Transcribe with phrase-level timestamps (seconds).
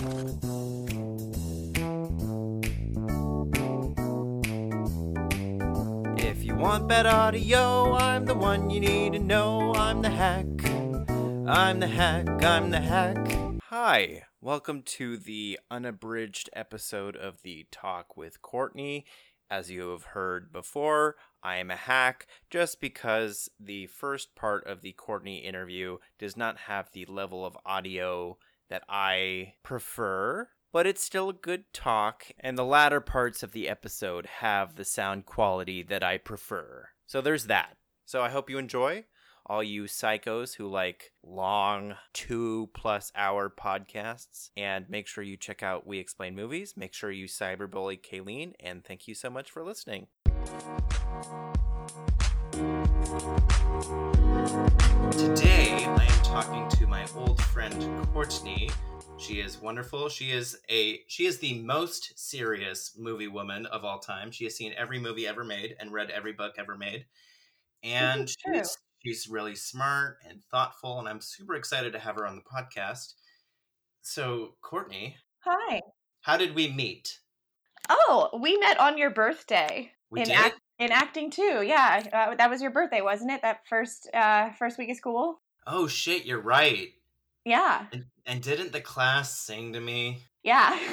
[0.00, 0.06] If
[6.42, 9.74] you want bad audio, I'm the one you need to know.
[9.74, 10.46] I'm the hack.
[11.46, 12.42] I'm the hack.
[12.42, 13.60] I'm the hack.
[13.64, 19.04] Hi, welcome to the unabridged episode of the Talk with Courtney.
[19.50, 24.80] As you have heard before, I am a hack just because the first part of
[24.80, 28.38] the Courtney interview does not have the level of audio
[28.70, 33.68] that I prefer, but it's still a good talk, and the latter parts of the
[33.68, 36.88] episode have the sound quality that I prefer.
[37.06, 37.76] So there's that.
[38.06, 39.04] So I hope you enjoy.
[39.46, 45.62] All you psychos who like long two plus hour podcasts, and make sure you check
[45.62, 46.74] out We Explain Movies.
[46.76, 50.06] Make sure you cyberbully Kayleen, and thank you so much for listening.
[55.12, 57.74] Today, I am talking to my old friend
[58.12, 58.68] Courtney.
[59.16, 60.10] She is wonderful.
[60.10, 64.30] She is a she is the most serious movie woman of all time.
[64.30, 67.06] She has seen every movie ever made and read every book ever made.
[67.82, 72.36] And she's, she's really smart and thoughtful, and I'm super excited to have her on
[72.36, 73.14] the podcast.
[74.02, 75.80] So, Courtney, Hi.
[76.20, 77.18] how did we meet?
[77.88, 80.36] Oh, we met on your birthday We in did?
[80.80, 81.62] In acting too.
[81.64, 83.42] Yeah, uh, that was your birthday, wasn't it?
[83.42, 85.40] That first uh first week of school.
[85.66, 86.88] Oh shit, you're right.
[87.44, 90.24] Yeah, And, and didn't the class sing to me?
[90.42, 90.78] yeah.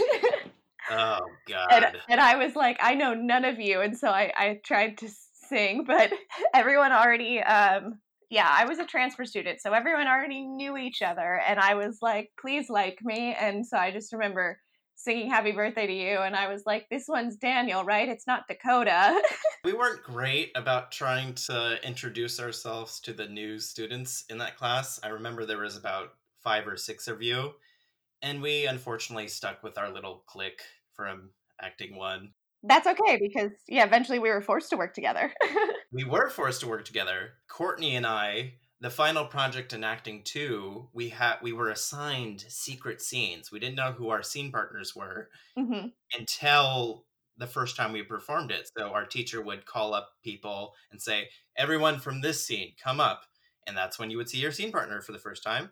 [0.89, 1.67] Oh god.
[1.69, 4.97] and, and I was like, I know none of you, and so I I tried
[4.99, 5.09] to
[5.49, 6.11] sing, but
[6.53, 7.99] everyone already um.
[8.29, 11.99] Yeah, I was a transfer student, so everyone already knew each other, and I was
[12.01, 14.59] like, "Please like me," and so I just remember
[14.97, 18.09] singing "Happy Birthday" to you, and I was like, "This one's Daniel, right?
[18.09, 19.21] It's not Dakota."
[19.63, 24.97] We weren't great about trying to introduce ourselves to the new students in that class.
[25.03, 27.53] I remember there was about five or six of you,
[28.21, 30.61] and we unfortunately stuck with our little clique
[30.93, 31.31] from
[31.61, 32.31] acting one.
[32.63, 35.33] That's okay because yeah, eventually we were forced to work together.
[35.89, 37.31] We were forced to work together.
[37.47, 43.01] Courtney and I, the final project in acting two, we had we were assigned secret
[43.01, 43.51] scenes.
[43.51, 47.05] We didn't know who our scene partners were hmm until
[47.37, 48.69] the first time we performed it.
[48.77, 53.25] So our teacher would call up people and say, "Everyone from this scene, come up."
[53.67, 55.71] And that's when you would see your scene partner for the first time.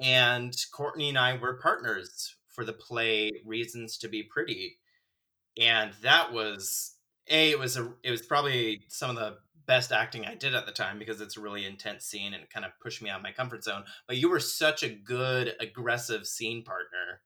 [0.00, 4.80] And Courtney and I were partners for the play Reasons to Be Pretty.
[5.58, 6.96] And that was
[7.28, 9.38] a it was a it was probably some of the
[9.70, 12.66] best acting I did at the time because it's a really intense scene and kind
[12.66, 13.84] of pushed me out of my comfort zone.
[14.08, 17.22] But you were such a good aggressive scene partner.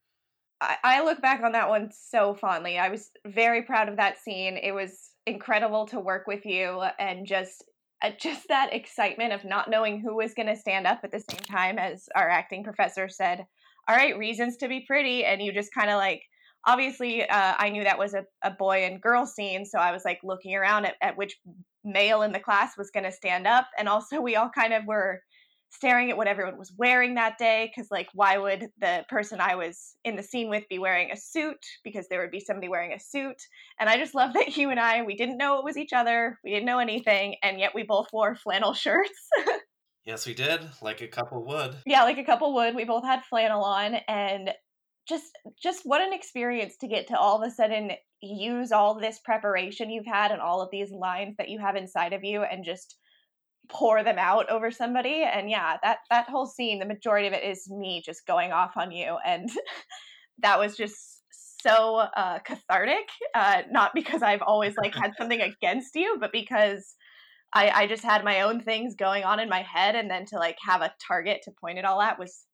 [0.60, 2.78] I, I look back on that one so fondly.
[2.78, 4.58] I was very proud of that scene.
[4.58, 7.64] It was incredible to work with you and just
[8.02, 11.20] uh, just that excitement of not knowing who was going to stand up at the
[11.20, 13.46] same time as our acting professor said,
[13.88, 16.20] "All right, reasons to be pretty," and you just kind of like.
[16.66, 20.04] Obviously, uh, I knew that was a, a boy and girl scene, so I was
[20.04, 21.38] like looking around at, at which
[21.84, 23.66] male in the class was going to stand up.
[23.78, 25.20] And also, we all kind of were
[25.74, 29.56] staring at what everyone was wearing that day because like why would the person i
[29.56, 32.92] was in the scene with be wearing a suit because there would be somebody wearing
[32.92, 33.42] a suit
[33.80, 36.38] and i just love that you and i we didn't know it was each other
[36.44, 39.28] we didn't know anything and yet we both wore flannel shirts
[40.06, 41.76] Yes, we did, like a couple would.
[41.86, 44.50] yeah like a couple would we both had flannel on and
[45.08, 47.92] just just what an experience to get to all of a sudden
[48.22, 52.12] use all this preparation you've had and all of these lines that you have inside
[52.12, 52.96] of you and just
[53.68, 55.24] pour them out over somebody.
[55.24, 58.76] And yeah that that whole scene the majority of it is me just going off
[58.76, 59.16] on you.
[59.26, 59.50] And
[60.42, 61.22] that was just
[61.64, 66.94] so uh cathartic uh not because i've always like had something against you but because
[67.54, 70.36] i i just had my own things going on in my head and then to
[70.36, 72.44] like have a target to point it all at was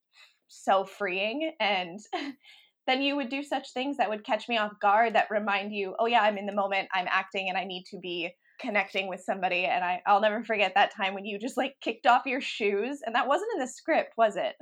[0.50, 2.00] so freeing and
[2.86, 5.94] then you would do such things that would catch me off guard that remind you
[5.98, 8.30] oh yeah i'm in the moment i'm acting and i need to be
[8.60, 12.06] connecting with somebody and I, i'll never forget that time when you just like kicked
[12.06, 14.56] off your shoes and that wasn't in the script was it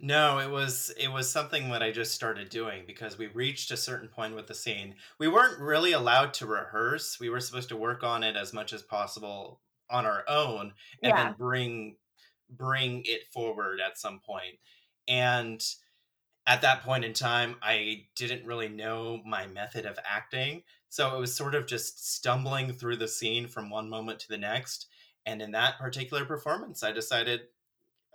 [0.00, 3.76] No, it was it was something that I just started doing because we reached a
[3.76, 4.96] certain point with the scene.
[5.18, 7.18] We weren't really allowed to rehearse.
[7.20, 11.16] We were supposed to work on it as much as possible on our own and
[11.16, 11.16] Yeah.
[11.16, 11.98] then bring
[12.50, 14.58] bring it forward at some point.
[15.08, 15.64] And
[16.46, 20.62] at that point in time, I didn't really know my method of acting.
[20.88, 24.38] So it was sort of just stumbling through the scene from one moment to the
[24.38, 24.86] next.
[25.26, 27.40] And in that particular performance, I decided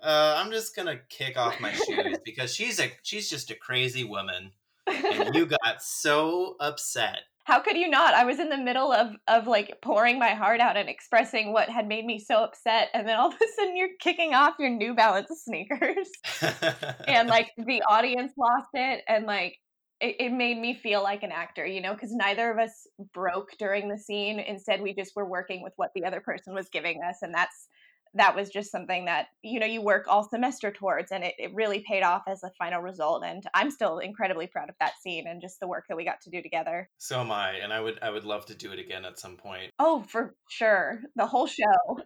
[0.01, 4.03] uh, I'm just gonna kick off my shoes because she's a she's just a crazy
[4.03, 4.51] woman,
[4.87, 7.19] and you got so upset.
[7.49, 10.59] How could you not i was in the middle of of like pouring my heart
[10.59, 13.75] out and expressing what had made me so upset and then all of a sudden
[13.75, 16.09] you're kicking off your new balance sneakers
[17.07, 19.57] and like the audience lost it and like
[20.01, 23.49] it, it made me feel like an actor, you know, because neither of us broke
[23.57, 24.39] during the scene.
[24.39, 27.67] Instead, we just were working with what the other person was giving us, and that's
[28.13, 31.53] that was just something that you know you work all semester towards and it, it
[31.53, 35.27] really paid off as a final result and i'm still incredibly proud of that scene
[35.27, 37.79] and just the work that we got to do together so am i and i
[37.79, 41.25] would i would love to do it again at some point oh for sure the
[41.25, 41.63] whole show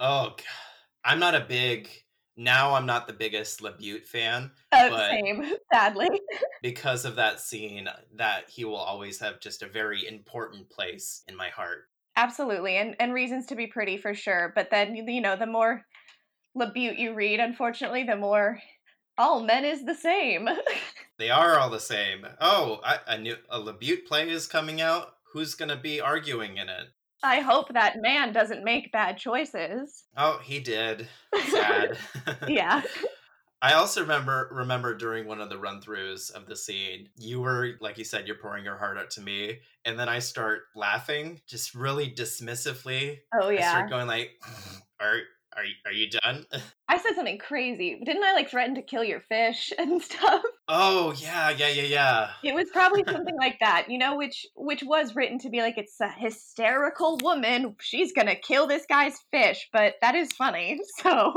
[0.00, 0.42] oh God.
[1.04, 1.88] i'm not a big
[2.40, 4.50] now I'm not the biggest LaBute fan.
[4.72, 6.08] Uh, but same, sadly.
[6.62, 11.36] because of that scene, that he will always have just a very important place in
[11.36, 11.84] my heart.
[12.16, 14.52] Absolutely, and and reasons to be pretty for sure.
[14.54, 15.82] But then you know, the more
[16.56, 18.58] LaBute you read, unfortunately, the more
[19.16, 20.48] all men is the same.
[21.18, 22.26] they are all the same.
[22.40, 25.14] Oh, I, a new a LaBute play is coming out.
[25.32, 26.88] Who's gonna be arguing in it?
[27.22, 30.04] I hope that man doesn't make bad choices.
[30.16, 31.06] Oh, he did.
[31.50, 31.98] Sad.
[32.48, 32.82] yeah.
[33.62, 37.72] I also remember remember during one of the run throughs of the scene, you were
[37.80, 41.40] like you said, you're pouring your heart out to me, and then I start laughing,
[41.46, 43.20] just really dismissively.
[43.34, 43.68] Oh yeah.
[43.68, 44.30] I start going like,
[45.00, 45.20] "Are
[45.56, 46.46] are are you done?
[46.88, 48.00] I said something crazy.
[48.04, 50.42] Didn't I like threaten to kill your fish and stuff?
[50.68, 52.30] Oh yeah, yeah, yeah, yeah.
[52.42, 55.76] It was probably something like that, you know, which which was written to be like
[55.78, 57.76] it's a hysterical woman.
[57.80, 60.80] She's gonna kill this guy's fish, but that is funny.
[60.98, 61.34] So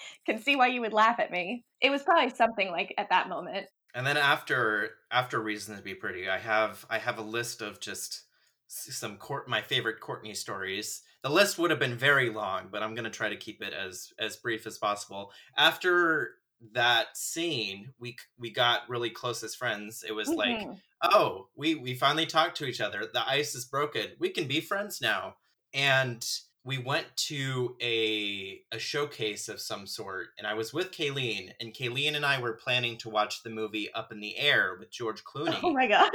[0.26, 1.64] can see why you would laugh at me.
[1.80, 3.66] It was probably something like at that moment.
[3.94, 7.80] And then after after Reason to Be Pretty, I have I have a list of
[7.80, 8.24] just
[8.68, 11.02] some court my favorite Courtney stories.
[11.22, 13.72] The list would have been very long, but I'm going to try to keep it
[13.72, 15.30] as as brief as possible.
[15.56, 16.36] After
[16.72, 20.04] that scene, we we got really close as friends.
[20.06, 20.38] It was mm-hmm.
[20.38, 20.68] like,
[21.02, 23.08] "Oh, we we finally talked to each other.
[23.12, 24.06] The ice is broken.
[24.18, 25.34] We can be friends now."
[25.74, 26.26] And
[26.64, 31.74] we went to a a showcase of some sort and I was with Kayleen and
[31.74, 35.22] Kayleen and I were planning to watch the movie Up in the Air with George
[35.34, 35.58] oh Clooney.
[35.62, 36.10] Oh my god.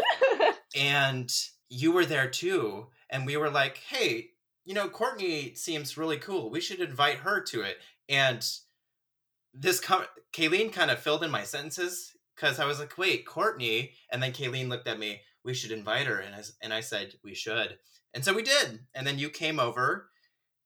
[0.75, 1.31] and
[1.69, 4.31] you were there too and we were like, "Hey,
[4.65, 6.49] you know, Courtney seems really cool.
[6.49, 7.77] We should invite her to it."
[8.09, 8.45] And
[9.53, 13.93] this com- Kayleen kind of filled in my sentences cuz I was like, "Wait, Courtney?"
[14.11, 17.15] And then Kayleen looked at me, "We should invite her." And I and I said,
[17.23, 17.79] "We should."
[18.13, 18.85] And so we did.
[18.95, 20.09] And then you came over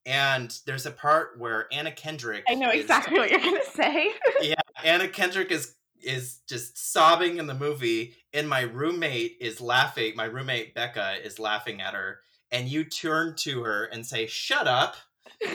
[0.06, 2.44] and there's a part where Anna Kendrick.
[2.50, 4.12] I know exactly is, what you're gonna say.
[4.42, 10.16] yeah, Anna Kendrick is is just sobbing in the movie, and my roommate is laughing.
[10.16, 12.20] My roommate Becca is laughing at her,
[12.52, 14.96] and you turn to her and say, "Shut up."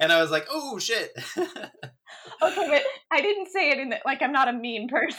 [0.00, 1.58] and I was like, "Oh shit." okay,
[2.42, 5.18] but I didn't say it in the, like I'm not a mean person.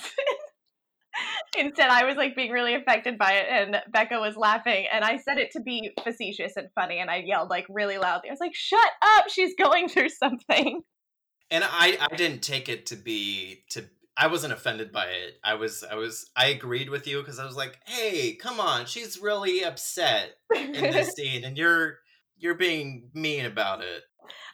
[1.62, 5.18] Instead, I was like being really affected by it, and Becca was laughing, and I
[5.18, 8.30] said it to be facetious and funny, and I yelled like really loudly.
[8.30, 8.80] I was like, "Shut
[9.18, 9.30] up!
[9.30, 10.82] She's going through something."
[11.52, 13.86] And I, I didn't take it to be to.
[14.18, 15.36] I wasn't offended by it.
[15.44, 18.88] I was, I was, I agreed with you because I was like, "Hey, come on,
[18.88, 22.00] she's really upset in this scene, and you're,
[22.38, 24.02] you're being mean about it."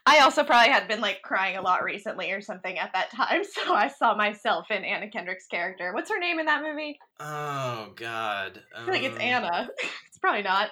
[0.06, 3.44] I also probably had been like crying a lot recently or something at that time,
[3.66, 5.94] so I saw myself in Anna Kendrick's character.
[5.94, 6.98] What's her name in that movie?
[7.20, 9.70] Oh God, I feel like it's um, Anna.
[10.08, 10.70] it's probably not.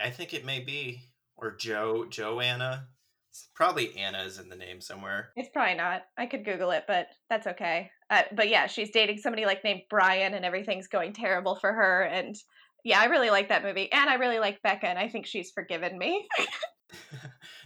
[0.00, 1.02] I think it may be
[1.36, 2.86] or Joe Joanna.
[3.30, 5.30] It's probably Anna is in the name somewhere.
[5.36, 6.02] It's probably not.
[6.18, 7.90] I could Google it, but that's okay.
[8.10, 12.02] Uh, but yeah, she's dating somebody like named Brian, and everything's going terrible for her.
[12.02, 12.36] And
[12.84, 15.52] yeah, I really like that movie, and I really like Becca, and I think she's
[15.52, 16.28] forgiven me.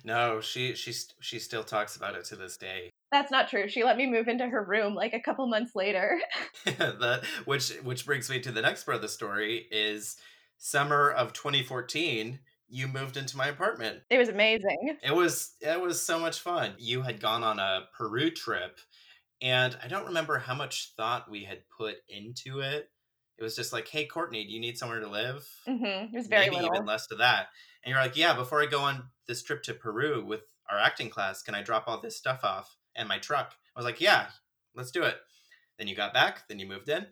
[0.05, 2.91] no, she she she still talks about it to this day.
[3.11, 3.69] That's not true.
[3.69, 6.21] She let me move into her room like a couple months later.
[6.65, 10.17] that which which brings me to the next part of the story is
[10.59, 14.01] summer of 2014 you moved into my apartment.
[14.11, 14.97] It was amazing.
[15.03, 16.75] It was it was so much fun.
[16.79, 18.79] You had gone on a Peru trip
[19.41, 22.91] and I don't remember how much thought we had put into it.
[23.39, 26.15] It was just like, "Hey, Courtney, do you need somewhere to live?" Mm-hmm.
[26.15, 26.75] It was very maybe little.
[26.75, 27.49] even less to that.
[27.83, 31.11] And you're like, "Yeah, before I go on this trip to Peru with our acting
[31.11, 34.29] class, can I drop all this stuff off and my truck?" I was like, "Yeah,
[34.75, 35.17] let's do it."
[35.79, 37.07] Then you got back, then you moved in,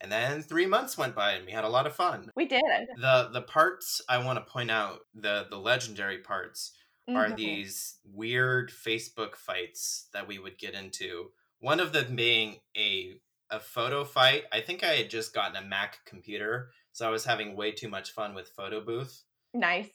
[0.00, 2.30] and then three months went by and we had a lot of fun.
[2.36, 2.62] We did.
[2.98, 6.72] The the parts I want to point out, the the legendary parts,
[7.08, 7.16] mm-hmm.
[7.16, 11.30] are these weird Facebook fights that we would get into.
[11.60, 14.44] One of them being a a photo fight.
[14.52, 17.88] I think I had just gotten a Mac computer, so I was having way too
[17.88, 19.22] much fun with Photo Booth.
[19.56, 19.88] Nice.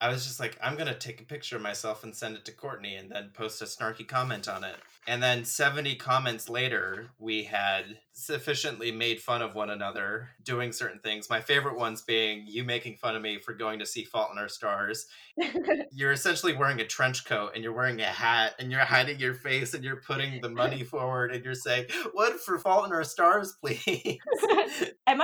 [0.00, 2.52] I was just like, I'm gonna take a picture of myself and send it to
[2.52, 4.76] Courtney and then post a snarky comment on it.
[5.06, 11.00] And then 70 comments later, we had sufficiently made fun of one another doing certain
[11.00, 11.28] things.
[11.28, 14.38] My favorite ones being you making fun of me for going to see Fault in
[14.38, 15.06] Our Stars.
[15.92, 19.34] you're essentially wearing a trench coat and you're wearing a hat and you're hiding your
[19.34, 23.04] face and you're putting the money forward and you're saying, What for Fault in Our
[23.04, 24.18] Stars, please?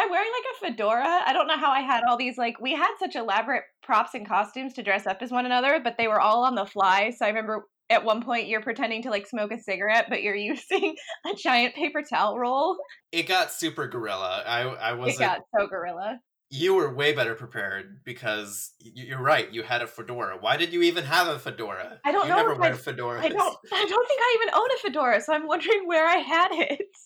[0.09, 1.23] I wearing like a fedora?
[1.27, 4.27] I don't know how I had all these like we had such elaborate props and
[4.27, 7.11] costumes to dress up as one another, but they were all on the fly.
[7.11, 10.35] So I remember at one point you're pretending to like smoke a cigarette, but you're
[10.37, 10.95] using
[11.27, 12.77] a giant paper towel roll.
[13.13, 14.43] It got super gorilla.
[14.47, 16.21] I I was It got so gorilla.
[16.51, 19.53] You were way better prepared because you're right.
[19.53, 20.39] You had a fedora.
[20.41, 22.01] Why did you even have a fedora?
[22.07, 22.37] I don't you know.
[22.37, 23.21] Never wear I, fedoras.
[23.21, 23.59] I don't.
[23.71, 26.81] I don't think I even own a fedora, so I'm wondering where I had it.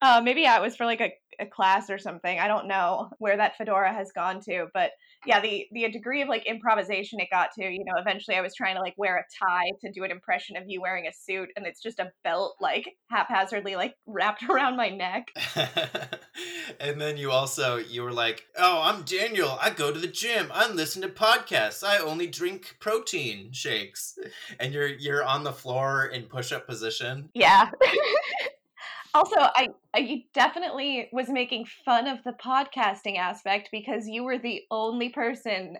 [0.00, 2.38] Uh, maybe yeah, it was for like a, a class or something.
[2.38, 4.90] I don't know where that fedora has gone to, but
[5.26, 8.54] yeah, the the degree of like improvisation it got to, you know, eventually I was
[8.54, 11.48] trying to like wear a tie to do an impression of you wearing a suit,
[11.56, 15.28] and it's just a belt like haphazardly like wrapped around my neck.
[16.80, 19.58] and then you also you were like, "Oh, I'm Daniel.
[19.60, 20.50] I go to the gym.
[20.52, 21.86] I listen to podcasts.
[21.86, 24.18] I only drink protein shakes."
[24.60, 27.30] And you're you're on the floor in push-up position.
[27.34, 27.70] Yeah.
[29.18, 34.62] also, I I definitely was making fun of the podcasting aspect because you were the
[34.70, 35.76] only person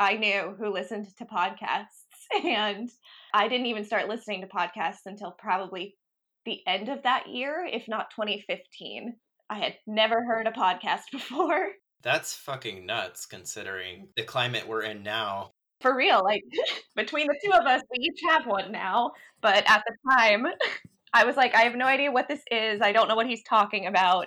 [0.00, 2.06] I knew who listened to podcasts
[2.44, 2.90] and
[3.32, 5.96] I didn't even start listening to podcasts until probably
[6.44, 9.14] the end of that year, if not 2015.
[9.50, 11.70] I had never heard a podcast before.
[12.02, 15.52] That's fucking nuts considering the climate we're in now.
[15.80, 16.42] For real, like
[16.96, 19.12] between the two of us, we each have one now.
[19.42, 20.46] But at the time,
[21.12, 22.80] I was like, I have no idea what this is.
[22.80, 24.26] I don't know what he's talking about.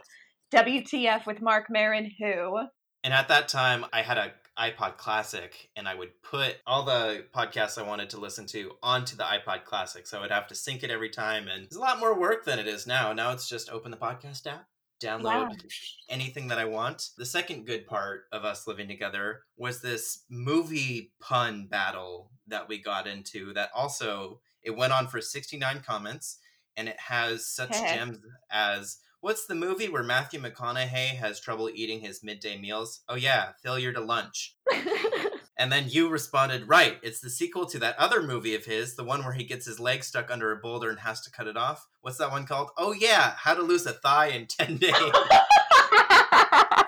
[0.53, 2.59] WTF with Marc Maron, who?
[3.03, 7.25] And at that time, I had a iPod Classic, and I would put all the
[7.35, 10.05] podcasts I wanted to listen to onto the iPod Classic.
[10.05, 12.45] So I would have to sync it every time, and it's a lot more work
[12.45, 13.13] than it is now.
[13.13, 14.67] Now it's just open the podcast app,
[15.01, 15.69] download yeah.
[16.09, 17.09] anything that I want.
[17.17, 22.79] The second good part of us living together was this movie pun battle that we
[22.79, 23.53] got into.
[23.53, 26.37] That also it went on for 69 comments,
[26.75, 28.19] and it has such gems
[28.51, 33.03] as What's the movie where Matthew McConaughey has trouble eating his midday meals?
[33.07, 34.57] Oh, yeah, Failure to Lunch.
[35.57, 39.03] and then you responded, right, it's the sequel to that other movie of his, the
[39.05, 41.55] one where he gets his leg stuck under a boulder and has to cut it
[41.55, 41.87] off.
[42.01, 42.71] What's that one called?
[42.77, 44.91] Oh, yeah, How to Lose a Thigh in 10 Days.
[44.93, 46.85] I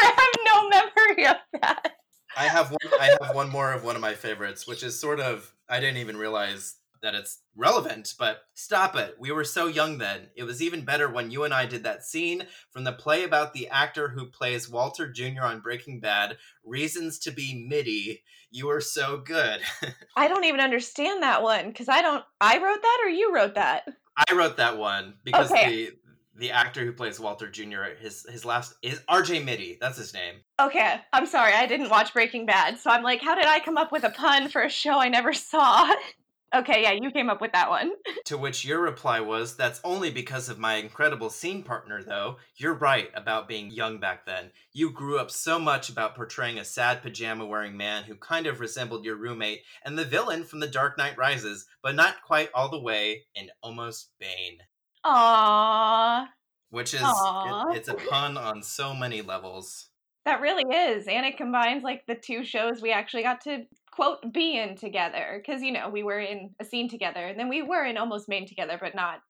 [0.00, 1.92] have no memory of that.
[2.36, 5.20] I have one, I have one more of one of my favorites, which is sort
[5.20, 9.16] of I didn't even realize that it's relevant, but stop it.
[9.18, 10.28] We were so young then.
[10.36, 13.52] It was even better when you and I did that scene from the play about
[13.52, 15.42] the actor who plays Walter Jr.
[15.42, 18.22] on Breaking Bad, Reasons to be Mitty.
[18.50, 19.60] You were so good.
[20.16, 22.24] I don't even understand that one because I don't.
[22.40, 23.84] I wrote that or you wrote that?
[24.16, 25.70] I wrote that one because okay.
[25.70, 25.92] the
[26.34, 27.84] the actor who plays Walter Jr.
[28.00, 29.78] his his last is RJ Mitte.
[29.80, 30.36] That's his name.
[30.60, 31.52] Okay, I'm sorry.
[31.52, 34.10] I didn't watch Breaking Bad, so I'm like, how did I come up with a
[34.10, 35.92] pun for a show I never saw?
[36.54, 37.92] Okay, yeah, you came up with that one.
[38.26, 42.36] to which your reply was, That's only because of my incredible scene partner, though.
[42.56, 44.50] You're right about being young back then.
[44.72, 48.60] You grew up so much about portraying a sad pajama wearing man who kind of
[48.60, 52.68] resembled your roommate and the villain from The Dark Knight Rises, but not quite all
[52.68, 54.58] the way in Almost Bane.
[55.06, 56.26] Aww.
[56.68, 59.88] Which is, it, it's a pun on so many levels.
[60.24, 61.08] That really is.
[61.08, 65.62] And it combines like the two shows we actually got to quote being together because
[65.62, 68.48] you know we were in a scene together and then we were in almost Maine
[68.48, 69.20] together but not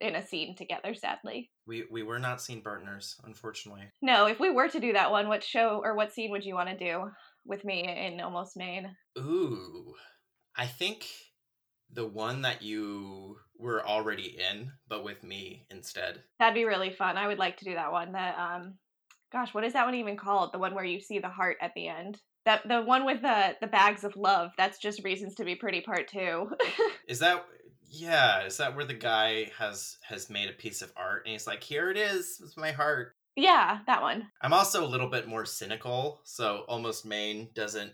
[0.00, 1.50] in a scene together sadly.
[1.66, 3.84] We we were not scene partners unfortunately.
[4.00, 6.54] No if we were to do that one what show or what scene would you
[6.54, 7.10] want to do
[7.44, 8.96] with me in almost Maine?
[9.18, 9.94] Ooh
[10.56, 11.06] i think
[11.90, 16.22] the one that you were already in but with me instead.
[16.38, 18.74] That'd be really fun i would like to do that one that um
[19.32, 20.52] gosh what is that one even called?
[20.52, 23.56] The one where you see the heart at the end that the one with the
[23.60, 24.52] the bags of love.
[24.56, 26.50] That's just reasons to be pretty part two.
[27.08, 27.44] is that
[27.88, 28.44] yeah?
[28.44, 31.62] Is that where the guy has has made a piece of art and he's like,
[31.62, 33.14] here it is, it's my heart.
[33.36, 34.28] Yeah, that one.
[34.40, 37.92] I'm also a little bit more cynical, so almost Maine doesn't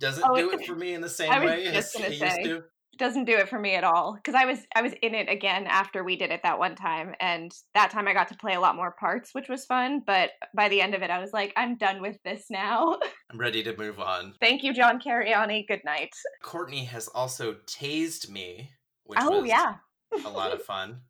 [0.00, 2.64] doesn't oh, do it for me in the same way as he used to
[2.98, 5.66] doesn't do it for me at all because i was i was in it again
[5.66, 8.60] after we did it that one time and that time i got to play a
[8.60, 11.52] lot more parts which was fun but by the end of it i was like
[11.56, 12.96] i'm done with this now.
[13.30, 14.34] I'm ready to move on.
[14.40, 15.66] Thank you john cariani.
[15.66, 16.10] Good night.
[16.42, 18.70] Courtney has also tased me
[19.04, 19.76] which oh yeah.
[20.24, 21.00] a lot of fun.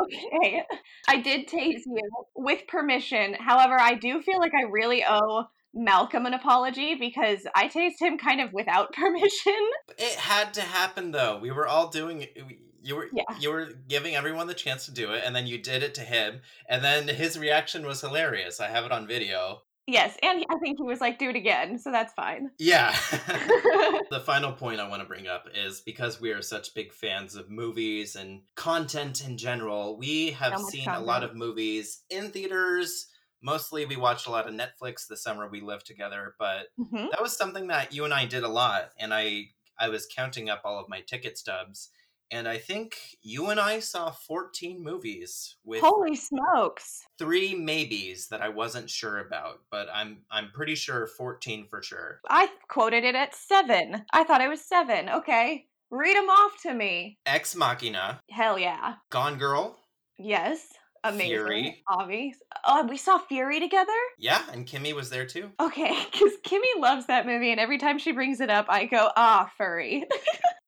[0.00, 0.62] Okay.
[1.08, 3.34] I did tase you with permission.
[3.34, 5.44] However i do feel like i really owe
[5.76, 9.70] Malcolm an apology because I tased him kind of without permission.
[9.98, 11.38] It had to happen though.
[11.38, 12.36] We were all doing it.
[12.82, 13.24] You were Yeah.
[13.38, 16.00] you were giving everyone the chance to do it, and then you did it to
[16.00, 18.58] him, and then his reaction was hilarious.
[18.60, 19.62] I have it on video.
[19.88, 22.50] Yes, and I think he was like, "Do it again," so that's fine.
[22.58, 22.90] Yeah.
[24.10, 27.34] the final point I want to bring up is because we are such big fans
[27.36, 32.30] of movies and content in general, we have So seen a lot of movies in
[32.30, 33.08] theaters.
[33.46, 37.12] Mostly we watched a lot of Netflix the summer we lived together, but Mhm.
[37.12, 40.50] that was something that you and I did a lot and I I was counting
[40.50, 41.90] up all of my ticket stubs
[42.32, 47.06] and I think you and I saw 14 movies with Holy smokes!
[47.18, 52.20] three maybes that I wasn't sure about, but I'm I'm pretty sure 14 for sure.
[52.28, 54.04] I quoted it at seven.
[54.12, 55.08] I thought it was seven.
[55.08, 57.20] Okay, read them off to me.
[57.26, 58.96] Ex Machina, Hell yeah.
[59.10, 59.78] Gone Girl,
[60.18, 60.72] Yes.
[61.04, 61.28] Amazing.
[61.28, 61.82] Fury.
[61.88, 62.36] Obvious.
[62.64, 63.92] Oh, we saw Fury together?
[64.18, 65.50] yeah, and Kimmy was there too.
[65.60, 69.10] Okay, because Kimmy loves that movie, and every time she brings it up, I go,
[69.16, 70.04] ah, furry.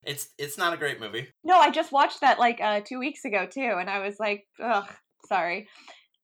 [0.05, 1.27] It's it's not a great movie.
[1.43, 4.47] no, I just watched that like uh, two weeks ago, too, and I was like,
[4.63, 4.89] ugh,
[5.27, 5.67] sorry.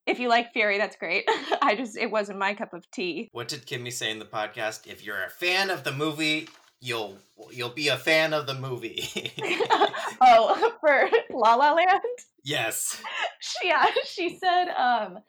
[0.08, 1.26] If you like Fury, that's great.
[1.62, 3.30] I just, it wasn't my cup of tea.
[3.34, 4.88] What did Kimmy say in the podcast?
[4.88, 6.48] If you're a fan of the movie,
[6.82, 7.18] you'll
[7.52, 9.08] you'll be a fan of the movie.
[10.22, 12.02] oh, for La La Land?
[12.44, 13.02] yes.
[13.40, 15.20] She, yeah, she said, um,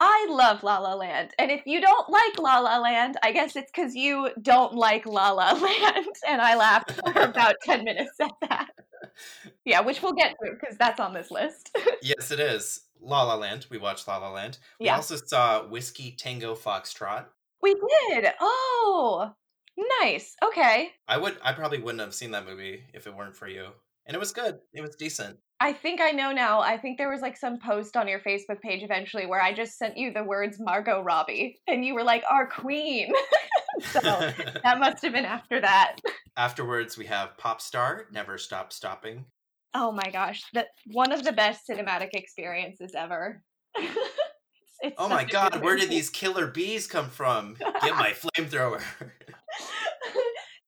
[0.00, 1.30] I love La La Land.
[1.38, 5.06] And if you don't like La La Land, I guess it's because you don't like
[5.06, 6.06] La La Land.
[6.28, 8.70] And I laughed for about 10 minutes at that.
[9.64, 11.76] Yeah, which we'll get to because that's on this list.
[12.02, 12.80] Yes, it is.
[13.00, 13.66] La La Land.
[13.70, 14.58] We watched La La Land.
[14.80, 14.96] We Yeah.
[14.96, 17.26] also saw Whiskey Tango Foxtrot.
[17.62, 17.74] we
[18.08, 18.26] did.
[18.40, 19.32] Oh,
[20.00, 20.34] nice.
[20.44, 20.90] Okay.
[21.08, 23.68] I would I probably wouldn't have seen that movie if it weren't for you.
[24.06, 24.58] And it was good.
[24.72, 25.38] It was decent.
[25.60, 26.60] I think I know now.
[26.60, 29.78] I think there was like some post on your Facebook page eventually where I just
[29.78, 33.12] sent you the words Margot Robbie and you were like, our queen.
[33.80, 34.00] so
[34.64, 35.98] that must have been after that.
[36.36, 39.24] Afterwards, we have Pop Star, Never Stop Stopping.
[39.72, 43.42] Oh my gosh, that one of the best cinematic experiences ever.
[44.84, 47.54] It's- it's Oh my god, where did these killer bees come from?
[47.54, 48.82] Get my flamethrower.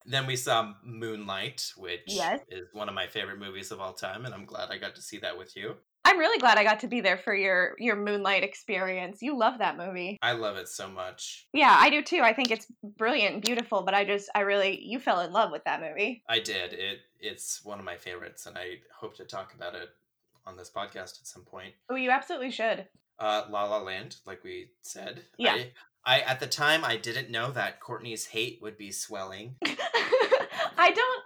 [0.05, 2.41] Then we saw Moonlight, which Yes.
[2.49, 5.03] is one of my favorite movies of all time, and I'm glad I got to
[5.03, 5.77] see that with you.
[6.07, 9.23] I'm really glad I got to be there for your your Moonlight experience.
[9.23, 10.19] You love that movie.
[10.21, 11.47] I love it so much.
[11.55, 12.21] Yeah, I do too.
[12.21, 15.51] I think it's brilliant and beautiful, but I just I really you fell in love
[15.51, 16.23] with that movie.
[16.29, 16.75] I did.
[16.75, 19.89] It it's one of my favorites, and I hope to talk about it
[20.47, 21.73] on this podcast at some point.
[21.89, 22.87] Oh, you absolutely should.
[23.19, 25.23] Uh, La La Land, like we said.
[25.39, 25.55] Yeah.
[25.55, 25.73] I,
[26.07, 29.57] I at the time I didn't know that Courtney's hate would be swelling.
[29.65, 31.23] I don't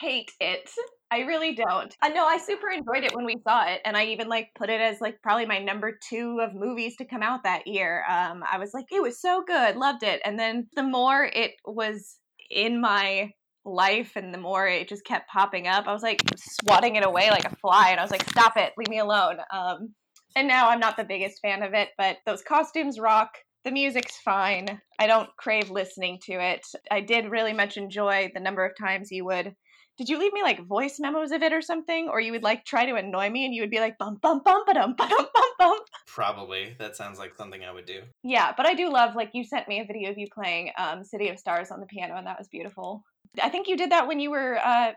[0.00, 0.70] hate it.
[1.10, 1.94] I really don't.
[2.00, 4.70] I know I super enjoyed it when we saw it, and I even like put
[4.70, 8.04] it as like probably my number two of movies to come out that year.
[8.08, 11.52] Um, I was like, it was so good, loved it, and then the more it
[11.66, 12.18] was
[12.50, 13.30] in my
[13.64, 17.30] life, and the more it just kept popping up, I was like swatting it away
[17.30, 19.36] like a fly, and I was like, stop it, leave me alone.
[19.52, 19.94] Um,
[20.34, 23.36] and now I'm not the biggest fan of it, but those costumes rock.
[23.64, 24.80] The music's fine.
[24.98, 26.66] I don't crave listening to it.
[26.90, 29.54] I did really much enjoy the number of times you would.
[29.98, 32.08] Did you leave me like voice memos of it or something?
[32.08, 34.40] Or you would like try to annoy me and you would be like bum bum
[34.44, 35.78] bum ba dum ba dum bum bum.
[36.06, 38.00] Probably that sounds like something I would do.
[38.24, 41.04] Yeah, but I do love like you sent me a video of you playing um,
[41.04, 43.04] City of Stars on the piano and that was beautiful.
[43.40, 44.92] I think you did that when you were uh,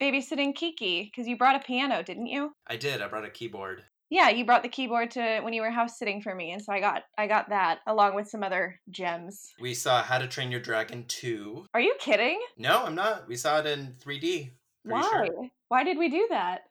[0.00, 2.52] babysitting Kiki because you brought a piano, didn't you?
[2.66, 3.02] I did.
[3.02, 3.84] I brought a keyboard.
[4.10, 6.72] Yeah, you brought the keyboard to when you were house sitting for me, and so
[6.72, 9.52] I got I got that along with some other gems.
[9.60, 11.66] We saw How to Train Your Dragon 2.
[11.72, 12.40] Are you kidding?
[12.58, 13.28] No, I'm not.
[13.28, 14.20] We saw it in 3D.
[14.20, 14.50] Pretty
[14.84, 15.02] Why?
[15.02, 15.48] sure.
[15.68, 16.62] Why did we do that?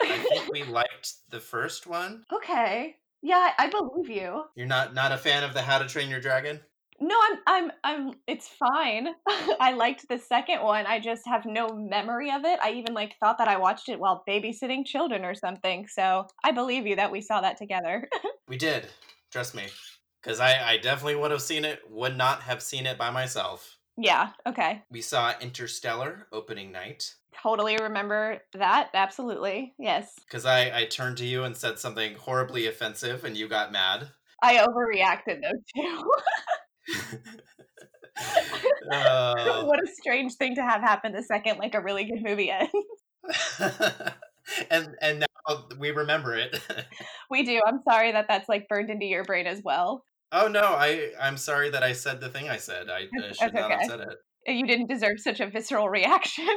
[0.00, 2.24] I think we liked the first one.
[2.32, 2.96] Okay.
[3.22, 4.44] Yeah, I believe you.
[4.54, 6.60] You're not not a fan of the How to Train Your Dragon?
[7.00, 9.08] No, I'm I'm I'm it's fine.
[9.60, 10.86] I liked the second one.
[10.86, 12.58] I just have no memory of it.
[12.62, 15.86] I even like thought that I watched it while babysitting children or something.
[15.88, 18.08] So, I believe you that we saw that together.
[18.48, 18.86] We did.
[19.32, 19.64] Trust me.
[20.22, 23.76] Because I, I definitely would have seen it, would not have seen it by myself.
[23.96, 24.82] yeah, okay.
[24.90, 27.14] We saw Interstellar opening night.
[27.42, 28.90] Totally remember that.
[28.94, 29.74] Absolutely.
[29.78, 30.14] Yes.
[30.26, 34.08] Because I, I turned to you and said something horribly offensive and you got mad.
[34.42, 36.12] I overreacted though too.
[38.90, 42.50] Uh, what a strange thing to have happen the second like a really good movie
[42.50, 42.72] ends.
[44.70, 46.60] and and now we remember it.
[47.30, 47.60] we do.
[47.66, 50.04] I'm sorry that that's like burned into your brain as well.
[50.32, 52.88] oh no, I I'm sorry that I said the thing I said.
[52.88, 54.18] I, I should not have said it.
[54.46, 56.48] You didn't deserve such a visceral reaction.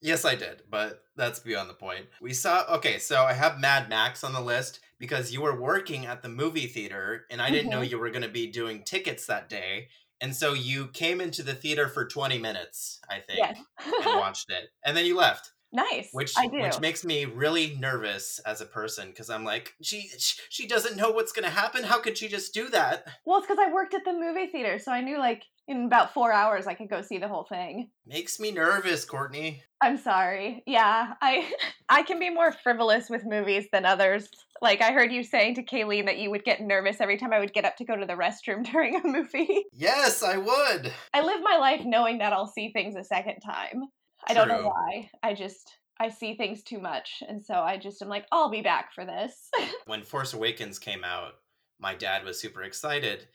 [0.00, 2.06] Yes, I did, but that's beyond the point.
[2.20, 6.06] We saw okay, so I have Mad Max on the list because you were working
[6.06, 7.90] at the movie theater and I didn't know Mhm.
[7.90, 9.88] you were going to be doing tickets that day.
[10.22, 13.58] And so you came into the theater for 20 minutes, I think, yes.
[13.84, 14.70] and watched it.
[14.84, 15.50] And then you left.
[15.72, 16.08] Nice.
[16.12, 20.68] which which makes me really nervous as a person because I'm like, she sh- she
[20.68, 21.82] doesn't know what's gonna happen.
[21.82, 23.04] How could she just do that?
[23.26, 26.12] well, it's because I worked at the movie theater, so I knew like in about
[26.12, 27.90] four hours I could go see the whole thing.
[28.06, 29.62] Makes me nervous, Courtney.
[29.80, 30.62] I'm sorry.
[30.66, 31.50] Yeah, I
[31.88, 34.28] I can be more frivolous with movies than others.
[34.62, 37.40] Like I heard you saying to Kayleen that you would get nervous every time I
[37.40, 39.64] would get up to go to the restroom during a movie.
[39.72, 40.92] Yes, I would.
[41.12, 43.84] I live my life knowing that I'll see things a second time.
[44.26, 45.10] I don't know why.
[45.22, 48.62] I just I see things too much, and so I just am like, I'll be
[48.62, 49.50] back for this.
[49.86, 51.34] When Force Awakens came out,
[51.78, 53.28] my dad was super excited,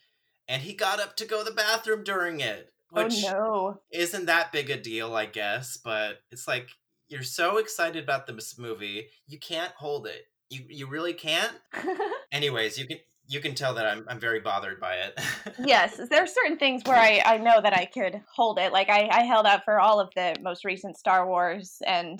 [0.49, 3.81] and he got up to go to the bathroom during it, oh, which oh no.
[3.91, 5.77] isn't that big a deal, I guess.
[5.77, 6.69] But it's like
[7.07, 10.25] you're so excited about this movie, you can't hold it.
[10.49, 11.53] You you really can't.
[12.31, 15.21] Anyways, you can you can tell that I'm I'm very bothered by it.
[15.63, 18.73] yes, there are certain things where I, I know that I could hold it.
[18.73, 22.19] Like I, I held out for all of the most recent Star Wars and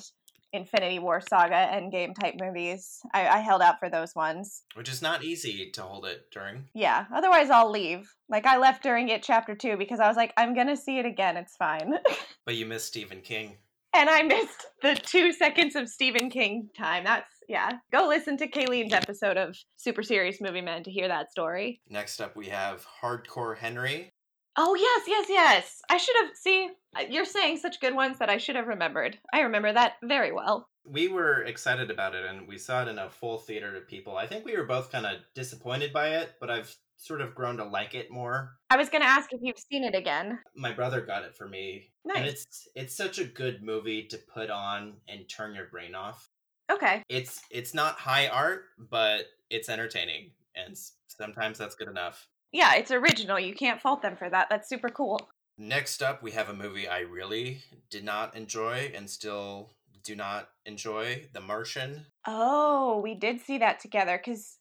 [0.54, 3.00] Infinity War saga Endgame type movies.
[3.14, 4.64] I, I held out for those ones.
[4.76, 6.66] Which is not easy to hold it during.
[6.74, 7.06] Yeah.
[7.14, 8.10] Otherwise I'll leave.
[8.30, 11.06] Like I left during it chapter two because I was like, I'm gonna see it
[11.06, 11.94] again, it's fine.
[12.46, 13.58] But you missed Stephen King.
[13.94, 17.04] and I missed the two seconds of Stephen King time.
[17.04, 17.74] That's yeah.
[17.92, 21.82] Go listen to Kayleen's episode of Super Serious Movie Men to hear that story.
[21.90, 24.14] Next up, we have Hardcore Henry.
[24.62, 25.82] Oh yes, yes, yes.
[25.90, 26.36] I should have.
[26.36, 29.18] See, uh, you're saying such good ones that I should have remembered.
[29.34, 30.68] I remember that very well.
[30.86, 34.18] We were excited about it, and we saw it in a full theater of people.
[34.18, 37.56] I think we were both kind of disappointed by it, but I've sort of grown
[37.56, 38.58] to like it more.
[38.70, 40.40] I was going to ask if you've seen it again.
[40.58, 44.50] My brother got it for me, and it's it's such a good movie to put
[44.50, 46.30] on and turn your brain off.
[46.70, 47.02] Okay.
[47.08, 52.28] It's it's not high art, but it's entertaining, and sometimes that's good enough.
[52.52, 53.40] Yeah, it's original.
[53.40, 54.48] You can't fault them for that.
[54.50, 55.30] That's super cool.
[55.58, 59.72] Next up, we have a movie I really did not enjoy and still
[60.04, 62.06] do not enjoy The Martian.
[62.26, 64.20] Oh, we did see that together.
[64.24, 64.58] Cause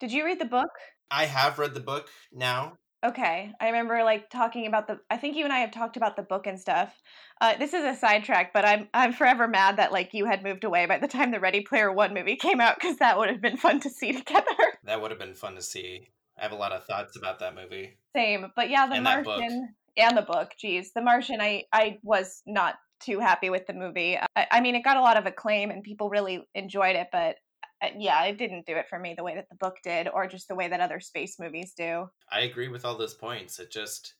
[0.00, 0.70] did you read the book?
[1.10, 2.78] I have read the book now.
[3.04, 5.00] Okay, I remember like talking about the.
[5.10, 6.94] I think you and I have talked about the book and stuff.
[7.40, 10.64] Uh, this is a sidetrack, but I'm I'm forever mad that like you had moved
[10.64, 13.40] away by the time the Ready Player One movie came out because that would have
[13.40, 14.44] been fun to see together.
[14.84, 16.08] That would have been fun to see.
[16.40, 17.98] I have a lot of thoughts about that movie.
[18.16, 19.04] Same, but yeah, the And.
[19.04, 20.52] Martian and the book.
[20.58, 21.40] Geez, the Martian.
[21.40, 24.18] I I was not too happy with the movie.
[24.36, 27.36] I, I mean, it got a lot of acclaim and people really enjoyed it, but
[27.82, 30.26] uh, yeah, it didn't do it for me the way that the book did, or
[30.26, 32.08] just the way that other space movies do.
[32.30, 33.58] I agree with all those points.
[33.58, 34.14] It just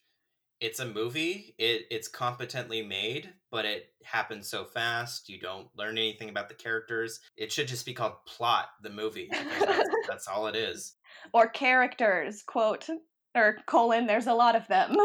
[0.61, 1.55] it's a movie.
[1.59, 5.29] It it's competently made, but it happens so fast.
[5.29, 7.21] You don't learn anything about the characters.
[7.37, 9.29] It should just be called Plot the movie.
[9.31, 10.95] That's, that's all it is.
[11.33, 12.89] Or characters, quote
[13.35, 14.07] or colon.
[14.07, 14.97] There's a lot of them.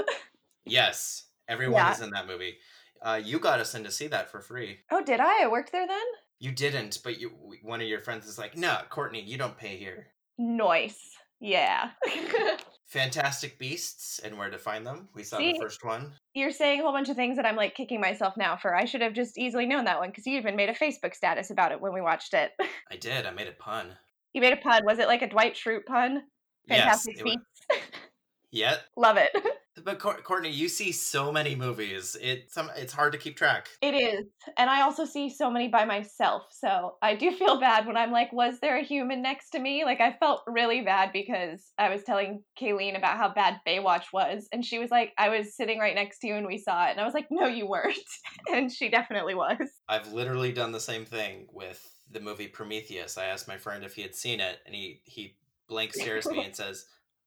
[0.65, 1.91] Yes, everyone Yeah.
[1.93, 2.57] is in that movie.
[3.01, 4.79] Uh, you got us in to see that for free.
[4.91, 5.43] oh, did I?
[5.43, 6.05] I worked there then.
[6.39, 7.29] You didn't, but you
[7.61, 10.99] one of your friends is like, "No, Courtney, you don't pay here." Nice.
[11.39, 11.91] Yeah.
[12.87, 15.09] Fantastic Beasts and where to find them.
[15.13, 15.53] We saw See?
[15.53, 16.13] the first one.
[16.33, 18.75] You're saying a whole bunch of things that I'm like kicking myself now for.
[18.75, 21.49] I should have just easily known that one because you even made a Facebook status
[21.51, 22.51] about it when we watched it.
[22.91, 23.25] I did.
[23.25, 23.97] I made a pun.
[24.35, 24.83] You made a pun.
[24.85, 26.23] Was it like a Dwight Schrute pun?
[26.67, 27.37] Fantastic yes.
[28.51, 29.29] Yeah, Love it.
[29.85, 32.17] but Courtney, you see so many movies.
[32.21, 33.69] It some it's hard to keep track.
[33.81, 34.25] It is.
[34.57, 36.43] And I also see so many by myself.
[36.51, 39.85] So I do feel bad when I'm like, was there a human next to me?
[39.85, 44.49] Like, I felt really bad because I was telling Kayleen about how bad Baywatch was.
[44.51, 46.91] And she was like, I was sitting right next to you and we saw it.
[46.91, 47.97] And I was like, no, you weren't.
[48.53, 49.69] and she definitely was.
[49.87, 53.17] I've literally done the same thing with the movie Prometheus.
[53.17, 55.35] I asked my friend if he had seen it, and he he
[55.67, 56.85] blank stares me and says,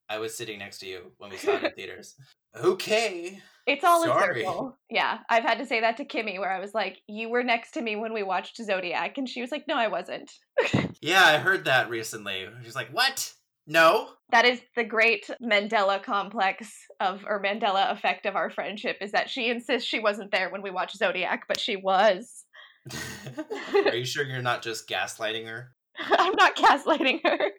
[0.09, 2.15] "I was sitting next to you when we saw it in theaters."
[2.57, 3.41] Okay.
[3.67, 4.41] It's all Sorry.
[4.41, 4.79] a circle.
[4.91, 5.19] Yeah.
[5.29, 7.83] I've had to say that to Kimmy where I was like, you were next to
[7.83, 9.19] me when we watched Zodiac.
[9.19, 10.33] And she was like, no, I wasn't.
[11.01, 12.49] Yeah, I heard that recently.
[12.65, 13.33] She's like, "What?
[13.69, 19.13] No." That is the great Mandela complex of, or Mandela effect of our friendship is
[19.13, 22.45] that she insists she wasn't there when we watched Zodiac, but she was.
[23.87, 25.73] Are you sure you're not just gaslighting her?
[25.99, 27.51] I'm not gaslighting her.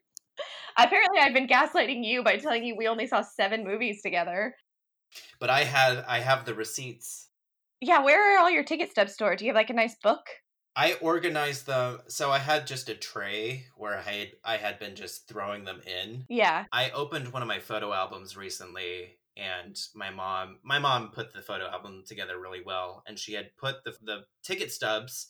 [0.78, 4.56] Apparently, I've been gaslighting you by telling you we only saw seven movies together.
[5.40, 7.28] But I had I have the receipts.
[7.82, 9.40] Yeah, where are all your ticket stubs stored?
[9.40, 10.22] Do you have like a nice book?
[10.76, 14.96] I organized them so I had just a tray where I had I had been
[14.96, 16.26] just throwing them in.
[16.30, 16.66] Yeah.
[16.72, 21.42] I opened one of my photo albums recently and my mom my mom put the
[21.42, 25.28] photo album together really well and she had put the the ticket stubs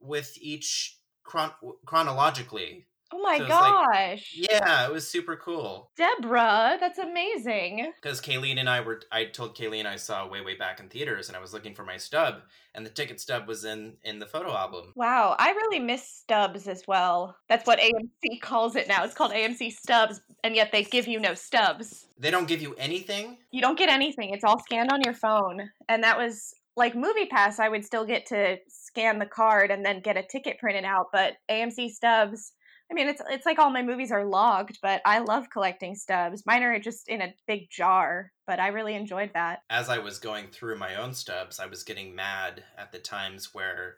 [0.00, 1.52] with each chron-
[1.86, 4.32] chronologically Oh my So it's like- gosh.
[4.34, 5.90] Yeah, it was super cool.
[5.96, 7.92] Deborah, that's amazing.
[8.00, 11.28] Because Kayleen and I were, I told Kayleen I saw way, way back in theaters,
[11.28, 12.42] and I was looking for my stub,
[12.74, 14.92] and the ticket stub was in in the photo album.
[14.96, 17.36] Wow, I really miss stubs as well.
[17.48, 19.04] That's what AMC calls it now.
[19.04, 22.06] It's called AMC stubs, and yet they give you no stubs.
[22.18, 23.36] They don't give you anything.
[23.50, 24.30] You don't get anything.
[24.30, 25.70] It's all scanned on your phone.
[25.88, 29.84] And that was like Movie Pass, I would still get to scan the card and
[29.84, 32.52] then get a ticket printed out, but AMC stubs
[32.92, 36.42] I mean, it's it's like all my movies are logged, but I love collecting stubs.
[36.44, 39.60] Mine are just in a big jar, but I really enjoyed that.
[39.70, 43.54] As I was going through my own stubs, I was getting mad at the times
[43.54, 43.96] where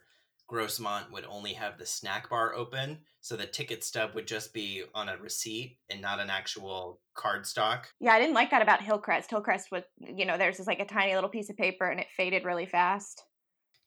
[0.49, 4.85] Grossmont would only have the snack bar open, so the ticket stub would just be
[4.95, 7.89] on a receipt and not an actual card stock.
[7.99, 9.29] Yeah, I didn't like that about Hillcrest.
[9.29, 12.07] Hillcrest was, you know, there's just like a tiny little piece of paper and it
[12.17, 13.25] faded really fast.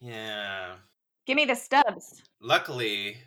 [0.01, 0.73] Yeah.
[1.25, 2.23] Give me the stubs.
[2.41, 3.17] Luckily,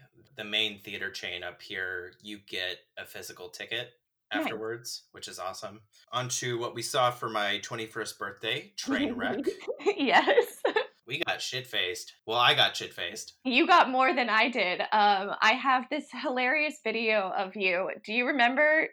[0.41, 3.91] the main theater chain up here, you get a physical ticket
[4.33, 4.45] Nice.
[4.45, 5.81] afterwards, which is awesome.
[6.13, 9.41] On to what we saw for my 21st birthday, train wreck.
[9.99, 10.47] yes.
[11.07, 12.15] we got shit faced.
[12.27, 13.35] Well, I got shit faced.
[13.45, 14.81] You got more than I did.
[14.81, 17.91] Um, I have this hilarious video of you.
[18.03, 18.89] Do you remember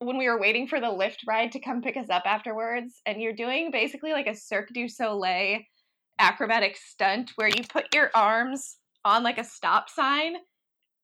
[0.00, 3.00] when we were waiting for the Lyft ride to come pick us up afterwards?
[3.06, 5.60] And you're doing basically like a Cirque du Soleil
[6.18, 10.34] acrobatic stunt where you put your arms on like a stop sign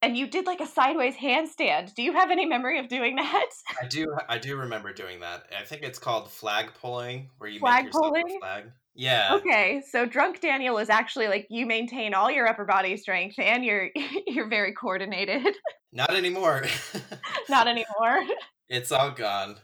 [0.04, 1.94] and you did like a sideways handstand.
[1.94, 3.48] Do you have any memory of doing that?
[3.80, 5.44] I do I do remember doing that.
[5.58, 8.36] I think it's called flag pulling, where you Flag make yourself pulling?
[8.36, 8.64] a flag.
[8.94, 9.30] Yeah.
[9.36, 13.64] Okay, so drunk Daniel is actually like you maintain all your upper body strength and
[13.64, 13.88] you're
[14.26, 15.56] you're very coordinated.
[15.92, 16.64] Not anymore.
[17.48, 18.24] Not anymore.
[18.68, 19.56] it's all gone.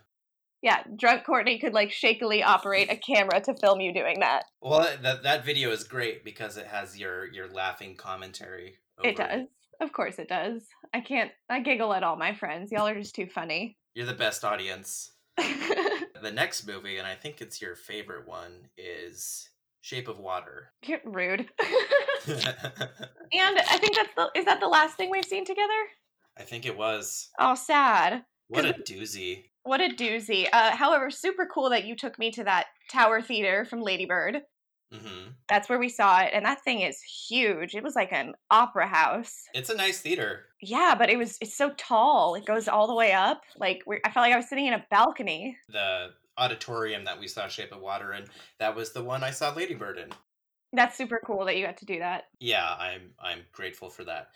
[0.63, 4.45] Yeah, drunk Courtney could like shakily operate a camera to film you doing that.
[4.63, 8.79] Well, that that video is great because it has your your laughing commentary.
[9.03, 9.47] It does.
[9.81, 10.63] Of course it does.
[10.93, 12.71] I can't I giggle at all my friends.
[12.71, 13.79] Y'all are just too funny.
[13.95, 15.13] You're the best audience.
[16.23, 19.49] The next movie, and I think it's your favorite one, is
[19.81, 20.73] Shape of Water.
[20.85, 21.41] You're rude.
[22.29, 22.39] and
[23.33, 25.73] I think that's the is that the last thing we've seen together?
[26.39, 27.31] I think it was.
[27.39, 28.25] Oh sad.
[28.49, 29.45] What a doozy.
[29.63, 30.47] What a doozy.
[30.53, 34.43] Uh, however, super cool that you took me to that Tower Theater from Ladybird.
[34.93, 37.75] Hmm That's where we saw it, and that thing is huge.
[37.75, 39.45] It was like an opera house.
[39.55, 40.47] It's a nice theater.
[40.61, 42.35] Yeah, but it was it's so tall.
[42.35, 43.43] It goes all the way up.
[43.57, 45.57] Like we're, I felt like I was sitting in a balcony.
[45.69, 48.25] The auditorium that we saw Shape of Water in,
[48.59, 50.11] that was the one I saw Ladybird in.
[50.73, 52.25] That's super cool that you got to do that.
[52.39, 54.29] Yeah, I'm I'm grateful for that.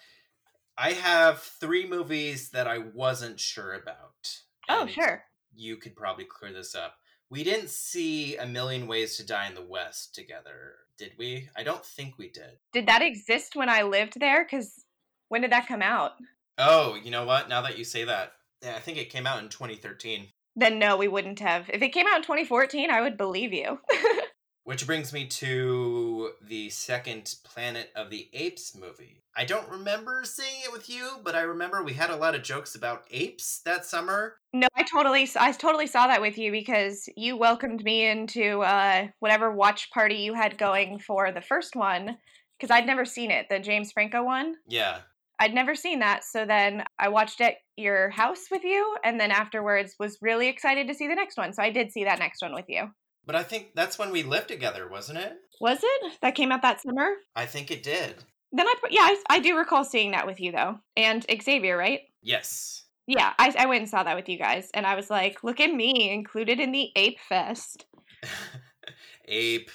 [0.76, 4.40] I have three movies that I wasn't sure about.
[4.68, 5.22] Oh, sure.
[5.54, 6.96] You could probably clear this up.
[7.34, 11.48] We didn't see A Million Ways to Die in the West together, did we?
[11.56, 12.58] I don't think we did.
[12.72, 14.44] Did that exist when I lived there?
[14.44, 14.84] Because
[15.30, 16.12] when did that come out?
[16.58, 17.48] Oh, you know what?
[17.48, 20.28] Now that you say that, yeah, I think it came out in 2013.
[20.54, 21.68] Then no, we wouldn't have.
[21.70, 23.80] If it came out in 2014, I would believe you.
[24.64, 29.24] Which brings me to the second Planet of the Apes movie.
[29.36, 32.42] I don't remember seeing it with you, but I remember we had a lot of
[32.42, 34.36] jokes about apes that summer.
[34.52, 39.08] no, I totally, I totally saw that with you because you welcomed me into uh,
[39.18, 42.16] whatever watch party you had going for the first one.
[42.58, 44.54] Because I'd never seen it, the James Franco one.
[44.68, 44.98] Yeah.
[45.40, 49.18] I'd never seen that, so then I watched it at your house with you, and
[49.18, 51.52] then afterwards was really excited to see the next one.
[51.52, 52.90] So I did see that next one with you.
[53.26, 55.32] But I think that's when we lived together, wasn't it?
[55.60, 57.14] Was it that came out that summer?
[57.34, 58.24] I think it did.
[58.52, 62.00] Then I, yeah, I, I do recall seeing that with you though, and Xavier, right?
[62.22, 62.84] Yes.
[63.06, 65.60] Yeah, I, I went and saw that with you guys, and I was like, look
[65.60, 67.84] at me, included in the Ape Fest.
[69.28, 69.70] Ape.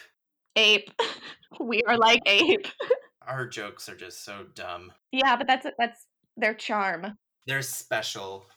[0.56, 0.92] Ape,
[1.60, 2.68] we are like ape.
[3.28, 4.92] Our jokes are just so dumb.
[5.12, 7.18] Yeah, but that's that's their charm.
[7.46, 8.48] They're special.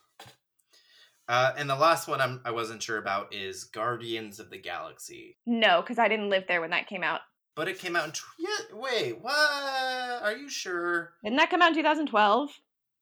[1.29, 5.37] Uh, and the last one I'm, I wasn't sure about is Guardians of the Galaxy.
[5.47, 7.21] No, because I didn't live there when that came out.
[7.55, 8.13] But it came out in.
[8.13, 10.23] Tw- yeah, wait, what?
[10.23, 11.13] Are you sure?
[11.23, 12.51] Didn't that come out in 2012?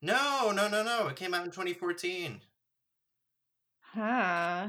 [0.03, 1.07] No, no, no, no.
[1.09, 2.41] It came out in 2014.
[3.93, 4.69] Huh.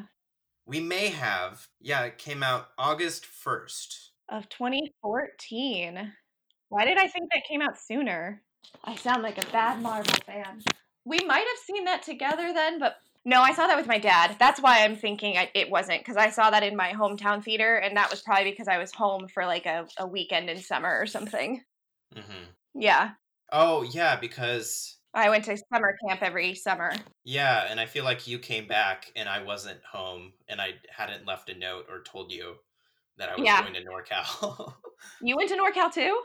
[0.65, 1.67] We may have.
[1.79, 4.09] Yeah, it came out August 1st.
[4.29, 6.13] Of 2014.
[6.69, 8.41] Why did I think that came out sooner?
[8.83, 10.61] I sound like a bad Marvel fan.
[11.03, 14.35] We might have seen that together then, but no, I saw that with my dad.
[14.39, 17.75] That's why I'm thinking I, it wasn't because I saw that in my hometown theater,
[17.77, 20.99] and that was probably because I was home for like a, a weekend in summer
[20.99, 21.63] or something.
[22.13, 23.11] hmm Yeah,
[23.51, 24.97] Oh, yeah, because.
[25.13, 26.91] I went to summer camp every summer.
[27.23, 31.27] Yeah, and I feel like you came back and I wasn't home and I hadn't
[31.27, 32.55] left a note or told you
[33.17, 33.61] that I was Yeah.
[33.61, 34.73] going to NorCal.
[35.23, 36.21] You went to NorCal too?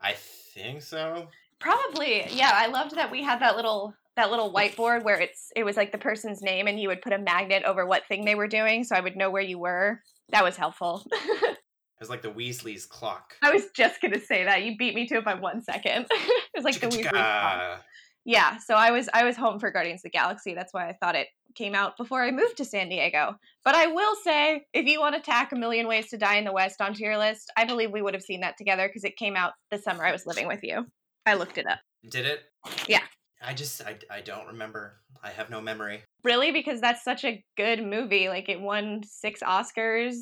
[0.00, 1.28] I think so.
[1.58, 2.24] Probably.
[2.30, 5.76] Yeah, I loved that we had that little that little whiteboard where it's it was
[5.76, 8.48] like the person's name and you would put a magnet over what thing they were
[8.48, 10.00] doing so I would know where you were.
[10.30, 11.06] That was helpful.
[11.12, 11.58] it
[12.00, 13.34] was like the Weasley's clock.
[13.42, 14.64] I was just gonna say that.
[14.64, 16.06] You beat me to it by one second.
[16.10, 17.84] it was like the Weasley's clock.
[18.24, 20.52] Yeah, so I was I was home for Guardians of the Galaxy.
[20.52, 23.36] That's why I thought it came out before I moved to San Diego.
[23.64, 26.44] But I will say, if you want to tack a million ways to die in
[26.44, 29.16] the West onto your list, I believe we would have seen that together because it
[29.16, 30.86] came out the summer I was living with you.
[31.24, 31.78] I looked it up.
[32.08, 32.40] Did it?
[32.88, 33.02] Yeah.
[33.46, 34.96] I just I, I don't remember.
[35.22, 36.02] I have no memory.
[36.24, 38.28] Really, because that's such a good movie.
[38.28, 40.16] Like it won six Oscars.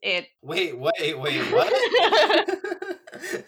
[0.00, 1.72] It wait, wait, wait, what?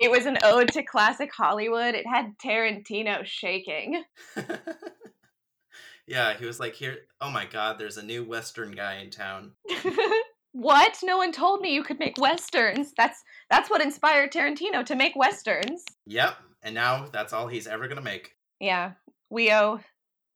[0.00, 1.96] it was an ode to classic Hollywood.
[1.96, 4.04] It had Tarantino shaking.
[6.06, 9.50] yeah, he was like, "Here, oh my God, there's a new Western guy in town."
[10.52, 10.96] what?
[11.02, 12.92] No one told me you could make westerns.
[12.96, 15.84] That's that's what inspired Tarantino to make westerns.
[16.06, 16.36] Yep,
[16.66, 18.32] and now that's all he's ever gonna make.
[18.60, 18.92] Yeah,
[19.30, 19.80] we owe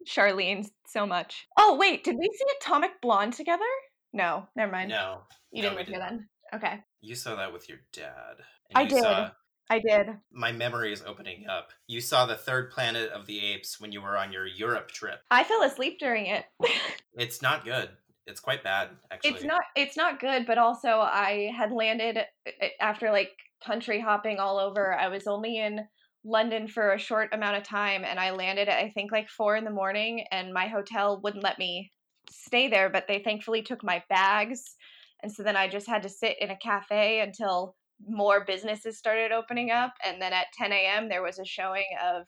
[0.08, 1.46] Charlene so much.
[1.58, 3.64] Oh wait, did we see Atomic Blonde together?
[4.12, 4.90] No, never mind.
[4.90, 6.28] No, you no, didn't live here then.
[6.54, 6.80] Okay.
[7.02, 8.36] You saw that with your dad.
[8.74, 9.02] I did.
[9.02, 9.30] Saw,
[9.68, 10.08] I did.
[10.32, 11.70] My memory is opening up.
[11.86, 15.20] You saw the third planet of the apes when you were on your Europe trip.
[15.30, 16.44] I fell asleep during it.
[17.14, 17.90] it's not good.
[18.26, 19.30] It's quite bad, actually.
[19.30, 23.30] It's not it's not good, but also I had landed eh, eh, after like
[23.64, 24.94] country hopping all over.
[24.94, 25.80] I was only in
[26.24, 29.56] London for a short amount of time and I landed at I think like four
[29.56, 31.90] in the morning and my hotel wouldn't let me
[32.30, 34.76] stay there, but they thankfully took my bags.
[35.22, 37.74] And so then I just had to sit in a cafe until
[38.06, 39.92] more businesses started opening up.
[40.04, 42.24] And then at 10 a.m., there was a showing of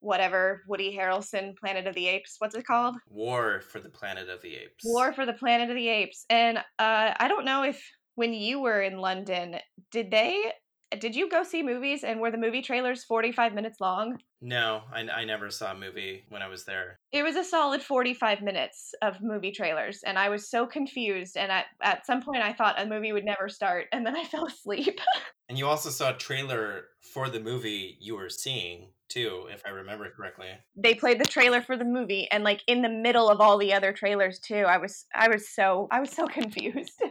[0.00, 2.36] whatever Woody Harrelson Planet of the Apes.
[2.38, 2.96] What's it called?
[3.08, 4.84] War for the Planet of the Apes.
[4.84, 6.24] War for the Planet of the Apes.
[6.30, 7.82] And uh, I don't know if
[8.14, 9.56] when you were in London,
[9.90, 10.52] did they
[11.00, 14.18] did you go see movies and were the movie trailers 45 minutes long?
[14.40, 16.98] No, I, I never saw a movie when I was there.
[17.12, 21.36] It was a solid 45 minutes of movie trailers, and I was so confused.
[21.36, 24.24] And at, at some point, I thought a movie would never start, and then I
[24.30, 25.00] fell asleep.
[25.48, 29.70] and you also saw a trailer for the movie you were seeing, too, if I
[29.70, 30.48] remember correctly.
[30.76, 33.74] They played the trailer for the movie, and like in the middle of all the
[33.74, 34.64] other trailers, too.
[34.66, 37.02] I was I was so I was so confused.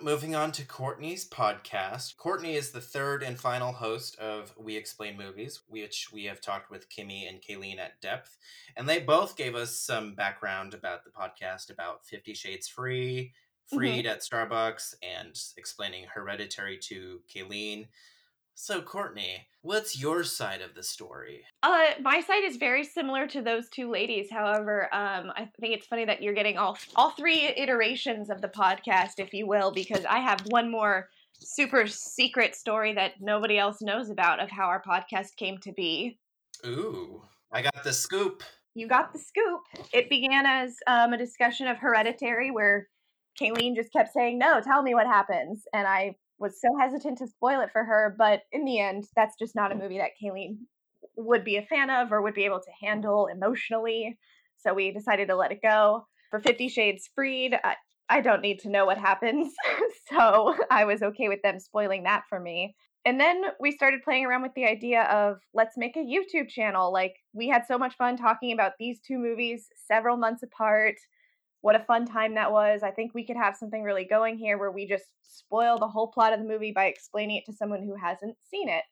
[0.00, 2.16] Moving on to Courtney's podcast.
[2.16, 6.68] Courtney is the third and final host of We Explain Movies, which we have talked
[6.68, 8.36] with Kimmy and Kayleen at depth.
[8.76, 13.32] And they both gave us some background about the podcast about Fifty Shades Free,
[13.72, 14.12] Freed mm-hmm.
[14.12, 17.86] at Starbucks, and explaining Hereditary to Kayleen.
[18.56, 21.42] So, Courtney, what's your side of the story?
[21.62, 24.28] Uh, my side is very similar to those two ladies.
[24.30, 28.48] However, um, I think it's funny that you're getting all all three iterations of the
[28.48, 31.08] podcast, if you will, because I have one more
[31.40, 36.18] super secret story that nobody else knows about of how our podcast came to be.
[36.64, 38.42] Ooh, I got the scoop.
[38.74, 39.62] You got the scoop.
[39.92, 42.88] It began as um, a discussion of Hereditary, where
[43.40, 47.26] Kayleen just kept saying, "No, tell me what happens," and I was so hesitant to
[47.26, 50.58] spoil it for her, but in the end, that's just not a movie that Kayleen
[51.16, 54.18] would be a fan of or would be able to handle emotionally.
[54.56, 56.06] So we decided to let it go.
[56.30, 57.76] For Fifty Shades Freed, I,
[58.08, 59.52] I don't need to know what happens.
[60.10, 62.74] so I was okay with them spoiling that for me.
[63.04, 66.92] And then we started playing around with the idea of let's make a YouTube channel.
[66.92, 70.96] Like, we had so much fun talking about these two movies several months apart
[71.64, 72.82] what a fun time that was.
[72.82, 76.08] I think we could have something really going here where we just spoil the whole
[76.08, 78.84] plot of the movie by explaining it to someone who hasn't seen it.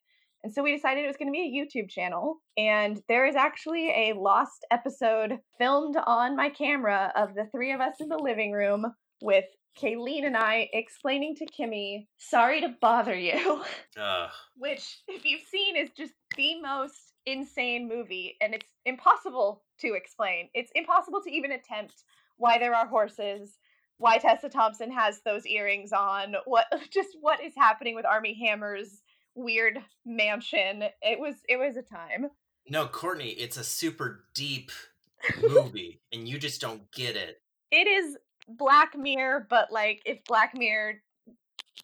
[0.43, 2.37] And so we decided it was going to be a YouTube channel.
[2.57, 7.79] And there is actually a lost episode filmed on my camera of the three of
[7.79, 9.45] us in the living room with
[9.79, 13.61] Kayleen and I explaining to Kimmy, sorry to bother you.
[13.95, 14.29] Uh.
[14.57, 18.35] Which, if you've seen, is just the most insane movie.
[18.41, 20.49] And it's impossible to explain.
[20.55, 22.03] It's impossible to even attempt
[22.37, 23.57] why there are horses,
[23.97, 29.01] why Tessa Thompson has those earrings on, what just what is happening with Armie Hammer's
[29.35, 30.83] weird mansion.
[31.01, 32.27] It was it was a time.
[32.69, 34.71] No, Courtney, it's a super deep
[35.41, 37.41] movie and you just don't get it.
[37.71, 38.17] It is
[38.47, 40.95] Black Mirror, but like if Black Mirror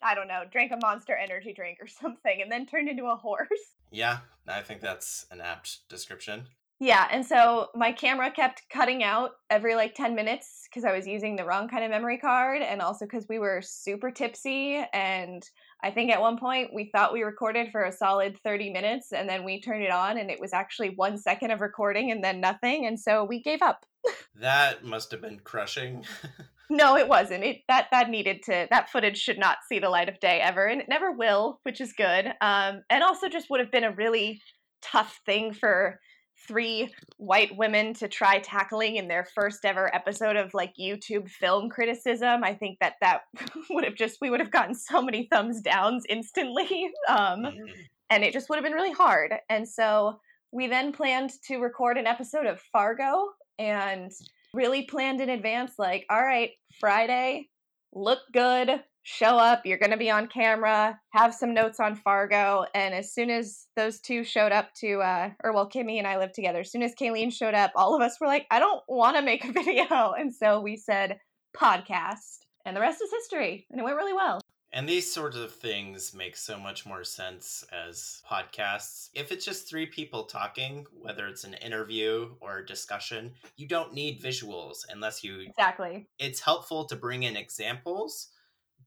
[0.02, 3.16] I don't know, drank a monster energy drink or something and then turned into a
[3.16, 3.48] horse.
[3.90, 6.46] Yeah, I think that's an apt description.
[6.82, 11.06] Yeah, and so my camera kept cutting out every like 10 minutes because I was
[11.06, 14.82] using the wrong kind of memory card and also because we were super tipsy.
[14.94, 15.42] And
[15.84, 19.28] I think at one point we thought we recorded for a solid 30 minutes and
[19.28, 22.40] then we turned it on and it was actually one second of recording and then
[22.40, 22.86] nothing.
[22.86, 23.84] And so we gave up.
[24.36, 26.06] that must have been crushing.
[26.70, 27.44] no, it wasn't.
[27.44, 30.64] It that that needed to that footage should not see the light of day ever,
[30.64, 32.28] and it never will, which is good.
[32.40, 34.40] Um, and also just would have been a really
[34.80, 36.00] tough thing for
[36.46, 41.68] three white women to try tackling in their first ever episode of like YouTube film
[41.68, 42.42] criticism.
[42.44, 43.22] I think that that
[43.70, 46.90] would have just we would have gotten so many thumbs downs instantly.
[47.08, 47.64] Um, mm-hmm.
[48.10, 49.32] and it just would have been really hard.
[49.48, 50.20] And so
[50.52, 54.12] we then planned to record an episode of Fargo and
[54.54, 57.48] really planned in advance like all right, Friday,
[57.92, 62.64] look good, show up, you're going to be on camera, have some notes on Fargo.
[62.74, 66.18] And as soon as those two showed up to, uh, or well, Kimmy and I
[66.18, 68.82] lived together, as soon as Kayleen showed up, all of us were like, I don't
[68.88, 70.12] want to make a video.
[70.12, 71.18] And so we said
[71.56, 72.38] podcast.
[72.66, 73.66] And the rest is history.
[73.70, 74.40] And it went really well.
[74.72, 79.08] And these sorts of things make so much more sense as podcasts.
[79.14, 83.92] If it's just three people talking, whether it's an interview or a discussion, you don't
[83.92, 85.40] need visuals unless you.
[85.40, 86.06] Exactly.
[86.20, 88.28] It's helpful to bring in examples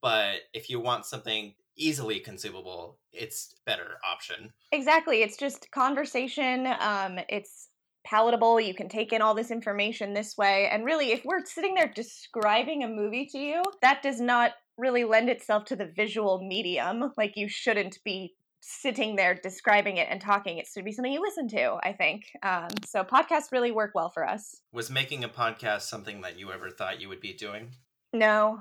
[0.04, 4.52] but if you want something easily consumable, it's better option.
[4.74, 5.24] Exactly.
[5.24, 6.68] It's just conversation.
[6.80, 7.70] Um, it's
[8.06, 8.60] palatable.
[8.60, 10.68] You can take in all this information this way.
[10.70, 15.06] And really, if we're sitting there describing a movie to you, that does not really
[15.06, 17.14] lend itself to the visual medium.
[17.16, 20.58] Like you shouldn't be sitting there describing it and talking.
[20.58, 22.26] It should be something you listen to, I think.
[22.44, 24.58] Um, so podcasts really work well for us.
[24.74, 27.70] Was making a podcast something that you ever thought you would be doing?
[28.12, 28.60] No.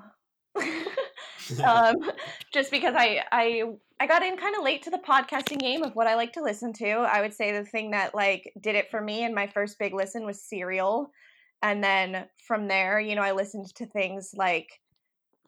[1.64, 1.96] um,
[2.52, 3.62] just because I I
[4.00, 6.42] I got in kind of late to the podcasting game of what I like to
[6.42, 6.88] listen to.
[6.90, 9.94] I would say the thing that like did it for me and my first big
[9.94, 11.10] listen was Serial,
[11.62, 14.80] and then from there, you know, I listened to things like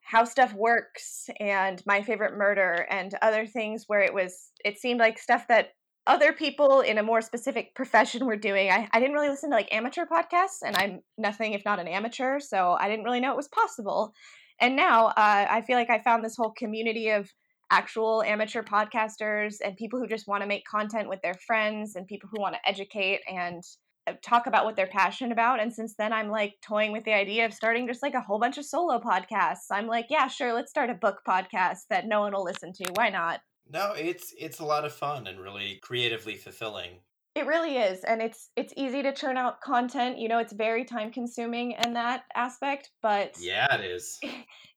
[0.02, 5.00] How Stuff Works and My Favorite Murder and other things where it was it seemed
[5.00, 5.72] like stuff that
[6.06, 8.70] other people in a more specific profession were doing.
[8.70, 11.88] I, I didn't really listen to like amateur podcasts, and I'm nothing if not an
[11.88, 14.14] amateur, so I didn't really know it was possible.
[14.60, 17.30] And now uh, I feel like I found this whole community of
[17.70, 22.06] actual amateur podcasters and people who just want to make content with their friends and
[22.06, 23.62] people who want to educate and
[24.06, 25.60] uh, talk about what they're passionate about.
[25.60, 28.38] And since then, I'm like toying with the idea of starting just like a whole
[28.38, 29.66] bunch of solo podcasts.
[29.70, 32.92] I'm like, yeah, sure, let's start a book podcast that no one will listen to.
[32.94, 33.40] Why not?
[33.70, 37.00] No, it's it's a lot of fun and really creatively fulfilling.
[37.34, 40.18] It really is, and it's it's easy to churn out content.
[40.18, 44.18] You know, it's very time consuming in that aspect, but yeah, it is.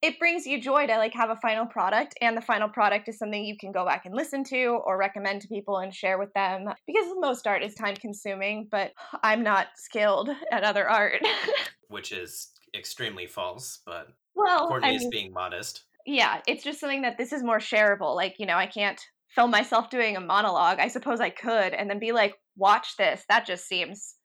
[0.03, 3.17] It brings you joy to like have a final product, and the final product is
[3.17, 6.31] something you can go back and listen to or recommend to people and share with
[6.35, 6.65] them.
[6.85, 8.91] Because most art is time consuming, but
[9.23, 11.23] I'm not skilled at other art,
[11.87, 13.79] which is extremely false.
[13.87, 15.85] But well, Courtney I mean, is being modest.
[16.05, 18.15] Yeah, it's just something that this is more shareable.
[18.15, 20.79] Like you know, I can't film myself doing a monologue.
[20.79, 23.23] I suppose I could, and then be like, watch this.
[23.29, 24.15] That just seems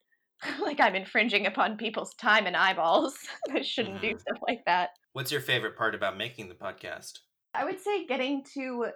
[0.60, 3.14] like I'm infringing upon people's time and eyeballs.
[3.50, 4.12] I shouldn't mm-hmm.
[4.12, 4.90] do stuff like that.
[5.12, 7.18] What's your favorite part about making the podcast?
[7.54, 8.86] I would say getting to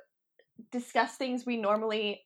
[0.72, 2.22] discuss things we normally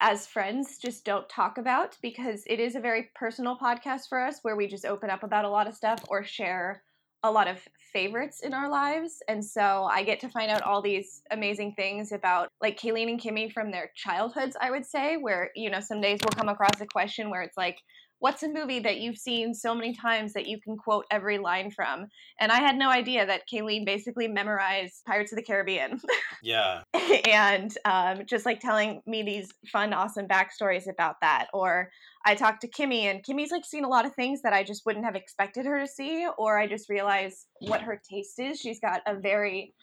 [0.00, 4.38] as friends just don't talk about because it is a very personal podcast for us
[4.42, 6.82] where we just open up about a lot of stuff or share
[7.24, 7.58] a lot of
[7.92, 9.22] favorites in our lives.
[9.28, 13.20] And so I get to find out all these amazing things about like Kayleen and
[13.20, 16.80] Kimmy from their childhoods, I would say, where, you know, some days we'll come across
[16.80, 17.78] a question where it's like,
[18.24, 21.70] what's a movie that you've seen so many times that you can quote every line
[21.70, 22.06] from?
[22.40, 26.00] And I had no idea that Kayleen basically memorized Pirates of the Caribbean.
[26.42, 26.84] Yeah.
[27.30, 31.48] and um, just like telling me these fun, awesome backstories about that.
[31.52, 31.90] Or
[32.24, 34.86] I talked to Kimmy, and Kimmy's like seen a lot of things that I just
[34.86, 38.58] wouldn't have expected her to see, or I just realize what her taste is.
[38.58, 39.74] She's got a very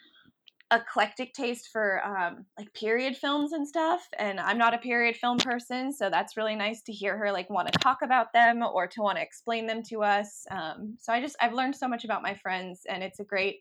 [0.71, 5.37] eclectic taste for um, like period films and stuff and i'm not a period film
[5.37, 8.87] person so that's really nice to hear her like want to talk about them or
[8.87, 12.05] to want to explain them to us um, so i just i've learned so much
[12.05, 13.57] about my friends and it's a great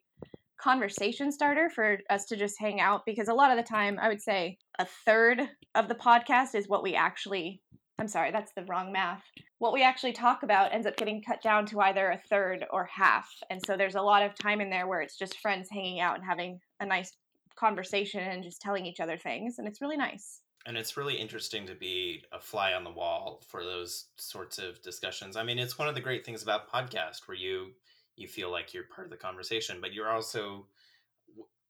[0.60, 4.08] conversation starter for us to just hang out because a lot of the time i
[4.08, 5.40] would say a third
[5.74, 7.60] of the podcast is what we actually
[8.00, 9.22] I'm sorry, that's the wrong math.
[9.58, 12.86] What we actually talk about ends up getting cut down to either a third or
[12.86, 13.28] half.
[13.50, 16.16] And so there's a lot of time in there where it's just friends hanging out
[16.16, 17.12] and having a nice
[17.56, 19.58] conversation and just telling each other things.
[19.58, 20.40] And it's really nice.
[20.64, 24.80] And it's really interesting to be a fly on the wall for those sorts of
[24.80, 25.36] discussions.
[25.36, 27.72] I mean, it's one of the great things about podcast where you
[28.16, 30.66] you feel like you're part of the conversation, but you're also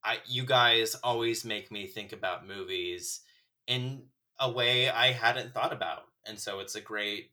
[0.05, 3.20] I you guys always make me think about movies
[3.66, 4.03] in
[4.39, 7.33] a way I hadn't thought about and so it's a great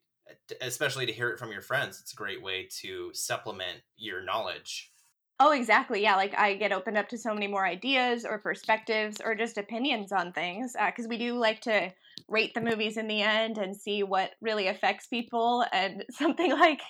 [0.60, 4.91] especially to hear it from your friends it's a great way to supplement your knowledge.
[5.39, 9.22] Oh exactly yeah like i get opened up to so many more ideas or perspectives
[9.24, 11.93] or just opinions on things because uh, we do like to
[12.28, 16.82] rate the movies in the end and see what really affects people and something like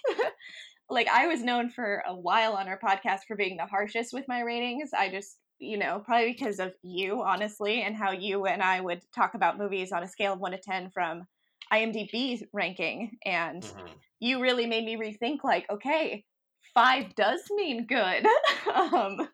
[0.89, 4.24] like i was known for a while on our podcast for being the harshest with
[4.30, 8.62] my ratings i just you know probably because of you honestly and how you and
[8.62, 11.28] i would talk about movies on a scale of 1 to 10 from
[11.72, 14.01] IMDb ranking, and Mhm.
[14.20, 15.43] you really made me rethink.
[15.43, 16.26] Like, okay,
[16.74, 18.26] five does mean good,
[18.74, 19.30] um,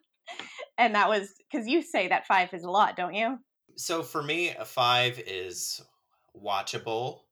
[0.78, 3.38] and that was because you say that five is a lot, don't you?
[3.76, 5.80] So for me, a five is
[6.36, 7.24] watchable.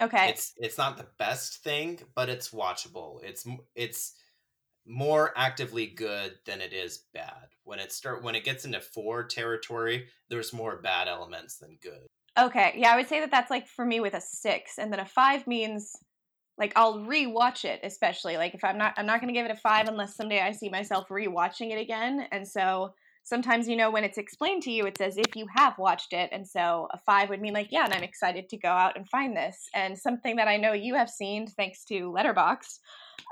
[0.00, 3.22] Okay, It's it's not the best thing, but it's watchable.
[3.24, 4.16] It's it's
[4.86, 7.50] more actively good than it is bad.
[7.64, 12.06] When it start when it gets into four territory, there's more bad elements than good.
[12.36, 15.00] Okay, yeah, I would say that that's like for me with a six, and then
[15.00, 15.96] a five means
[16.58, 19.56] like I'll rewatch it, especially like if I'm not I'm not gonna give it a
[19.56, 22.92] five unless someday I see myself rewatching it again, and so
[23.24, 26.28] sometimes you know when it's explained to you it's as if you have watched it
[26.30, 29.08] and so a five would mean like yeah and i'm excited to go out and
[29.08, 32.78] find this and something that i know you have seen thanks to Letterboxd.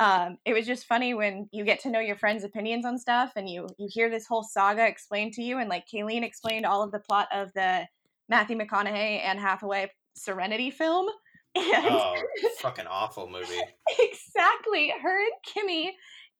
[0.00, 3.32] um, it was just funny when you get to know your friends opinions on stuff
[3.36, 6.82] and you you hear this whole saga explained to you and like kayleen explained all
[6.82, 7.86] of the plot of the
[8.28, 11.06] matthew mcconaughey and hathaway serenity film
[11.54, 12.16] and Oh,
[12.60, 13.60] fucking awful movie.
[13.98, 15.90] exactly her and kimmy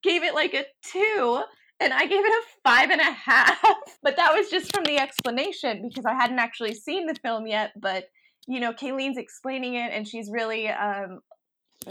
[0.03, 1.43] gave it like a two
[1.83, 3.59] and I gave it a five and a half.
[4.05, 7.71] But that was just from the explanation because I hadn't actually seen the film yet.
[7.81, 8.07] But
[8.49, 11.21] you know, Kayleen's explaining it, and she's really, um,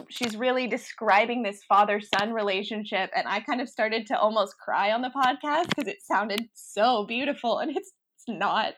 [0.10, 5.02] she's really describing this father-son relationship, and I kind of started to almost cry on
[5.02, 8.74] the podcast because it sounded so beautiful, and it's, it's not.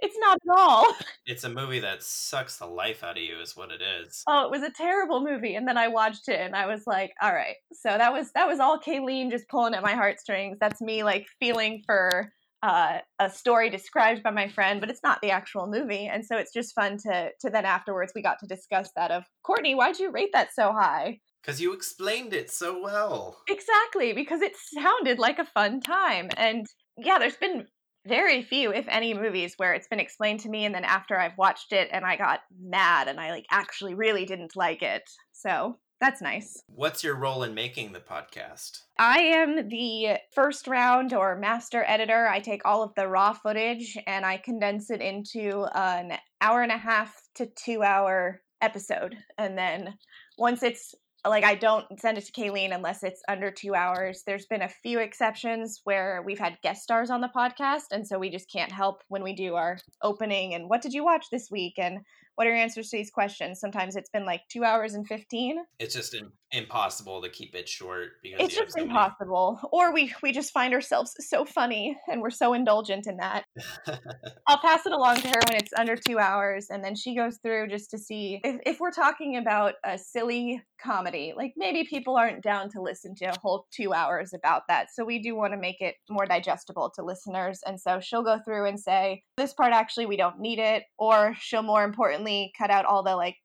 [0.00, 0.86] It's not at all.
[1.28, 4.22] It's a movie that sucks the life out of you, is what it is.
[4.28, 5.56] Oh, it was a terrible movie.
[5.56, 7.56] And then I watched it and I was like, all right.
[7.72, 10.58] So that was that was all Kayleen just pulling at my heartstrings.
[10.60, 12.30] That's me like feeling for
[12.62, 16.06] uh, a story described by my friend, but it's not the actual movie.
[16.06, 19.24] And so it's just fun to to then afterwards we got to discuss that of
[19.42, 21.18] Courtney, why'd you rate that so high?
[21.42, 23.38] Because you explained it so well.
[23.48, 26.28] Exactly, because it sounded like a fun time.
[26.36, 26.66] And
[26.96, 27.66] yeah, there's been
[28.06, 31.36] very few, if any, movies where it's been explained to me and then after I've
[31.38, 35.02] watched it and I got mad and I like actually really didn't like it.
[35.32, 36.62] So that's nice.
[36.68, 38.82] What's your role in making the podcast?
[38.98, 42.28] I am the first round or master editor.
[42.28, 46.72] I take all of the raw footage and I condense it into an hour and
[46.72, 49.16] a half to two hour episode.
[49.38, 49.94] And then
[50.38, 50.94] once it's
[51.28, 54.22] like I don't send it to Kayleen unless it's under two hours.
[54.26, 58.18] There's been a few exceptions where we've had guest stars on the podcast, and so
[58.18, 61.50] we just can't help when we do our opening and what did you watch this
[61.50, 62.00] week and
[62.36, 63.60] what are your answers to these questions.
[63.60, 65.58] Sometimes it's been like two hours and fifteen.
[65.78, 69.58] It's just im- impossible to keep it short because It's just so many- impossible.
[69.72, 73.44] Or we we just find ourselves so funny and we're so indulgent in that.
[74.46, 77.38] I'll pass it along to her when it's under two hours, and then she goes
[77.42, 82.16] through just to see if, if we're talking about a silly comedy, like maybe people
[82.16, 84.88] aren't down to listen to a whole two hours about that.
[84.94, 87.60] So we do want to make it more digestible to listeners.
[87.66, 90.84] And so she'll go through and say, this part actually, we don't need it.
[90.98, 92.25] Or she'll more importantly
[92.56, 93.36] cut out all the like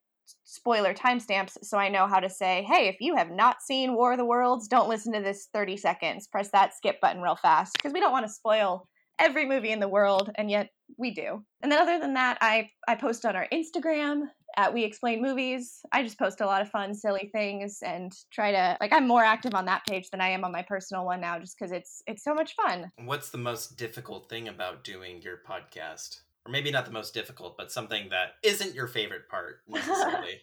[0.44, 4.14] spoiler timestamps so I know how to say, hey, if you have not seen War
[4.14, 6.28] of the Worlds, don't listen to this 30 seconds.
[6.28, 8.88] Press that skip button real fast because we don't want to spoil
[9.20, 11.44] every movie in the world, and yet we do.
[11.62, 14.24] And then other than that, I I post on our Instagram
[14.58, 15.80] at We Explain Movies.
[15.92, 19.24] I just post a lot of fun, silly things and try to like I'm more
[19.24, 22.02] active on that page than I am on my personal one now, just because it's
[22.08, 22.92] it's so much fun.
[23.04, 26.22] What's the most difficult thing about doing your podcast?
[26.46, 30.42] Or maybe not the most difficult, but something that isn't your favorite part necessarily.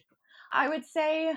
[0.51, 1.33] I would say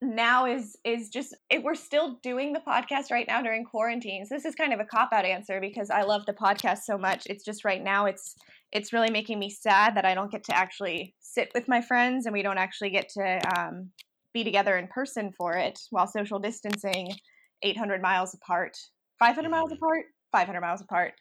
[0.00, 4.44] now is is just if we're still doing the podcast right now during quarantines this
[4.44, 7.44] is kind of a cop out answer because i love the podcast so much it's
[7.44, 8.36] just right now it's
[8.70, 12.26] it's really making me sad that i don't get to actually sit with my friends
[12.26, 13.90] and we don't actually get to um,
[14.32, 17.12] be together in person for it while social distancing
[17.62, 18.76] 800 miles apart
[19.18, 19.78] 500 miles Mhm.
[19.78, 21.14] apart 500 miles apart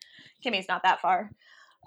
[0.43, 1.31] kimmy's not that far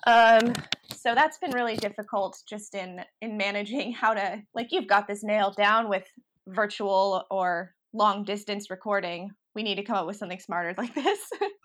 [0.07, 0.53] um
[0.95, 5.23] so that's been really difficult just in in managing how to like you've got this
[5.23, 6.05] nailed down with
[6.49, 11.19] virtual or long distance recording we need to come up with something smarter like this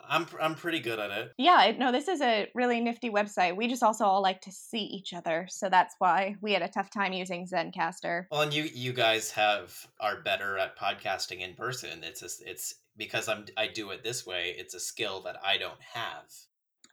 [0.08, 1.32] I'm I'm pretty good at it.
[1.38, 4.84] yeah no this is a really nifty website we just also all like to see
[4.84, 8.64] each other so that's why we had a tough time using zencastr Well, and you
[8.74, 12.04] you guys have are better at podcasting in person.
[12.04, 14.56] It's a, it's because I'm I do it this way.
[14.58, 16.26] It's a skill that I don't have.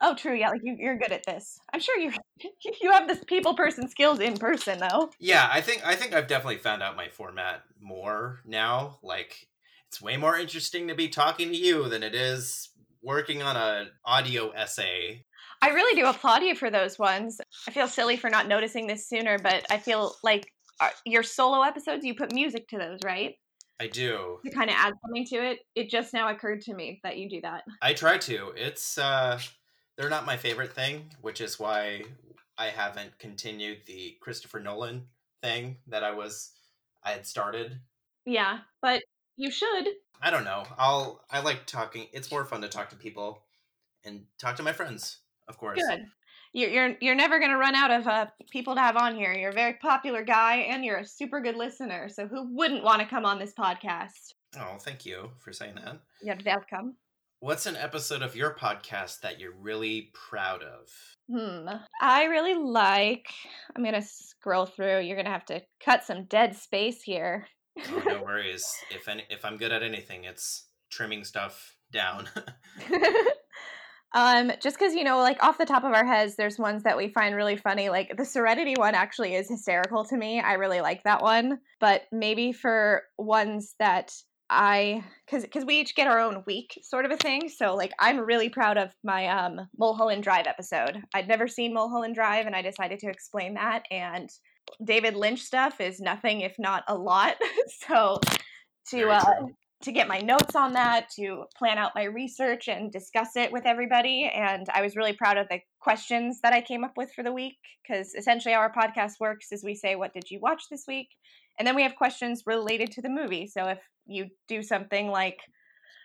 [0.03, 2.13] Oh true yeah like you, you're good at this i'm sure you
[2.81, 6.27] you have this people person skills in person though Yeah, I think I think I've
[6.27, 8.99] definitely found out my format more now.
[9.03, 9.47] Like
[9.89, 12.71] it's way more interesting to be talking to you than it is
[13.03, 15.25] working on a audio essay.
[15.61, 17.41] I really do applaud you for those ones.
[17.69, 21.63] I feel silly for not noticing this sooner, but I feel like uh, your solo
[21.63, 23.35] episodes, you put music to those, right?
[23.79, 24.39] I do.
[24.45, 25.61] To kind of add something to it.
[25.75, 27.65] It just now occurred to me that you do that.
[27.81, 28.53] I try to.
[28.57, 29.39] It's uh
[29.97, 32.03] they're not my favorite thing, which is why
[32.59, 35.07] I haven't continued the Christopher Nolan
[35.43, 36.53] thing that I was
[37.05, 37.81] I had started.
[38.25, 39.03] Yeah, but
[39.37, 39.89] you should.
[40.21, 40.65] I don't know.
[40.79, 42.07] I'll I like talking.
[42.13, 43.43] It's more fun to talk to people
[44.05, 45.19] and talk to my friends,
[45.49, 45.81] of course.
[45.89, 46.05] Good.
[46.53, 49.33] You're you're you're never gonna run out of uh, people to have on here.
[49.33, 52.09] You're a very popular guy, and you're a super good listener.
[52.09, 54.35] So who wouldn't want to come on this podcast?
[54.59, 56.01] Oh, thank you for saying that.
[56.23, 56.97] You're welcome.
[57.43, 60.89] What's an episode of your podcast that you're really proud of?
[61.29, 61.69] Hmm.
[62.01, 63.27] I really like.
[63.75, 65.01] I'm gonna scroll through.
[65.01, 67.49] You're gonna have to cut some dead space here.
[67.91, 68.65] Oh, no worries.
[68.93, 72.29] If any, if I'm good at anything, it's trimming stuff down.
[74.15, 76.97] um, just because you know, like off the top of our heads, there's ones that
[76.97, 77.89] we find really funny.
[77.89, 80.39] Like the Serenity one actually is hysterical to me.
[80.39, 81.59] I really like that one.
[81.81, 84.13] But maybe for ones that
[84.53, 87.49] I because because we each get our own week sort of a thing.
[87.49, 91.03] So like I'm really proud of my um Mulholland Drive episode.
[91.15, 93.85] I'd never seen Mulholland Drive, and I decided to explain that.
[93.91, 94.31] And
[94.85, 97.37] David Lynch stuff is nothing if not a lot.
[97.87, 98.21] so
[98.91, 99.47] to uh,
[99.83, 103.67] to get my notes on that, to plan out my research and discuss it with
[103.67, 107.25] everybody, and I was really proud of the questions that I came up with for
[107.25, 110.85] the week because essentially our podcast works is we say what did you watch this
[110.87, 111.09] week
[111.59, 113.47] and then we have questions related to the movie.
[113.47, 115.39] So if you do something like,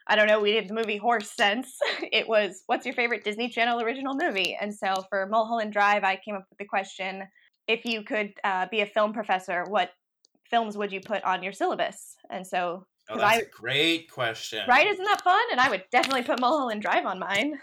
[0.07, 1.77] I don't know, we did the movie Horse Sense,
[2.11, 4.57] it was, what's your favorite Disney Channel original movie?
[4.59, 7.23] And so for Mulholland Drive, I came up with the question
[7.67, 9.91] if you could uh, be a film professor, what
[10.49, 12.15] films would you put on your syllabus?
[12.29, 12.85] And so.
[13.09, 14.63] Oh, that's I, a great question.
[14.67, 14.87] Right?
[14.87, 15.41] Isn't that fun?
[15.51, 17.53] And I would definitely put Mulholland Drive on mine.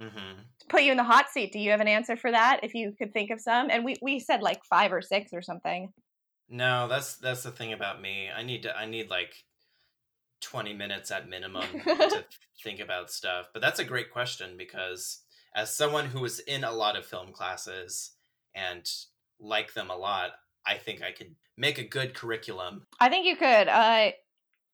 [0.00, 0.40] Mm-hmm.
[0.60, 1.52] To put you in the hot seat.
[1.52, 2.60] Do you have an answer for that?
[2.62, 5.42] If you could think of some, and we we said like five or six or
[5.42, 5.92] something.
[6.48, 8.30] No, that's that's the thing about me.
[8.34, 9.34] I need to I need like
[10.40, 12.24] 20 minutes at minimum to
[12.62, 13.48] think about stuff.
[13.52, 15.20] But that's a great question because
[15.54, 18.12] as someone who was in a lot of film classes
[18.54, 18.88] and
[19.38, 20.30] like them a lot,
[20.66, 22.86] I think I could make a good curriculum.
[22.98, 23.68] I think you could.
[23.68, 24.10] Uh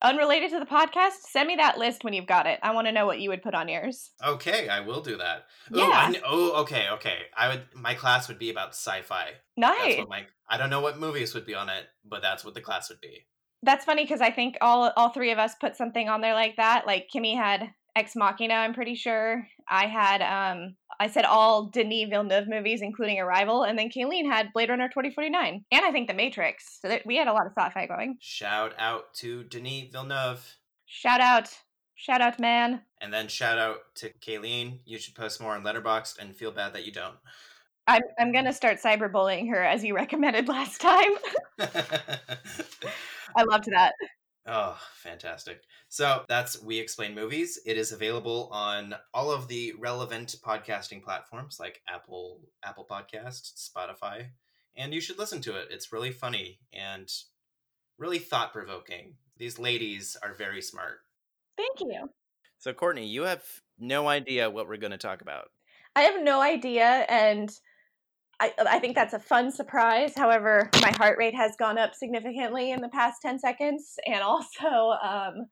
[0.02, 2.58] unrelated to the podcast, send me that list when you've got it.
[2.62, 4.10] I want to know what you would put on yours.
[4.24, 5.46] Okay, I will do that.
[5.70, 6.10] Yeah.
[6.10, 7.18] Ooh, oh, okay, okay.
[7.36, 7.62] I would.
[7.74, 9.30] My class would be about sci-fi.
[9.56, 9.78] Nice.
[9.82, 10.26] That's what my.
[10.48, 13.00] I don't know what movies would be on it, but that's what the class would
[13.00, 13.26] be.
[13.62, 16.56] That's funny because I think all all three of us put something on there like
[16.56, 16.86] that.
[16.86, 19.46] Like Kimmy had Ex Machina, I'm pretty sure.
[19.68, 24.52] I had um I said all Denis Villeneuve movies, including Arrival, and then Kayleen had
[24.52, 26.78] Blade Runner 2049, and I think The Matrix.
[26.80, 28.16] So we had a lot of sci-fi going.
[28.20, 30.56] Shout out to Denis Villeneuve.
[30.86, 31.50] Shout out,
[31.94, 32.82] shout out, man.
[33.00, 34.80] And then shout out to Kayleen.
[34.84, 37.16] You should post more on Letterboxd and feel bad that you don't.
[37.86, 41.10] I'm I'm gonna start cyberbullying her as you recommended last time.
[41.58, 43.94] I loved that.
[44.48, 45.62] Oh, fantastic.
[45.88, 47.58] So that's We Explain Movies.
[47.66, 54.28] It is available on all of the relevant podcasting platforms like Apple, Apple Podcasts, Spotify,
[54.76, 55.68] and you should listen to it.
[55.70, 57.10] It's really funny and
[57.98, 59.14] really thought provoking.
[59.36, 60.98] These ladies are very smart.
[61.56, 62.08] Thank you.
[62.58, 63.44] So, Courtney, you have
[63.78, 65.48] no idea what we're going to talk about.
[65.96, 67.50] I have no idea, and
[68.38, 70.12] I, I think that's a fun surprise.
[70.16, 73.94] However, my heart rate has gone up significantly in the past 10 seconds.
[74.06, 75.46] And also, um,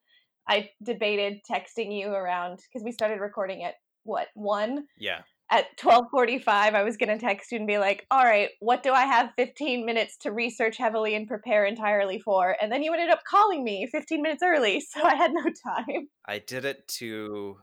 [0.49, 3.75] I debated texting you around because we started recording at
[4.05, 4.87] what, one?
[4.99, 5.23] Yeah.
[5.51, 8.93] At 1245, I was going to text you and be like, all right, what do
[8.93, 12.57] I have 15 minutes to research heavily and prepare entirely for?
[12.61, 16.09] And then you ended up calling me 15 minutes early, so I had no time.
[16.27, 17.59] I did it to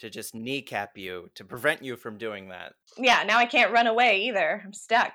[0.00, 2.72] to just kneecap you to prevent you from doing that.
[2.98, 4.62] Yeah, now I can't run away either.
[4.64, 5.14] I'm stuck.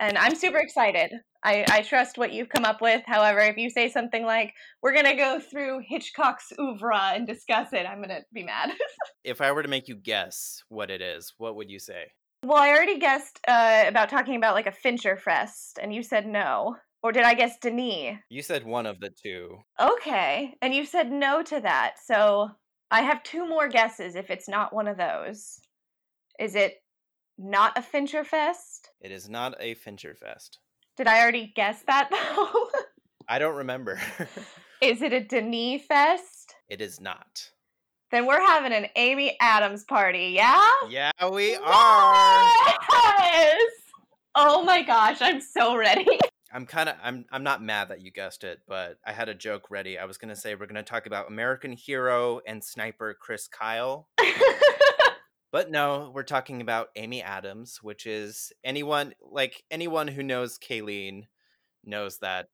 [0.00, 1.12] And I'm super excited.
[1.44, 3.02] I, I trust what you've come up with.
[3.06, 4.52] However, if you say something like,
[4.82, 8.72] we're going to go through Hitchcock's oeuvre and discuss it, I'm going to be mad.
[9.24, 12.06] if I were to make you guess what it is, what would you say?
[12.42, 16.26] Well, I already guessed uh, about talking about like a Fincher Fest, and you said
[16.26, 16.76] no.
[17.02, 18.16] Or did I guess Denis?
[18.30, 19.58] You said one of the two.
[19.78, 20.54] Okay.
[20.62, 21.96] And you said no to that.
[22.02, 22.48] So
[22.90, 25.60] I have two more guesses if it's not one of those.
[26.38, 26.76] Is it
[27.38, 28.90] not a Fincher Fest?
[29.00, 30.58] It is not a Fincher Fest.
[30.96, 32.68] Did I already guess that though?
[33.28, 33.98] I don't remember.
[34.80, 36.54] is it a Denis Fest?
[36.68, 37.50] It is not.
[38.10, 40.70] Then we're having an Amy Adams party, yeah?
[40.88, 42.46] Yeah, we are.
[42.92, 43.60] Yes!
[44.36, 46.06] Oh my gosh, I'm so ready.
[46.54, 49.34] I'm kind of I'm I'm not mad that you guessed it, but I had a
[49.34, 49.98] joke ready.
[49.98, 54.08] I was gonna say we're gonna talk about American hero and sniper Chris Kyle.
[55.52, 61.24] but no, we're talking about Amy Adams, which is anyone like anyone who knows Kayleen
[61.84, 62.46] knows that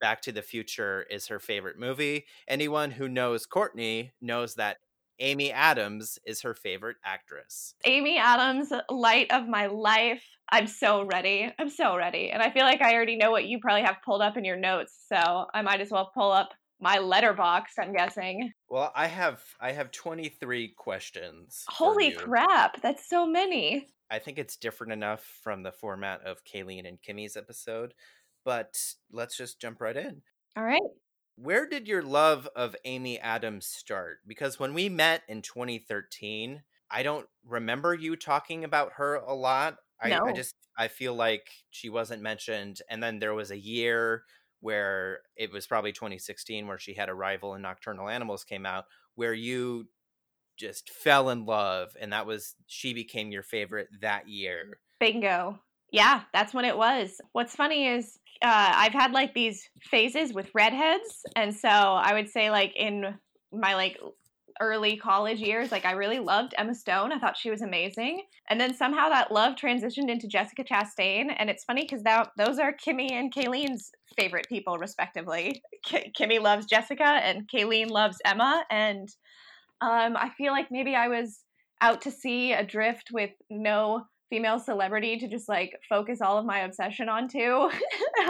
[0.00, 2.24] Back to the Future is her favorite movie.
[2.48, 4.78] Anyone who knows Courtney knows that
[5.18, 7.74] Amy Adams is her favorite actress.
[7.84, 10.22] Amy Adams, light of my life.
[10.50, 11.50] I'm so ready.
[11.58, 12.30] I'm so ready.
[12.30, 14.56] And I feel like I already know what you probably have pulled up in your
[14.56, 16.50] notes, so I might as well pull up
[16.80, 18.52] my letterboxd, I'm guessing.
[18.68, 21.64] Well, I have I have 23 questions.
[21.68, 23.86] Holy crap, that's so many.
[24.10, 27.94] I think it's different enough from the format of Kayleen and Kimmy's episode,
[28.44, 28.76] but
[29.10, 30.22] let's just jump right in.
[30.56, 30.80] All right.
[31.36, 34.20] Where did your love of Amy Adams start?
[34.26, 39.76] Because when we met in 2013, I don't remember you talking about her a lot.
[40.00, 44.24] I, I just I feel like she wasn't mentioned, and then there was a year
[44.60, 49.34] where it was probably 2016 where she had Arrival and Nocturnal Animals came out, where
[49.34, 49.88] you
[50.56, 54.78] just fell in love, and that was she became your favorite that year.
[54.98, 55.60] Bingo.
[55.92, 57.20] Yeah, that's when it was.
[57.32, 62.28] What's funny is uh, I've had like these phases with redheads, and so I would
[62.28, 63.18] say like in
[63.52, 63.98] my like
[64.60, 67.12] early college years, like I really loved Emma Stone.
[67.12, 71.48] I thought she was amazing, and then somehow that love transitioned into Jessica Chastain, and
[71.48, 75.62] it's funny because now those are Kimmy and Kayleen's favorite people, respectively.
[75.84, 79.08] K- Kimmy loves Jessica, and Kayleen loves Emma, and
[79.80, 81.40] um, I feel like maybe I was
[81.80, 86.60] out to sea adrift with no female celebrity to just like focus all of my
[86.60, 87.38] obsession onto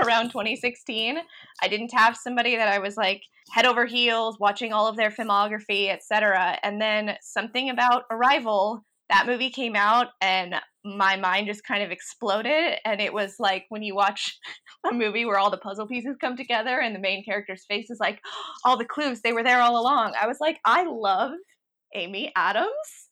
[0.04, 1.18] around 2016.
[1.62, 3.22] I didn't have somebody that I was like
[3.52, 6.58] head over heels watching all of their filmography, etc.
[6.62, 11.90] And then something about Arrival, that movie came out and my mind just kind of
[11.90, 14.38] exploded and it was like when you watch
[14.90, 17.98] a movie where all the puzzle pieces come together and the main character's face is
[18.00, 18.20] like
[18.64, 20.14] all the clues they were there all along.
[20.20, 21.32] I was like I love
[21.94, 23.08] Amy Adams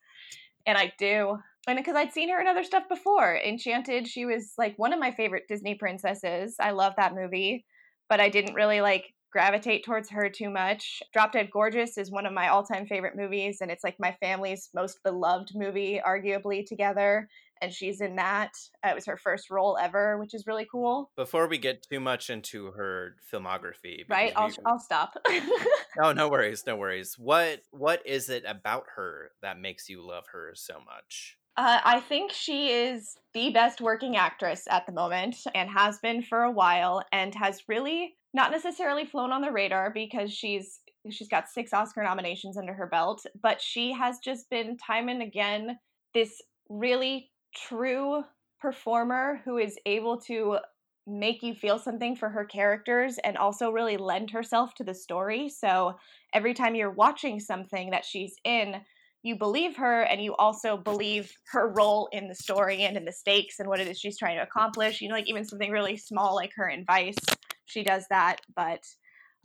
[0.67, 1.39] and I do.
[1.67, 3.37] And because I'd seen her in other stuff before.
[3.37, 6.57] Enchanted, she was like one of my favorite Disney princesses.
[6.61, 7.65] I love that movie,
[8.09, 11.03] but I didn't really like gravitate towards her too much.
[11.13, 14.15] Drop Dead Gorgeous is one of my all time favorite movies, and it's like my
[14.21, 17.29] family's most beloved movie, arguably, together.
[17.63, 18.51] And she's in that.
[18.85, 21.11] Uh, it was her first role ever, which is really cool.
[21.17, 24.33] Before we get too much into her filmography, Right?
[24.37, 25.17] I'll, we- I'll stop.
[25.97, 27.15] No, no worries, no worries.
[27.17, 31.39] What what is it about her that makes you love her so much?
[31.57, 36.23] Uh, I think she is the best working actress at the moment and has been
[36.23, 40.81] for a while and has really not necessarily flown on the radar because she's
[41.11, 45.23] she's got six Oscar nominations under her belt, but she has just been time and
[45.23, 45.79] again
[46.13, 48.25] this really true
[48.61, 50.59] performer who is able to
[51.07, 55.49] make you feel something for her characters and also really lend herself to the story.
[55.49, 55.97] So
[56.33, 58.77] every time you're watching something that she's in,
[59.25, 63.13] you believe her and you also believe her role in the story and in the
[63.13, 65.01] stakes and what it is she's trying to accomplish.
[65.01, 67.17] You know, like even something really small like her advice,
[67.65, 68.43] she does that.
[68.55, 68.81] But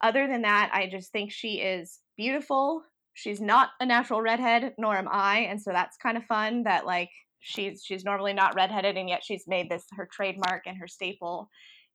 [0.01, 2.83] other than that, I just think she is beautiful.
[3.13, 6.85] She's not a natural redhead, nor am I, and so that's kind of fun that
[6.85, 7.09] like
[7.39, 11.49] she's she's normally not redheaded and yet she's made this her trademark and her staple.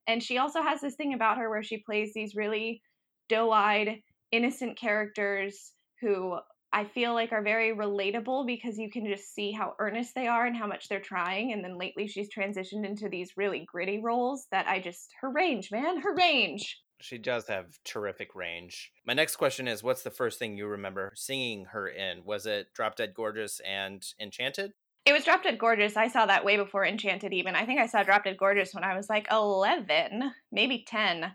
[0.07, 2.81] And she also has this thing about her where she plays these really
[3.29, 5.71] doe-eyed, innocent characters
[6.01, 6.39] who
[6.73, 10.45] I feel like are very relatable because you can just see how earnest they are
[10.45, 11.53] and how much they're trying.
[11.53, 15.71] And then lately she's transitioned into these really gritty roles that I just her range,
[15.71, 16.81] man, her range.
[17.01, 18.91] She does have terrific range.
[19.05, 22.23] My next question is what's the first thing you remember singing her in?
[22.25, 24.71] Was it Drop Dead Gorgeous and Enchanted?
[25.05, 25.95] It was Drop Dead Gorgeous.
[25.95, 27.55] I saw that way before Enchanted even.
[27.55, 31.31] I think I saw Drop Dead Gorgeous when I was like 11, maybe 10.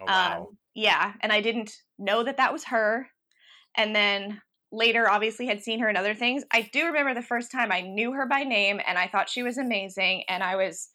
[0.00, 0.38] Oh wow.
[0.38, 3.08] Um, yeah, and I didn't know that that was her.
[3.76, 4.40] And then
[4.74, 6.44] later, obviously, had seen her in other things.
[6.52, 9.42] I do remember the first time I knew her by name, and I thought she
[9.42, 10.24] was amazing.
[10.28, 10.88] And I was,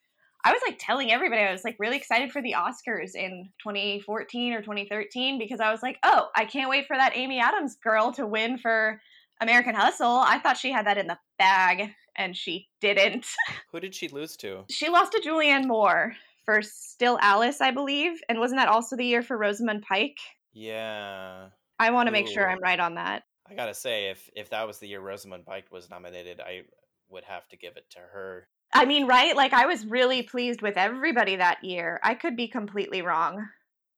[0.43, 4.53] I was like telling everybody I was like really excited for the Oscars in 2014
[4.53, 8.11] or 2013 because I was like, oh, I can't wait for that Amy Adams girl
[8.13, 9.01] to win for
[9.41, 10.17] American Hustle.
[10.17, 13.25] I thought she had that in the bag, and she didn't.
[13.71, 14.65] Who did she lose to?
[14.69, 16.13] She lost to Julianne Moore
[16.45, 18.19] for Still Alice, I believe.
[18.27, 20.17] And wasn't that also the year for Rosamund Pike?
[20.51, 21.47] Yeah.
[21.77, 23.23] I want to make sure I'm right on that.
[23.50, 26.64] I gotta say, if if that was the year Rosamund Pike was nominated, I
[27.10, 28.47] would have to give it to her.
[28.74, 29.36] I mean, right?
[29.36, 32.00] Like, I was really pleased with everybody that year.
[32.04, 33.47] I could be completely wrong.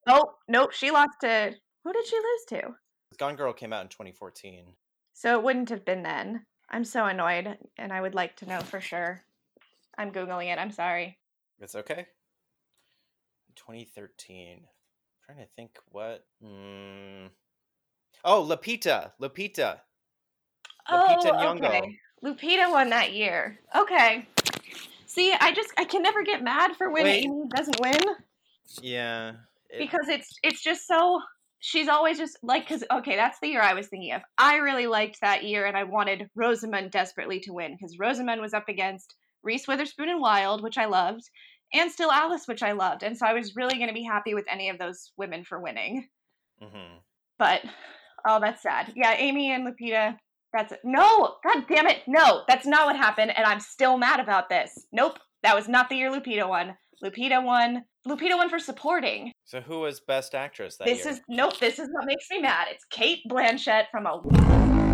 [0.07, 0.71] Oh, nope.
[0.73, 1.53] She lost to.
[1.83, 2.75] Who did she lose to?
[3.17, 4.63] Gone Girl came out in 2014.
[5.13, 6.45] So it wouldn't have been then.
[6.69, 9.21] I'm so annoyed, and I would like to know for sure.
[9.97, 10.57] I'm Googling it.
[10.57, 11.17] I'm sorry.
[11.59, 12.07] It's okay.
[13.55, 14.61] 2013.
[15.25, 16.23] trying to think what.
[16.41, 17.27] Hmm.
[18.23, 19.11] Oh, Lupita.
[19.21, 19.79] Lupita.
[20.89, 21.81] Lupita Nyong'o.
[22.23, 23.59] Oh, Lupita won that year.
[23.75, 24.27] Okay.
[25.05, 27.23] See, I just I can never get mad for when Wait.
[27.23, 27.99] Amy doesn't win
[28.81, 29.33] Yeah.
[29.69, 31.19] it- because it's it's just so
[31.59, 34.87] she's always just like because okay that's the year i was thinking of i really
[34.87, 39.15] liked that year and i wanted rosamund desperately to win because rosamund was up against
[39.43, 41.21] reese witherspoon and wild which i loved
[41.73, 44.33] and still alice which i loved and so i was really going to be happy
[44.33, 46.07] with any of those women for winning
[46.59, 46.95] hmm
[47.37, 47.61] but
[48.27, 50.17] oh that's sad yeah amy and lupita
[50.53, 50.79] that's it.
[50.83, 54.85] no god damn it no that's not what happened and i'm still mad about this
[54.91, 59.61] nope that was not the year lupita won lupita won lupita won for supporting So
[59.61, 61.13] who was best actress that this year?
[61.13, 61.59] is nope.
[61.59, 62.67] This is what makes me mad.
[62.69, 64.21] It's Cate Blanchett from a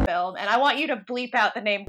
[0.05, 1.85] film, and I want you to bleep out the name.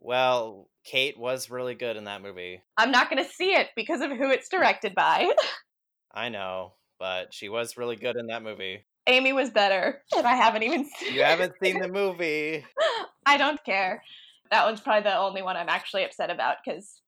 [0.00, 2.62] Well, Kate was really good in that movie.
[2.76, 5.32] I'm not going to see it because of who it's directed by.
[6.14, 8.86] I know, but she was really good in that movie.
[9.06, 11.14] Amy was better, and I haven't even seen.
[11.14, 12.64] You haven't seen the movie.
[13.26, 14.02] I don't care.
[14.50, 17.00] That one's probably the only one I'm actually upset about because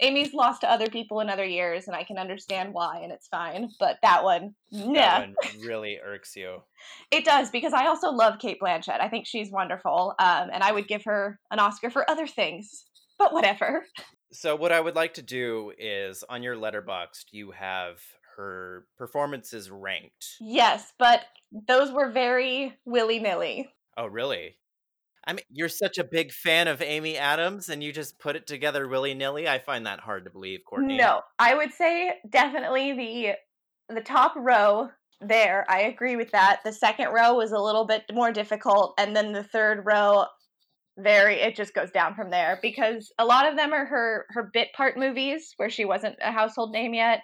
[0.00, 3.28] Amy's lost to other people in other years, and I can understand why, and it's
[3.28, 3.70] fine.
[3.80, 4.92] But that one, nah.
[4.94, 6.62] That one really irks you.
[7.10, 9.00] It does because I also love Cate Blanchett.
[9.00, 12.84] I think she's wonderful, um, and I would give her an Oscar for other things.
[13.18, 13.84] But whatever.
[14.30, 17.98] So what I would like to do is on your letterboxd, you have
[18.38, 20.36] her performances ranked.
[20.40, 21.22] Yes, but
[21.66, 23.68] those were very willy nilly.
[23.96, 24.56] Oh, really?
[25.26, 28.46] I mean, you're such a big fan of Amy Adams, and you just put it
[28.46, 29.48] together willy nilly.
[29.48, 30.96] I find that hard to believe, Courtney.
[30.96, 34.88] No, I would say definitely the the top row
[35.20, 35.66] there.
[35.68, 36.60] I agree with that.
[36.64, 40.26] The second row was a little bit more difficult, and then the third row,
[40.96, 44.50] very it just goes down from there because a lot of them are her her
[44.52, 47.20] bit part movies where she wasn't a household name yet,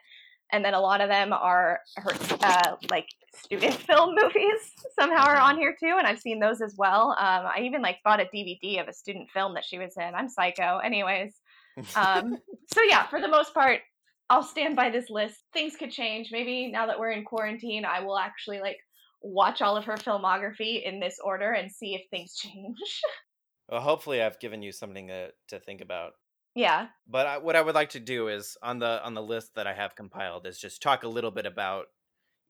[0.52, 5.36] and then a lot of them are her uh, like student film movies somehow are
[5.36, 7.10] on here too, and I've seen those as well.
[7.10, 10.14] Um, I even like bought a DVD of a student film that she was in.
[10.14, 11.34] I'm psycho, anyways.
[11.96, 12.38] Um,
[12.72, 13.80] so yeah, for the most part,
[14.30, 15.36] I'll stand by this list.
[15.52, 16.30] Things could change.
[16.32, 18.78] Maybe now that we're in quarantine, I will actually like
[19.22, 23.00] watch all of her filmography in this order and see if things change.
[23.68, 26.12] well, hopefully, I've given you something to, to think about.
[26.54, 26.88] Yeah.
[27.08, 29.66] But I, what I would like to do is on the on the list that
[29.66, 31.86] I have compiled is just talk a little bit about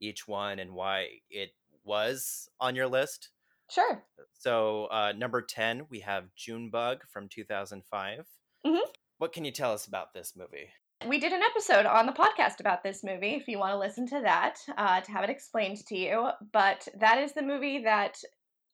[0.00, 1.50] each one and why it
[1.84, 3.30] was on your list.
[3.70, 4.04] Sure.
[4.32, 8.26] So uh, number ten, we have Junebug from two thousand five.
[8.66, 8.80] Mhm.
[9.18, 10.68] What can you tell us about this movie?
[11.06, 14.06] We did an episode on the podcast about this movie if you want to listen
[14.08, 16.28] to that uh, to have it explained to you.
[16.52, 18.16] But that is the movie that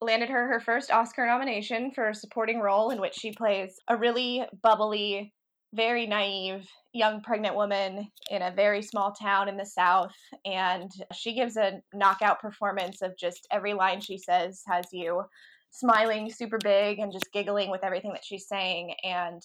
[0.01, 3.97] landed her her first Oscar nomination for a supporting role in which she plays a
[3.97, 5.33] really bubbly,
[5.75, 10.15] very naive young pregnant woman in a very small town in the South.
[10.45, 15.23] And she gives a knockout performance of just every line she says has you
[15.71, 18.95] smiling super big and just giggling with everything that she's saying.
[19.05, 19.41] And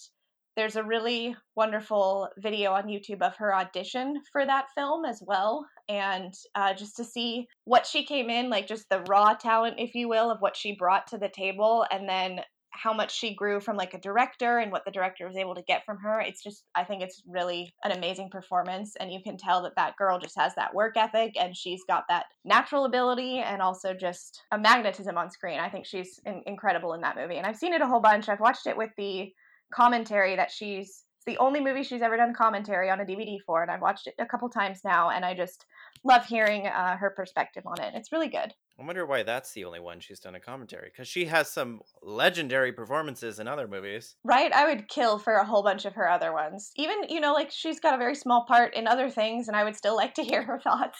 [0.56, 5.66] there's a really wonderful video on YouTube of her audition for that film as well.
[5.88, 9.94] And uh, just to see what she came in, like just the raw talent, if
[9.96, 12.42] you will, of what she brought to the table, and then
[12.78, 15.62] how much she grew from like a director and what the director was able to
[15.64, 16.20] get from her.
[16.20, 18.96] It's just, I think it's really an amazing performance.
[19.00, 22.04] And you can tell that that girl just has that work ethic and she's got
[22.10, 25.60] that natural ability and also just a magnetism on screen.
[25.60, 27.38] I think she's in- incredible in that movie.
[27.38, 28.28] And I've seen it a whole bunch.
[28.28, 29.32] I've watched it with the
[29.74, 33.72] commentary that she's the only movie she's ever done commentary on a DVD for, and
[33.72, 35.66] I've watched it a couple times now, and I just
[36.04, 37.94] love hearing uh, her perspective on it.
[37.96, 38.54] It's really good.
[38.80, 41.80] I wonder why that's the only one she's done a commentary because she has some
[42.02, 44.16] legendary performances in other movies.
[44.24, 44.52] Right?
[44.52, 46.72] I would kill for a whole bunch of her other ones.
[46.76, 49.64] Even, you know, like she's got a very small part in other things, and I
[49.64, 51.00] would still like to hear her thoughts.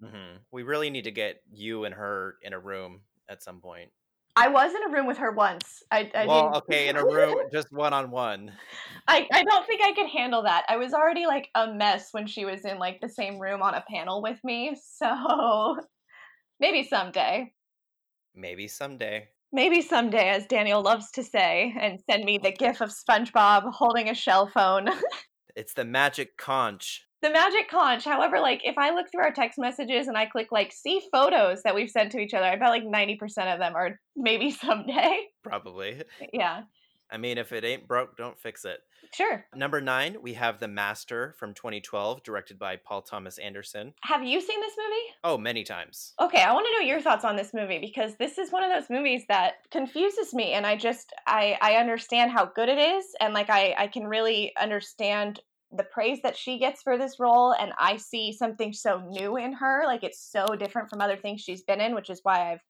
[0.00, 3.90] hmm We really need to get you and her in a room at some point.
[4.40, 5.82] I was in a room with her once.
[5.90, 8.50] I, I well, okay, in a room, just one on one.
[9.06, 10.64] I, I don't think I could handle that.
[10.66, 13.74] I was already like a mess when she was in like the same room on
[13.74, 14.74] a panel with me.
[14.96, 15.76] So
[16.60, 17.52] maybe someday.
[18.34, 19.28] Maybe someday.
[19.52, 24.08] Maybe someday, as Daniel loves to say, and send me the gif of SpongeBob holding
[24.08, 24.88] a shell phone.
[25.56, 27.04] It's the magic conch.
[27.22, 28.04] The magic conch.
[28.04, 31.62] However, like if I look through our text messages and I click like see photos
[31.62, 33.18] that we've sent to each other, I bet like 90%
[33.52, 35.26] of them are maybe someday.
[35.42, 36.02] Probably.
[36.32, 36.62] yeah,
[37.10, 38.78] I mean, if it ain't broke, don't fix it.
[39.12, 39.44] sure.
[39.54, 43.94] Number nine, we have The Master from 2012, directed by Paul Thomas Anderson.
[44.02, 45.02] Have you seen this movie?
[45.24, 46.12] Oh, many times.
[46.20, 48.70] Okay, I want to know your thoughts on this movie because this is one of
[48.70, 53.04] those movies that confuses me and I just I I understand how good it is
[53.20, 55.40] and like I I can really understand
[55.72, 59.52] the praise that she gets for this role and I see something so new in
[59.54, 62.60] her like it's so different from other things she's been in which is why I've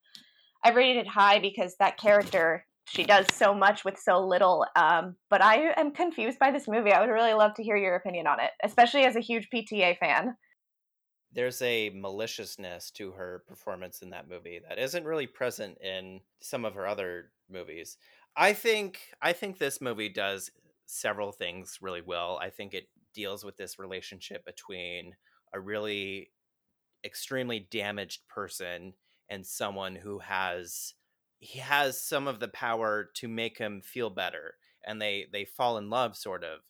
[0.65, 5.17] I've rated it high because that character she does so much with so little um
[5.31, 8.27] but I am confused by this movie I would really love to hear your opinion
[8.27, 10.37] on it especially as a huge PTA fan
[11.33, 16.65] there's a maliciousness to her performance in that movie that isn't really present in some
[16.65, 17.99] of her other movies.
[18.37, 20.51] I think I think this movie does
[20.91, 22.39] several things really well.
[22.43, 25.15] I think it deals with this relationship between
[25.53, 26.33] a really
[27.05, 28.95] extremely damaged person
[29.29, 30.95] and someone who has
[31.39, 35.79] he has some of the power to make him feel better and they they fall
[35.79, 36.61] in love sort of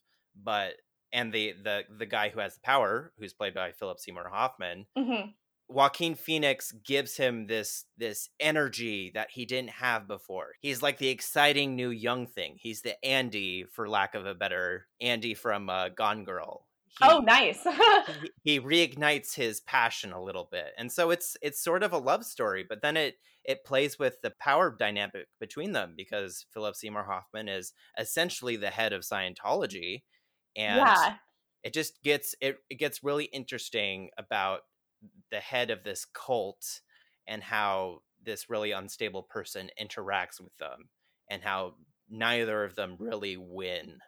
[0.41, 0.75] but
[1.11, 4.85] and the the the guy who has the power who's played by Philip Seymour Hoffman
[4.97, 5.31] hmm
[5.71, 10.49] Joaquin Phoenix gives him this this energy that he didn't have before.
[10.59, 12.57] He's like the exciting new young thing.
[12.59, 16.67] He's the Andy, for lack of a better Andy from uh, Gone Girl.
[16.87, 17.63] He, Oh, nice.
[17.63, 21.97] he, he reignites his passion a little bit, and so it's it's sort of a
[21.97, 22.65] love story.
[22.67, 27.47] But then it it plays with the power dynamic between them because Philip Seymour Hoffman
[27.47, 30.03] is essentially the head of Scientology,
[30.55, 31.15] and yeah.
[31.63, 34.61] it just gets it, it gets really interesting about
[35.31, 36.81] the head of this cult
[37.27, 40.89] and how this really unstable person interacts with them
[41.29, 41.77] and how
[42.09, 43.99] neither of them really win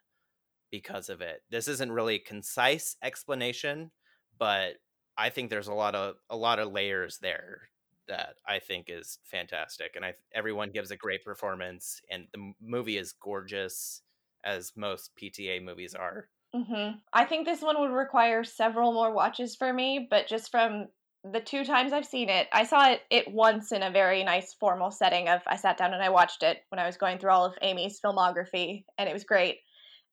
[0.71, 1.43] because of it.
[1.49, 3.91] This isn't really a concise explanation,
[4.38, 4.78] but
[5.17, 7.69] I think there's a lot of a lot of layers there
[8.07, 12.97] that I think is fantastic and I everyone gives a great performance and the movie
[12.97, 14.01] is gorgeous
[14.43, 16.30] as most PTA movies are.
[16.53, 20.89] hmm I think this one would require several more watches for me, but just from
[21.32, 24.53] the two times I've seen it, I saw it, it once in a very nice
[24.59, 27.32] formal setting of I sat down and I watched it when I was going through
[27.32, 29.59] all of Amy's filmography and it was great.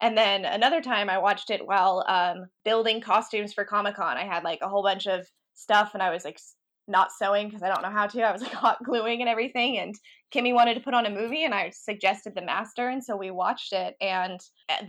[0.01, 4.17] And then another time I watched it while um, building costumes for Comic Con.
[4.17, 6.39] I had like a whole bunch of stuff and I was like
[6.87, 8.21] not sewing because I don't know how to.
[8.21, 9.77] I was like hot gluing and everything.
[9.77, 9.93] And
[10.33, 12.89] Kimmy wanted to put on a movie and I suggested The Master.
[12.89, 13.95] And so we watched it.
[14.01, 14.39] And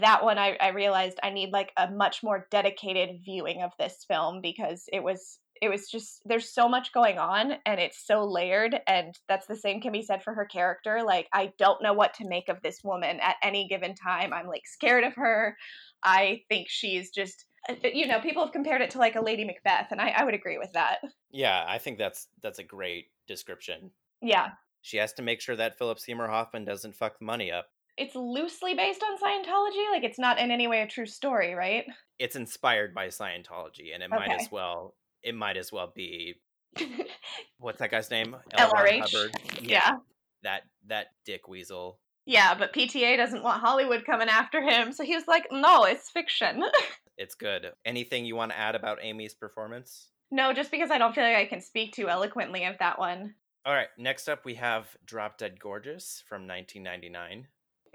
[0.01, 4.05] that one, I, I realized I need like a much more dedicated viewing of this
[4.07, 5.39] film because it was.
[5.63, 9.57] It was just there's so much going on and it's so layered and that's the
[9.57, 12.61] same can be said for her character like I don't know what to make of
[12.63, 15.57] this woman at any given time I'm like scared of her
[16.03, 19.45] I think she's just uh, you know people have compared it to like a Lady
[19.45, 20.99] Macbeth and I, I would agree with that
[21.31, 23.93] Yeah, I think that's that's a great description.
[24.21, 24.49] yeah
[24.83, 27.67] She has to make sure that Philip Seymour Hoffman doesn't fuck the money up.
[27.97, 31.85] it's loosely based on Scientology like it's not in any way a true story right
[32.19, 36.35] It's inspired by Scientology, and it might as well it might as well be
[37.59, 38.35] what's that guy's name?
[38.55, 39.31] LRH?
[39.61, 39.93] yeah
[40.43, 41.99] that that dick weasel.
[42.27, 46.11] yeah but PTA doesn't want Hollywood coming after him so he was like no it's
[46.11, 46.63] fiction
[47.19, 47.67] It's good.
[47.85, 50.09] Anything you want to add about Amy's performance?
[50.31, 53.35] no just because I don't feel like I can speak too eloquently of that one
[53.67, 57.47] All right, next up we have Drop Dead Gorgeous from 1999.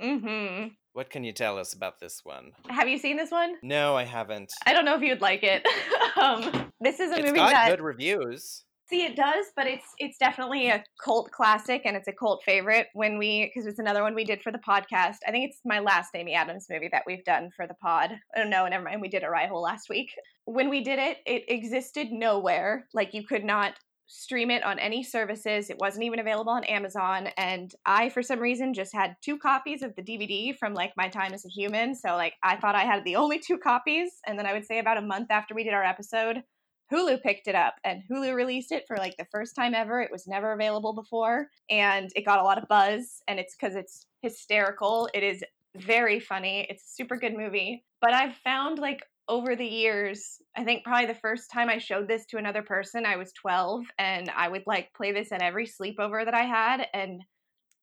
[0.01, 2.51] Mm-hmm What can you tell us about this one?
[2.69, 4.51] have you seen this one No, I haven't.
[4.65, 5.65] I don't know if you'd like it.
[6.21, 8.63] um, this is a It's movie got that good reviews.
[8.89, 12.87] see it does, but it's it's definitely a cult classic and it's a cult favorite.
[12.93, 15.17] When we because it's another one we did for the podcast.
[15.27, 18.11] I think it's my last Amy Adams movie that we've done for the pod.
[18.37, 19.01] Oh no, never mind.
[19.01, 20.11] We did Arrival last week.
[20.45, 22.87] When we did it, it existed nowhere.
[22.93, 23.73] Like you could not
[24.07, 25.69] stream it on any services.
[25.69, 27.27] It wasn't even available on Amazon.
[27.37, 31.09] And I, for some reason, just had two copies of the DVD from like my
[31.09, 31.93] time as a human.
[31.93, 34.11] So like I thought I had the only two copies.
[34.25, 36.43] And then I would say about a month after we did our episode,
[36.91, 39.99] Hulu picked it up and Hulu released it for like the first time ever.
[39.99, 43.75] It was never available before and it got a lot of buzz and it's because
[43.75, 45.09] it's hysterical.
[45.13, 45.43] It is
[45.75, 46.65] very funny.
[46.69, 47.83] It's a super good movie.
[47.99, 52.07] But I've found like over the years, I think probably the first time I showed
[52.07, 55.67] this to another person, I was 12 and I would like play this at every
[55.67, 56.87] sleepover that I had.
[56.93, 57.21] And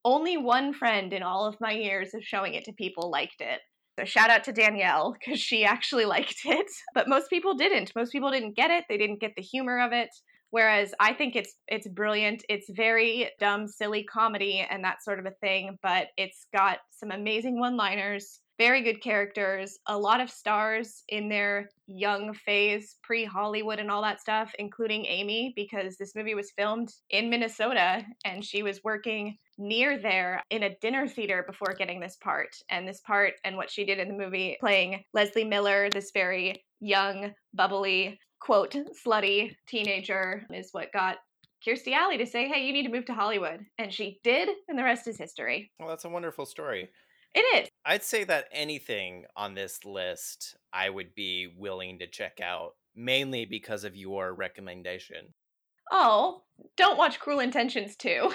[0.04, 3.60] only one friend in all of my years of showing it to people liked it.
[3.98, 7.92] So shout out to Danielle because she actually liked it, but most people didn't.
[7.94, 8.84] Most people didn't get it.
[8.88, 10.10] They didn't get the humor of it.
[10.50, 12.44] Whereas I think it's it's brilliant.
[12.48, 17.10] It's very dumb, silly comedy and that sort of a thing, but it's got some
[17.10, 23.90] amazing one-liners, very good characters, a lot of stars in their young phase, pre-Hollywood and
[23.90, 28.84] all that stuff, including Amy because this movie was filmed in Minnesota and she was
[28.84, 32.56] working near there in a dinner theater before getting this part.
[32.70, 36.64] And this part and what she did in the movie, playing Leslie Miller, this very
[36.80, 41.16] young, bubbly, quote, slutty teenager, is what got
[41.66, 43.64] Kirstie Alley to say, hey, you need to move to Hollywood.
[43.78, 45.70] And she did, and the rest is history.
[45.78, 46.90] Well, that's a wonderful story.
[47.34, 47.68] It is.
[47.84, 53.44] I'd say that anything on this list I would be willing to check out, mainly
[53.44, 55.34] because of your recommendation.
[55.90, 56.42] Oh,
[56.76, 58.32] don't watch Cruel Intentions too.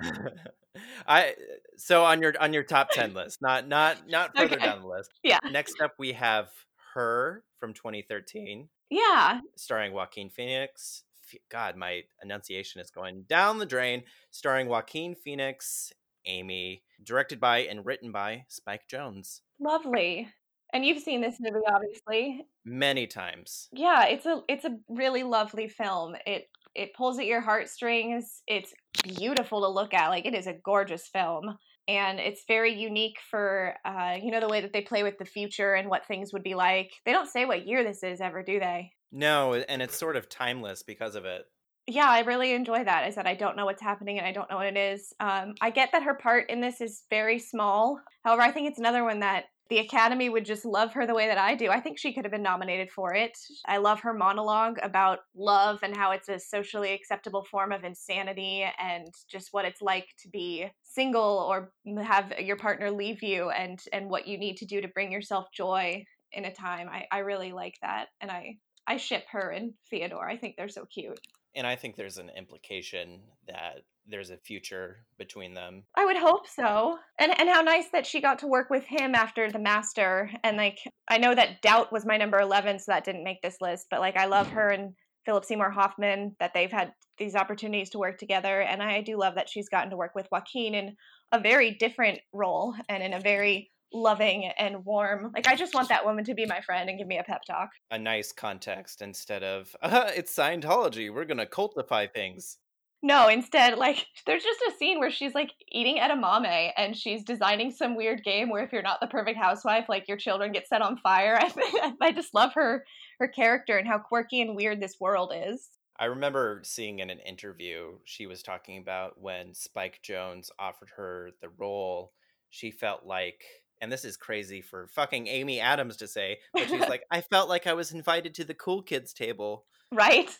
[1.06, 1.34] I
[1.76, 4.64] so on your on your top 10 list, not not not further Okay.
[4.64, 5.10] down the list.
[5.22, 5.38] Yeah.
[5.50, 6.48] Next up we have
[6.94, 8.68] Her from 2013.
[8.90, 9.40] Yeah.
[9.56, 11.04] Starring Joaquin Phoenix.
[11.50, 14.04] God, my enunciation is going down the drain.
[14.30, 15.92] Starring Joaquin Phoenix,
[16.28, 19.40] Amy, directed by and written by Spike Jonze.
[19.58, 20.28] Lovely.
[20.72, 23.68] And you've seen this movie obviously many times.
[23.72, 26.14] Yeah, it's a it's a really lovely film.
[26.26, 28.42] It it pulls at your heartstrings.
[28.46, 30.08] It's beautiful to look at.
[30.08, 31.56] Like it is a gorgeous film
[31.88, 35.24] and it's very unique for uh, you know the way that they play with the
[35.24, 36.92] future and what things would be like.
[37.04, 38.92] They don't say what year this is ever, do they?
[39.10, 41.46] No, and it's sort of timeless because of it.
[41.90, 43.08] Yeah, I really enjoy that.
[43.08, 45.14] Is that I don't know what's happening and I don't know what it is.
[45.20, 47.98] Um, I get that her part in this is very small.
[48.24, 51.28] However, I think it's another one that the Academy would just love her the way
[51.28, 51.70] that I do.
[51.70, 53.32] I think she could have been nominated for it.
[53.66, 58.66] I love her monologue about love and how it's a socially acceptable form of insanity
[58.78, 61.72] and just what it's like to be single or
[62.02, 65.46] have your partner leave you and and what you need to do to bring yourself
[65.54, 66.88] joy in a time.
[66.90, 70.28] I, I really like that and I I ship her and Theodore.
[70.28, 71.18] I think they're so cute.
[71.58, 75.82] And I think there's an implication that there's a future between them.
[75.96, 76.98] I would hope so.
[77.18, 80.30] And and how nice that she got to work with him after the master.
[80.44, 80.78] And like
[81.08, 84.00] I know that Doubt was my number 11 so that didn't make this list, but
[84.00, 84.56] like I love mm-hmm.
[84.56, 84.94] her and
[85.26, 89.34] Philip Seymour Hoffman that they've had these opportunities to work together and I do love
[89.34, 90.96] that she's gotten to work with Joaquin in
[91.32, 95.32] a very different role and in a very loving and warm.
[95.34, 97.42] Like I just want that woman to be my friend and give me a pep
[97.46, 97.70] talk.
[97.90, 101.12] A nice context instead of uh, it's Scientology.
[101.12, 102.58] We're gonna cultify things.
[103.02, 107.70] No, instead, like there's just a scene where she's like eating edamame and she's designing
[107.70, 110.82] some weird game where if you're not the perfect housewife, like your children get set
[110.82, 111.38] on fire.
[111.40, 112.84] I I just love her
[113.18, 115.70] her character and how quirky and weird this world is.
[116.00, 121.30] I remember seeing in an interview she was talking about when Spike Jonze offered her
[121.42, 122.12] the role,
[122.50, 123.42] she felt like
[123.80, 127.48] and this is crazy for fucking Amy Adams to say, but she's like, I felt
[127.48, 129.64] like I was invited to the cool kids table.
[129.92, 130.30] Right.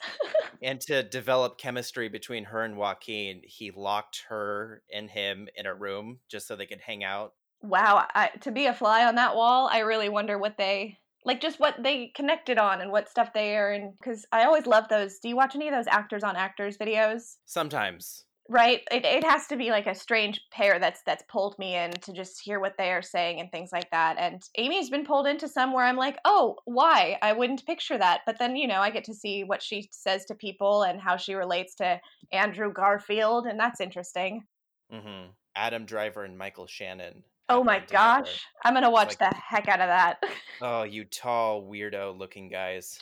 [0.62, 5.74] and to develop chemistry between her and Joaquin, he locked her and him in a
[5.74, 7.32] room just so they could hang out.
[7.62, 11.40] Wow, I, to be a fly on that wall, I really wonder what they like
[11.40, 14.88] just what they connected on and what stuff they are and because I always love
[14.88, 15.18] those.
[15.18, 17.36] Do you watch any of those actors on actors videos?
[17.44, 21.76] Sometimes right it, it has to be like a strange pair that's that's pulled me
[21.76, 25.04] in to just hear what they are saying and things like that and amy's been
[25.04, 28.66] pulled into some where i'm like oh why i wouldn't picture that but then you
[28.66, 32.00] know i get to see what she says to people and how she relates to
[32.32, 34.42] andrew garfield and that's interesting
[34.92, 35.30] mm-hmm.
[35.54, 38.44] adam driver and michael shannon Oh my gosh.
[38.62, 40.22] I'm going to watch like, the heck out of that.
[40.60, 43.00] oh, you tall, weirdo looking guys.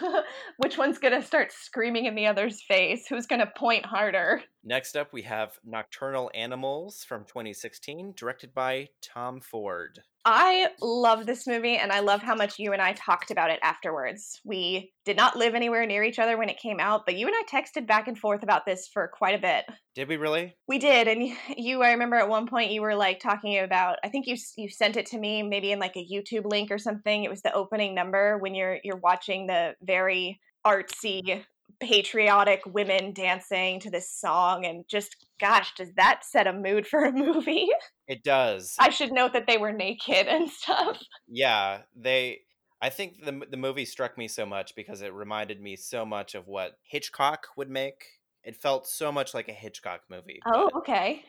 [0.56, 3.06] Which one's going to start screaming in the other's face?
[3.06, 4.42] Who's going to point harder?
[4.64, 9.98] Next up, we have Nocturnal Animals from 2016, directed by Tom Ford.
[10.24, 13.58] I love this movie and I love how much you and I talked about it
[13.60, 14.40] afterwards.
[14.44, 17.34] We did not live anywhere near each other when it came out, but you and
[17.34, 19.64] I texted back and forth about this for quite a bit.
[19.96, 20.54] Did we really?
[20.68, 21.08] We did.
[21.08, 24.36] And you I remember at one point you were like talking about I think you
[24.56, 27.24] you sent it to me maybe in like a YouTube link or something.
[27.24, 31.42] It was the opening number when you're you're watching the very artsy
[31.80, 37.04] patriotic women dancing to this song and just gosh does that set a mood for
[37.04, 37.68] a movie?
[38.06, 38.76] It does.
[38.78, 41.02] I should note that they were naked and stuff.
[41.28, 42.40] Yeah they
[42.80, 46.34] i think the, the movie struck me so much because it reminded me so much
[46.34, 48.04] of what hitchcock would make.
[48.44, 51.24] It felt so much like a hitchcock movie oh okay.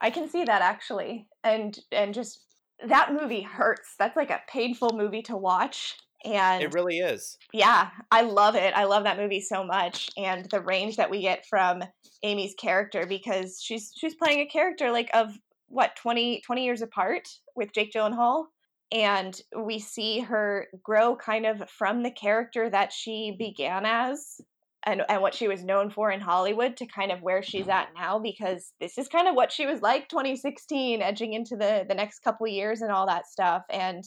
[0.00, 2.40] I can see that actually and and just
[2.86, 3.94] that movie hurts.
[3.98, 7.38] That's like a painful movie to watch and it really is.
[7.52, 8.72] yeah i love it.
[8.74, 11.82] I love that movie so much and the range that we get from
[12.22, 15.36] amy's character because she's she's playing a character like of
[15.68, 18.44] what 20 20 years apart with jake gyllenhaal
[18.92, 24.40] and we see her grow kind of from the character that she began as
[24.84, 27.90] and, and what she was known for in Hollywood to kind of where she's at
[27.96, 31.94] now because this is kind of what she was like 2016 edging into the the
[31.94, 34.02] next couple years and all that stuff and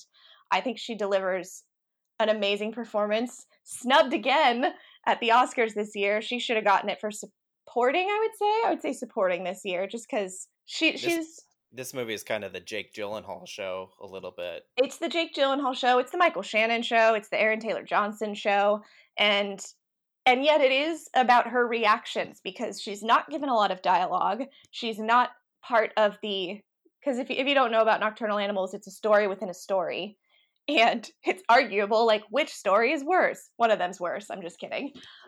[0.51, 1.63] I think she delivers
[2.19, 3.45] an amazing performance.
[3.63, 4.73] Snubbed again
[5.05, 6.21] at the Oscars this year.
[6.21, 8.67] She should have gotten it for supporting, I would say.
[8.67, 12.43] I would say supporting this year just because she this, she's this movie is kind
[12.43, 14.63] of the Jake Gyllenhaal show a little bit.
[14.77, 15.99] It's the Jake Gyllenhaal show.
[15.99, 17.13] It's the Michael Shannon show.
[17.13, 18.81] It's the Aaron Taylor Johnson show,
[19.17, 19.59] and
[20.25, 24.43] and yet it is about her reactions because she's not given a lot of dialogue.
[24.71, 25.31] She's not
[25.61, 26.61] part of the
[26.99, 29.53] because if you, if you don't know about Nocturnal Animals, it's a story within a
[29.53, 30.17] story
[30.67, 34.91] and it's arguable like which story is worse one of them's worse i'm just kidding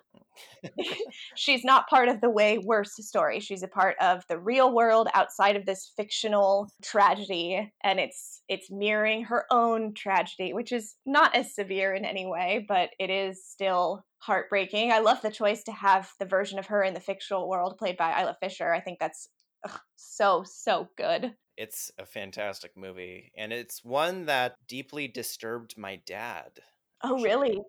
[1.36, 3.40] she's not part of the way worse story.
[3.40, 8.72] She's a part of the real world outside of this fictional tragedy and it's it's
[8.72, 13.46] mirroring her own tragedy, which is not as severe in any way, but it is
[13.46, 14.92] still heartbreaking.
[14.92, 17.98] I love the choice to have the version of her in the fictional world played
[17.98, 18.74] by Isla Fisher.
[18.74, 19.30] I think that's
[19.68, 21.34] ugh, so so good.
[21.58, 26.52] It's a fantastic movie and it's one that deeply disturbed my dad.
[27.04, 27.60] Oh, really?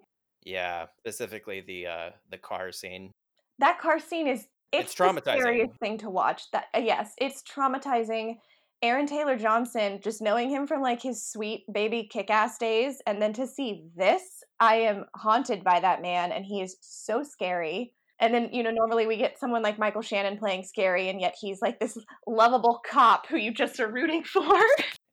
[0.44, 3.12] Yeah, specifically the uh the car scene.
[3.58, 5.40] That car scene is it's, It's the traumatizing.
[5.40, 6.50] scariest thing to watch.
[6.52, 8.36] That uh, yes, it's traumatizing.
[8.80, 13.32] Aaron Taylor Johnson, just knowing him from like his sweet baby kick-ass days, and then
[13.32, 14.22] to see this,
[14.60, 17.92] I am haunted by that man, and he is so scary.
[18.20, 21.34] And then you know, normally we get someone like Michael Shannon playing scary, and yet
[21.40, 21.96] he's like this
[22.26, 24.58] lovable cop who you just are rooting for.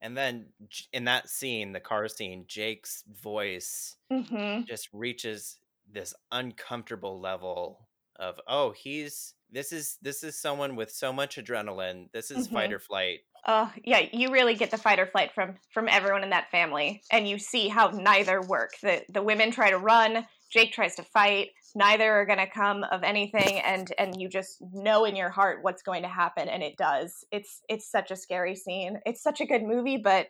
[0.00, 0.46] And then
[0.92, 5.58] in that scene, the car scene, Jake's voice hmm just reaches
[5.90, 7.88] this uncomfortable level
[8.18, 12.10] of oh, he's this is this is someone with so much adrenaline.
[12.12, 12.74] This is fight Mhm.
[12.74, 13.20] or flight.
[13.46, 17.02] Oh yeah, you really get the fight or flight from from everyone in that family,
[17.12, 18.72] and you see how neither work.
[18.82, 21.48] the The women try to run, Jake tries to fight.
[21.74, 25.58] Neither are going to come of anything, and and you just know in your heart
[25.62, 27.24] what's going to happen, and it does.
[27.30, 28.98] It's it's such a scary scene.
[29.04, 30.28] It's such a good movie, but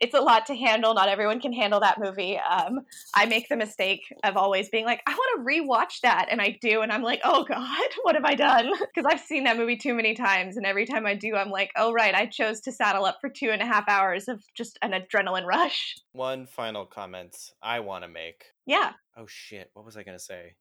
[0.00, 0.94] it's a lot to handle.
[0.94, 2.38] Not everyone can handle that movie.
[2.38, 2.80] Um,
[3.14, 6.58] I make the mistake of always being like, I want to rewatch that, and I
[6.60, 8.70] do, and I'm like, oh god, what have I done?
[8.78, 11.70] Because I've seen that movie too many times, and every time I do, I'm like,
[11.76, 14.78] oh right, I chose to saddle up for two and a half hours of just
[14.82, 15.96] an adrenaline rush.
[16.12, 18.44] One final comment I want to make.
[18.66, 20.54] Yeah, Oh shit, what was I gonna say?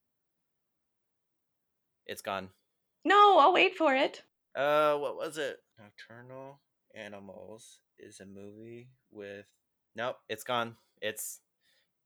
[2.08, 2.50] It's gone.
[3.06, 4.24] no, I'll wait for it.
[4.56, 5.58] Uh, what was it?
[5.78, 6.60] Nocturnal
[6.96, 9.46] Animals is a movie with.
[9.96, 10.76] Nope, it's gone.
[11.02, 11.42] It's,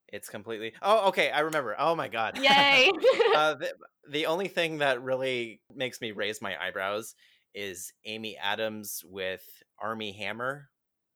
[0.09, 0.73] it's completely.
[0.81, 1.75] Oh, okay, I remember.
[1.79, 2.37] Oh my god.
[2.37, 2.91] Yay!
[3.35, 3.73] uh, the,
[4.09, 7.15] the only thing that really makes me raise my eyebrows
[7.55, 9.43] is Amy Adams with
[9.79, 10.69] Armie Hammer.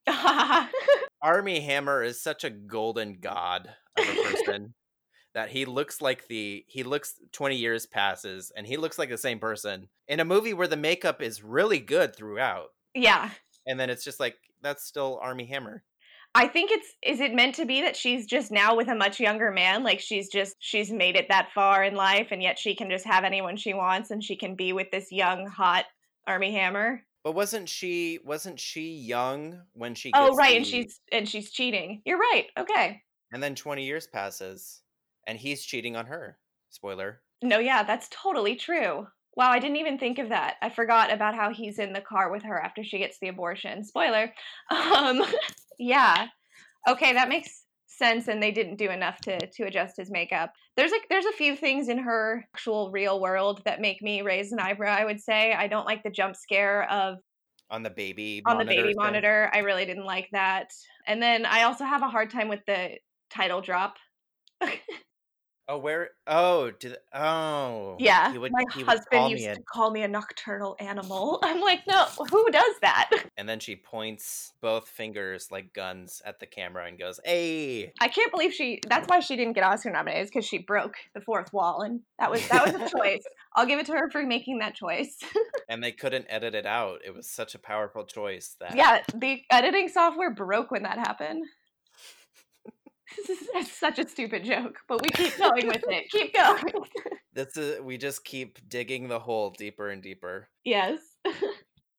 [1.21, 4.73] Armie Hammer is such a golden god of a person
[5.35, 9.17] that he looks like the he looks 20 years passes and he looks like the
[9.17, 13.29] same person in a movie where the makeup is really good throughout yeah.
[13.67, 15.83] and then it's just like that's still Armie Hammer.
[16.33, 19.19] I think it's is it meant to be that she's just now with a much
[19.19, 22.75] younger man like she's just she's made it that far in life and yet she
[22.75, 25.85] can just have anyone she wants and she can be with this young hot
[26.27, 27.03] Armie Hammer.
[27.23, 32.01] But wasn't she wasn't she young when she Oh right, and she's and she's cheating.
[32.05, 32.47] You're right.
[32.57, 33.01] Okay.
[33.31, 34.81] and then 20 years passes
[35.27, 36.37] and he's cheating on her.
[36.69, 37.21] Spoiler.
[37.41, 39.07] No, yeah, that's totally true.
[39.35, 40.55] Wow, I didn't even think of that.
[40.61, 43.83] I forgot about how he's in the car with her after she gets the abortion.
[43.83, 44.33] Spoiler.
[44.71, 45.23] Um
[45.79, 46.27] yeah.
[46.87, 50.51] Okay, that makes sense and they didn't do enough to to adjust his makeup.
[50.77, 54.51] There's like there's a few things in her actual real world that make me raise
[54.51, 55.53] an eyebrow, I would say.
[55.53, 57.17] I don't like the jump scare of
[57.69, 58.95] on the baby on the baby thing.
[58.97, 59.49] monitor.
[59.53, 60.69] I really didn't like that.
[61.07, 62.91] And then I also have a hard time with the
[63.29, 63.95] title drop.
[65.67, 66.11] Oh, where?
[66.27, 71.39] Oh, did oh Yeah, would, my husband used a- to call me a nocturnal animal.
[71.43, 73.09] I'm like, no, who does that?
[73.37, 78.07] and then she points both fingers like guns at the camera and goes, "Hey!" I
[78.09, 78.79] can't believe she.
[78.87, 82.29] That's why she didn't get Oscar nominated because she broke the fourth wall, and that
[82.29, 83.23] was that was a choice.
[83.55, 85.17] I'll give it to her for making that choice.
[85.67, 86.99] And they couldn't edit it out.
[87.03, 91.43] It was such a powerful choice that yeah, the editing software broke when that happened.
[93.17, 96.09] This is that's such a stupid joke, but we keep going with it.
[96.11, 96.63] Keep going.
[97.33, 100.49] this is we just keep digging the hole deeper and deeper.
[100.63, 100.99] yes.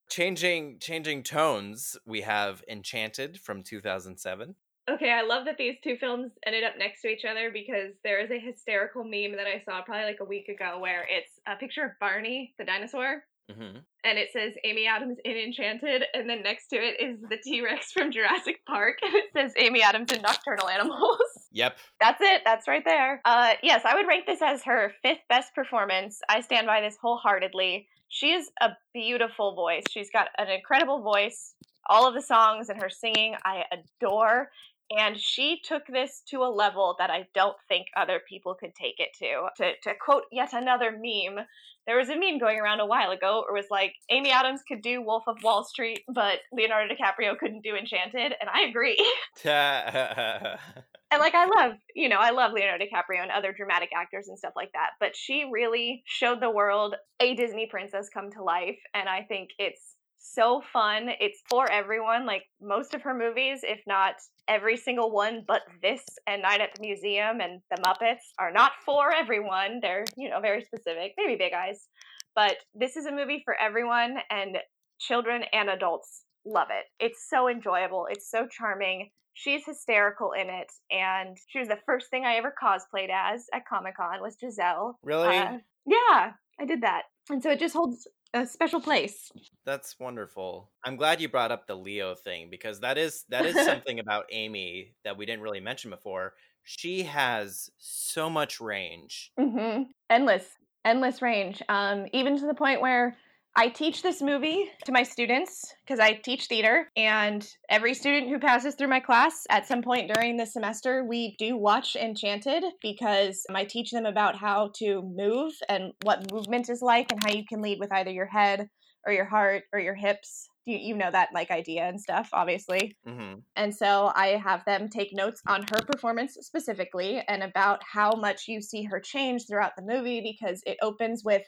[0.08, 4.54] Changing changing tones, we have Enchanted from 2007.
[4.88, 8.20] Okay, I love that these two films ended up next to each other because there
[8.20, 11.56] is a hysterical meme that I saw probably like a week ago where it's a
[11.56, 16.42] picture of Barney, the dinosaur, hmm and it says Amy Adams in Enchanted, and then
[16.42, 20.12] next to it is the T Rex from Jurassic Park, and it says Amy Adams
[20.12, 21.18] in Nocturnal Animals.
[21.52, 21.78] Yep.
[22.02, 22.42] That's it.
[22.44, 23.22] That's right there.
[23.24, 26.20] Uh, yes, I would rank this as her fifth best performance.
[26.28, 27.88] I stand by this wholeheartedly.
[28.08, 29.84] She is a beautiful voice.
[29.90, 31.54] She's got an incredible voice.
[31.88, 34.50] All of the songs and her singing, I adore.
[34.90, 38.98] And she took this to a level that I don't think other people could take
[38.98, 39.48] it to.
[39.56, 41.44] To, to quote yet another meme,
[41.86, 44.62] there was a meme going around a while ago where it was like, Amy Adams
[44.66, 48.34] could do Wolf of Wall Street, but Leonardo DiCaprio couldn't do Enchanted.
[48.40, 48.96] And I agree.
[51.10, 54.36] And like I love, you know, I love Leonardo DiCaprio and other dramatic actors and
[54.36, 58.78] stuff like that, but she really showed the world a Disney princess come to life
[58.92, 59.95] and I think it's
[60.34, 61.08] so fun.
[61.20, 62.26] It's for everyone.
[62.26, 64.14] Like most of her movies, if not
[64.48, 68.72] every single one, but this and Night at the Museum and The Muppets are not
[68.84, 69.80] for everyone.
[69.80, 71.88] They're, you know, very specific, maybe big eyes.
[72.34, 74.58] But this is a movie for everyone, and
[75.00, 76.84] children and adults love it.
[77.04, 78.06] It's so enjoyable.
[78.10, 79.10] It's so charming.
[79.34, 83.66] She's hysterical in it, and she was the first thing I ever cosplayed as at
[83.66, 84.98] Comic Con was Giselle.
[85.02, 85.36] Really?
[85.36, 88.06] Uh, yeah, I did that, and so it just holds
[88.36, 89.32] a special place.
[89.64, 90.70] That's wonderful.
[90.84, 94.26] I'm glad you brought up the Leo thing because that is that is something about
[94.30, 96.34] Amy that we didn't really mention before.
[96.62, 99.32] She has so much range.
[99.38, 99.84] Mm-hmm.
[100.10, 100.46] Endless,
[100.84, 101.62] endless range.
[101.68, 103.16] Um, even to the point where
[103.58, 108.38] I teach this movie to my students because I teach theater, and every student who
[108.38, 113.46] passes through my class at some point during the semester, we do watch Enchanted because
[113.54, 117.44] I teach them about how to move and what movement is like, and how you
[117.48, 118.68] can lead with either your head
[119.06, 120.46] or your heart or your hips.
[120.66, 122.94] You, you know that like idea and stuff, obviously.
[123.06, 128.12] hmm And so I have them take notes on her performance specifically and about how
[128.16, 131.44] much you see her change throughout the movie because it opens with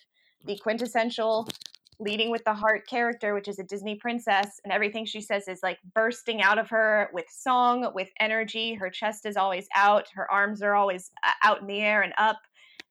[0.47, 1.48] the quintessential
[2.00, 5.60] leading with the heart character, which is a Disney princess, and everything she says is
[5.62, 8.74] like bursting out of her with song, with energy.
[8.74, 12.12] Her chest is always out, her arms are always uh, out in the air and
[12.18, 12.38] up.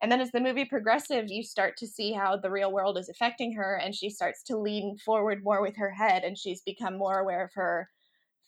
[0.02, 3.10] And then as the movie progresses, you start to see how the real world is
[3.10, 6.98] affecting her, and she starts to lean forward more with her head, and she's become
[6.98, 7.90] more aware of her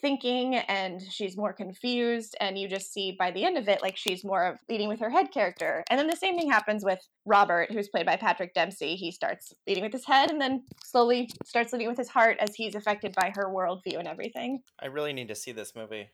[0.02, 3.98] thinking and she's more confused and you just see by the end of it like
[3.98, 5.84] she's more of leading with her head character.
[5.90, 8.96] And then the same thing happens with robert who's played by patrick dempsey.
[8.96, 12.56] He starts leading with his head and then slowly starts leading with his heart as
[12.56, 14.62] he's affected by her worldview and everything.
[14.82, 16.10] I really need to see this movie.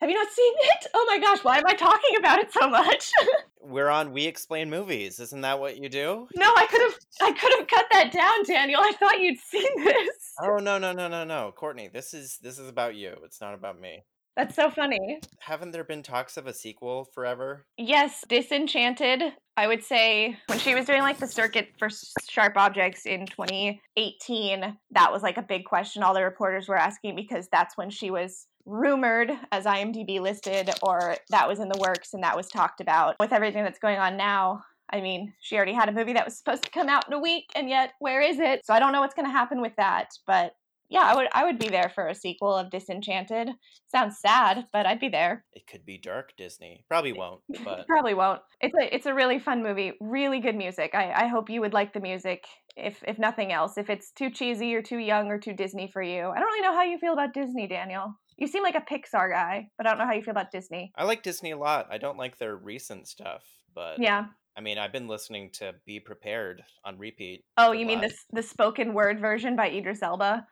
[0.00, 0.86] have you not seen it?
[0.94, 3.10] Oh my gosh why am i talking about it so much
[3.70, 5.20] We're on We Explain Movies.
[5.20, 6.26] Isn't that what you do?
[6.34, 9.84] no i could have i could have cut that down daniel i thought you'd seen
[9.84, 11.88] this Oh no no no no no, Courtney.
[11.92, 13.14] This is this is about you.
[13.24, 14.04] It's not about me.
[14.36, 17.66] that's so funny Haven't there been talks of a sequel forever?
[17.76, 19.22] Yes, Disenchanted.
[19.56, 21.88] I would say when she was doing like the circuit for
[22.30, 27.16] Sharp Objects in 2018, that was like a big question all the reporters were asking
[27.16, 32.14] because that's when she was rumored as IMDb listed or that was in the works
[32.14, 33.16] and that was talked about.
[33.20, 34.62] With everything that's going on now,
[34.92, 37.20] I mean, she already had a movie that was supposed to come out in a
[37.20, 38.64] week and yet where is it?
[38.64, 40.52] So I don't know what's going to happen with that, but
[40.90, 43.50] yeah, I would I would be there for a sequel of Disenchanted.
[43.92, 45.44] Sounds sad, but I'd be there.
[45.52, 46.84] It could be dark Disney.
[46.88, 48.40] Probably won't, but Probably won't.
[48.60, 49.92] It's a it's a really fun movie.
[50.00, 50.90] Really good music.
[50.94, 52.44] I, I hope you would like the music.
[52.76, 56.02] If if nothing else, if it's too cheesy or too young or too Disney for
[56.02, 58.12] you, I don't really know how you feel about Disney, Daniel.
[58.40, 60.92] You seem like a Pixar guy, but I don't know how you feel about Disney.
[60.96, 61.86] I like Disney a lot.
[61.90, 63.44] I don't like their recent stuff,
[63.74, 64.26] but Yeah.
[64.56, 67.44] I mean, I've been listening to Be Prepared on repeat.
[67.56, 70.46] Oh, you mean the the the spoken word version by Idris Elba?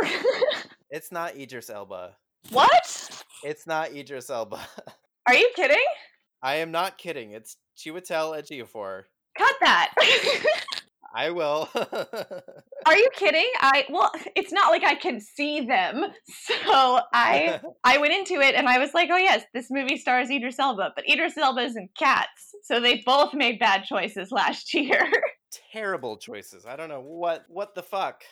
[0.90, 2.16] It's not Idris Elba.
[2.50, 3.24] what?
[3.44, 4.58] It's not Idris Elba.
[5.28, 5.84] Are you kidding?
[6.42, 7.30] I am not kidding.
[7.32, 9.02] It's Chiwetel Ejiofor.
[9.38, 9.94] Cut that.
[11.14, 11.68] I will.
[11.74, 13.48] Are you kidding?
[13.58, 16.06] I well, it's not like I can see them.
[16.66, 20.30] So I I went into it and I was like, oh yes, this movie stars
[20.30, 24.74] Idris Elba, but Idris Elba is in Cats, so they both made bad choices last
[24.74, 25.10] year.
[25.72, 26.66] Terrible choices.
[26.66, 28.22] I don't know what what the fuck.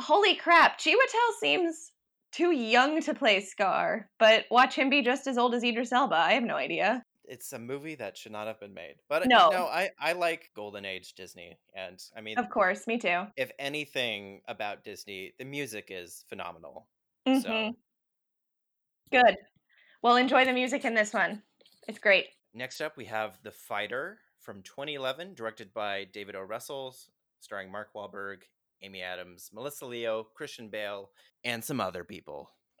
[0.00, 1.92] Holy crap, Chiwetel seems
[2.32, 6.16] too young to play Scar, but watch him be just as old as Idris Elba.
[6.16, 7.04] I have no idea.
[7.26, 8.96] It's a movie that should not have been made.
[9.08, 9.48] But No.
[9.50, 13.26] no, I I like golden age Disney, and I mean, Of course, me too.
[13.36, 16.86] if anything about Disney, the music is phenomenal.
[17.26, 17.76] hmm So
[19.10, 19.36] Good.
[20.02, 21.42] Well, enjoy the music in this one.
[21.88, 22.26] It's great.
[22.52, 26.42] next up, we have The Fighter from 2011, directed by David O.
[26.42, 26.94] Russell,
[27.40, 28.42] starring Mark Wahlberg,
[28.82, 31.10] Amy Adams, Melissa Leo, Christian Bale,
[31.44, 32.50] and some other people.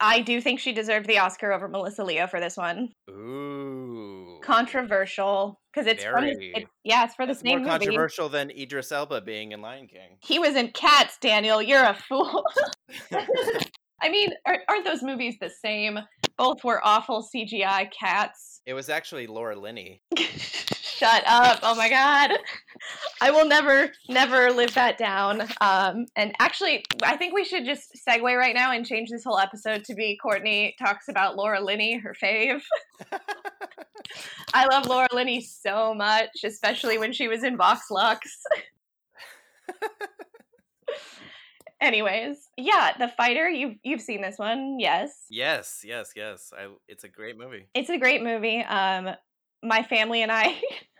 [0.00, 2.90] I do think she deserved the Oscar over Melissa Leo for this one.
[3.10, 7.70] Ooh, Controversial because it's from it's, yeah, it's for the That's same more movie.
[7.70, 10.18] controversial than Idris Elba being in Lion King.
[10.22, 11.60] He was in Cats, Daniel.
[11.62, 12.44] You're a fool.
[14.02, 15.98] I mean, are, aren't those movies the same?
[16.36, 18.60] Both were awful CGI cats.
[18.66, 20.02] it was actually Laura Linney.
[20.96, 21.58] Shut up.
[21.62, 22.30] Oh my god.
[23.20, 25.42] I will never, never live that down.
[25.60, 29.38] Um, and actually, I think we should just segue right now and change this whole
[29.38, 32.62] episode to be Courtney talks about Laura Linney, her fave.
[34.54, 38.42] I love Laura Linney so much, especially when she was in Vox Lux.
[41.82, 45.26] Anyways, yeah, The Fighter, you've you've seen this one, yes.
[45.28, 46.54] yes, yes, yes.
[46.56, 47.66] I, it's a great movie.
[47.74, 48.60] It's a great movie.
[48.60, 49.14] Um,
[49.62, 50.60] my family and I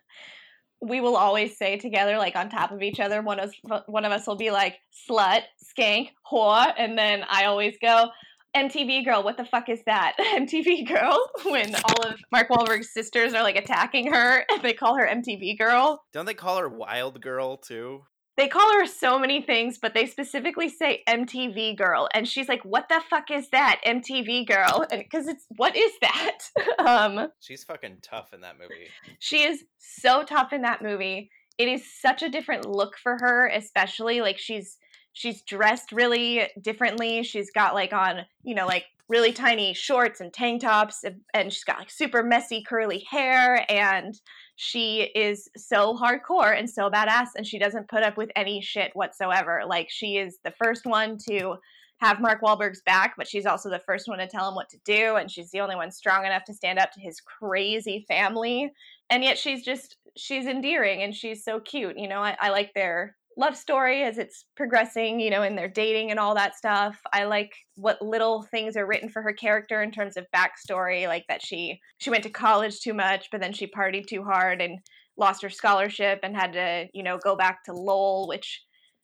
[0.80, 3.22] we will always say together, like on top of each other.
[3.22, 3.52] One of
[3.86, 4.76] one of us will be like
[5.08, 8.10] slut, skank, whore, and then I always go.
[8.56, 10.14] MTV girl, what the fuck is that?
[10.34, 14.96] MTV girl, when all of Mark Wahlberg's sisters are like attacking her, and they call
[14.96, 16.02] her MTV girl.
[16.12, 18.02] Don't they call her Wild Girl too?
[18.36, 22.62] They call her so many things, but they specifically say MTV girl, and she's like,
[22.64, 26.38] "What the fuck is that, MTV girl?" Because it's what is that?
[26.78, 28.88] um, she's fucking tough in that movie.
[29.20, 31.30] She is so tough in that movie.
[31.56, 34.76] It is such a different look for her, especially like she's
[35.14, 37.22] she's dressed really differently.
[37.22, 41.64] She's got like on, you know, like really tiny shorts and tank tops and she's
[41.64, 44.14] got like super messy curly hair and
[44.56, 48.90] she is so hardcore and so badass and she doesn't put up with any shit
[48.94, 49.62] whatsoever.
[49.66, 51.56] Like she is the first one to
[51.98, 54.78] have Mark Wahlberg's back, but she's also the first one to tell him what to
[54.84, 58.72] do and she's the only one strong enough to stand up to his crazy family.
[59.10, 61.98] And yet she's just she's endearing and she's so cute.
[61.98, 65.68] You know, I, I like their love story as it's progressing, you know, in their
[65.68, 66.98] dating and all that stuff.
[67.12, 71.24] I like what little things are written for her character in terms of backstory, like
[71.28, 74.78] that she she went to college too much, but then she partied too hard and
[75.16, 78.62] lost her scholarship and had to, you know, go back to Lowell, which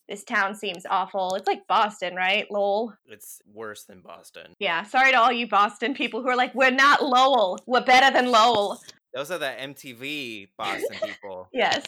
[0.09, 1.35] this town seems awful.
[1.37, 2.47] It's like Boston, right?
[2.51, 2.95] Lowell.
[3.07, 4.55] It's worse than Boston.
[4.59, 7.59] Yeah, sorry to all you Boston people who are like, we're not Lowell.
[7.67, 8.79] We're better than Lowell.
[9.15, 11.49] Those are the MTV Boston people.
[11.53, 11.85] yes.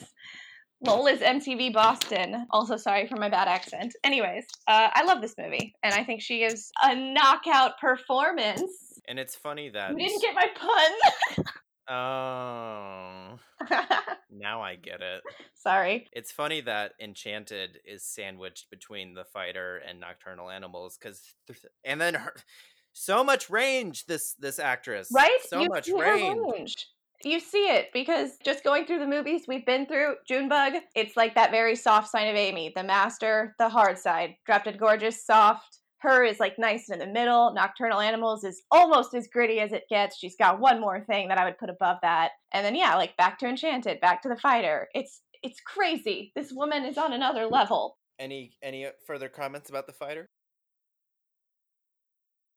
[0.85, 2.47] Lowell is MTV Boston.
[2.51, 3.95] Also, sorry for my bad accent.
[4.05, 9.01] Anyways, uh, I love this movie, and I think she gives a knockout performance.
[9.09, 11.45] And it's funny that you didn't get my pun.
[11.89, 13.39] oh,
[14.31, 15.23] now I get it.
[15.55, 16.07] Sorry.
[16.13, 21.23] It's funny that Enchanted is sandwiched between the fighter and Nocturnal Animals, because
[21.83, 22.35] and then her,
[22.93, 24.05] so much range.
[24.05, 25.39] This this actress, right?
[25.49, 26.39] So you much range.
[26.53, 26.89] range
[27.25, 31.35] you see it because just going through the movies we've been through, Junebug, it's like
[31.35, 32.73] that very soft side of Amy.
[32.75, 34.35] The master, the hard side.
[34.47, 35.81] Drop Dead Gorgeous, soft.
[35.99, 37.55] Her is like nice in the middle.
[37.55, 40.19] Nocturnal Animals is almost as gritty as it gets.
[40.19, 42.33] She's got one more thing that I would put above that.
[42.53, 44.89] And then yeah, like back to Enchanted, back to the fighter.
[44.95, 46.33] It's it's crazy.
[46.35, 47.97] This woman is on another level.
[48.19, 50.29] Any any further comments about the fighter?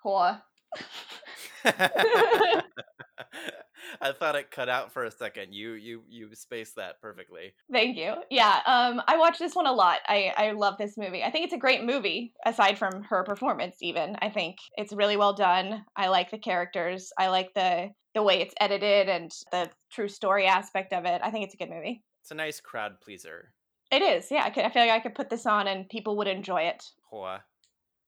[0.05, 0.41] Whore.
[4.01, 5.53] I thought it cut out for a second.
[5.53, 7.53] You you you spaced that perfectly.
[7.71, 8.15] Thank you.
[8.29, 9.99] Yeah, um, I watch this one a lot.
[10.07, 11.23] I I love this movie.
[11.23, 12.33] I think it's a great movie.
[12.45, 15.85] Aside from her performance, even I think it's really well done.
[15.95, 17.11] I like the characters.
[17.17, 21.21] I like the the way it's edited and the true story aspect of it.
[21.23, 22.03] I think it's a good movie.
[22.21, 23.53] It's a nice crowd pleaser.
[23.91, 24.27] It is.
[24.31, 26.63] Yeah, I, could, I feel like I could put this on and people would enjoy
[26.63, 26.83] it.
[27.09, 27.43] Hoa.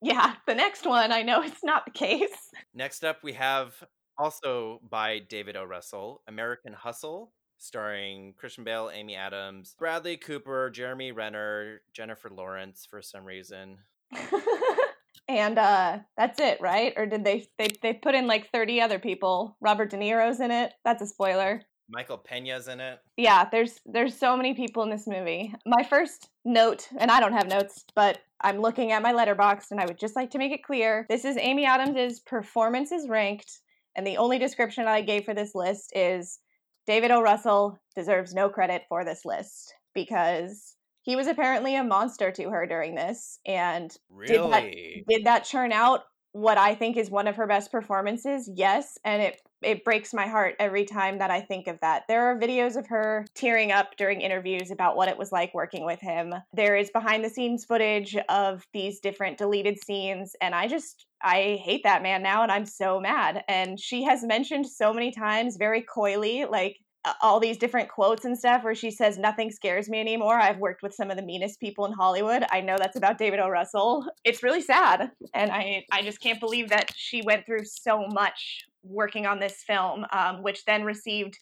[0.02, 2.50] Yeah, the next one, I know it's not the case.
[2.74, 3.82] Next up, we have
[4.20, 5.64] also by David O.
[5.64, 13.02] Russell, American Hustle, starring Christian Bale, Amy Adams, Bradley Cooper, Jeremy Renner, Jennifer Lawrence for
[13.02, 13.78] some reason.
[15.28, 16.94] and uh that's it, right?
[16.98, 19.56] Or did they they they put in like 30 other people?
[19.62, 20.74] Robert De Niro's in it.
[20.84, 21.62] That's a spoiler.
[21.92, 23.00] Michael Pena's in it.
[23.18, 25.54] Yeah, there's there's so many people in this movie.
[25.66, 29.80] My first note, and I don't have notes, but I'm looking at my letterboxd and
[29.80, 31.06] I would just like to make it clear.
[31.10, 33.60] This is Amy Adams' performance is ranked
[34.00, 36.40] and the only description I gave for this list is
[36.88, 37.22] David O.
[37.22, 42.66] Russell deserves no credit for this list because he was apparently a monster to her
[42.66, 43.40] during this.
[43.46, 44.32] And really?
[44.32, 48.50] did, that, did that churn out what I think is one of her best performances?
[48.56, 48.98] Yes.
[49.04, 52.04] And it it breaks my heart every time that I think of that.
[52.08, 55.84] There are videos of her tearing up during interviews about what it was like working
[55.84, 56.34] with him.
[56.54, 61.60] There is behind the scenes footage of these different deleted scenes, and I just I
[61.64, 63.44] hate that man now and I'm so mad.
[63.48, 66.78] And she has mentioned so many times very coyly like
[67.22, 70.36] all these different quotes and stuff where she says nothing scares me anymore.
[70.36, 72.44] I've worked with some of the meanest people in Hollywood.
[72.52, 73.48] I know that's about David O.
[73.48, 74.06] Russell.
[74.24, 78.66] It's really sad, and I I just can't believe that she went through so much
[78.84, 81.38] working on this film, um, which then received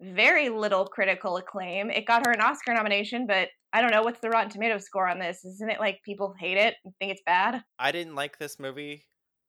[0.00, 1.90] very little critical acclaim.
[1.90, 5.08] It got her an Oscar nomination, but I don't know what's the Rotten Tomato score
[5.08, 5.44] on this.
[5.44, 7.62] Isn't it like people hate it and think it's bad?
[7.78, 9.04] I didn't like this movie.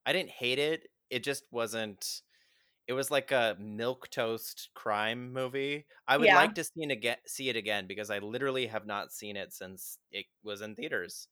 [0.05, 0.89] I didn't hate it.
[1.09, 2.21] It just wasn't.
[2.87, 5.85] It was like a milk toast crime movie.
[6.07, 6.35] I would yeah.
[6.35, 7.17] like to see it again.
[7.25, 11.27] See it again because I literally have not seen it since it was in theaters.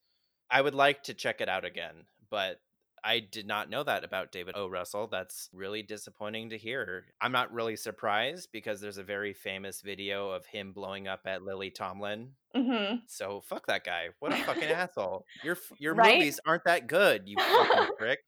[0.52, 2.60] I would like to check it out again, but
[3.04, 4.68] I did not know that about David O.
[4.68, 5.08] Russell.
[5.08, 7.06] That's really disappointing to hear.
[7.22, 11.44] I'm not really surprised because there's a very famous video of him blowing up at
[11.44, 12.32] Lily Tomlin.
[12.56, 12.98] Mm-hmm.
[13.08, 14.10] So fuck that guy.
[14.20, 15.26] What a fucking asshole.
[15.44, 16.18] Your your right?
[16.18, 17.24] movies aren't that good.
[17.26, 18.20] You fucking prick.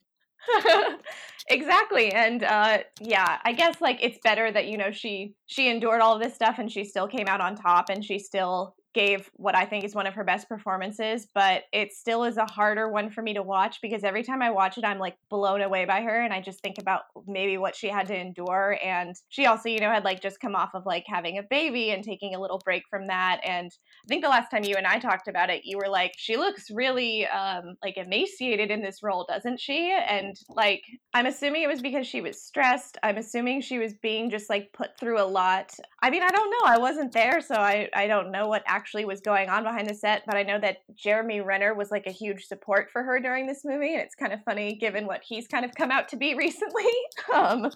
[1.49, 6.01] exactly and uh yeah i guess like it's better that you know she she endured
[6.01, 9.55] all this stuff and she still came out on top and she still gave what
[9.55, 13.09] I think is one of her best performances, but it still is a harder one
[13.09, 16.01] for me to watch because every time I watch it, I'm like blown away by
[16.01, 16.21] her.
[16.21, 18.77] And I just think about maybe what she had to endure.
[18.83, 21.91] And she also, you know, had like just come off of like having a baby
[21.91, 23.39] and taking a little break from that.
[23.45, 26.11] And I think the last time you and I talked about it, you were like,
[26.17, 29.97] she looks really um, like emaciated in this role, doesn't she?
[30.07, 32.97] And like, I'm assuming it was because she was stressed.
[33.03, 35.71] I'm assuming she was being just like put through a lot.
[36.01, 36.65] I mean, I don't know.
[36.65, 39.93] I wasn't there, so I, I don't know what actually was going on behind the
[39.93, 43.47] set, but I know that Jeremy Renner was like a huge support for her during
[43.47, 46.17] this movie, and it's kind of funny given what he's kind of come out to
[46.17, 46.89] be recently.
[47.33, 47.69] um,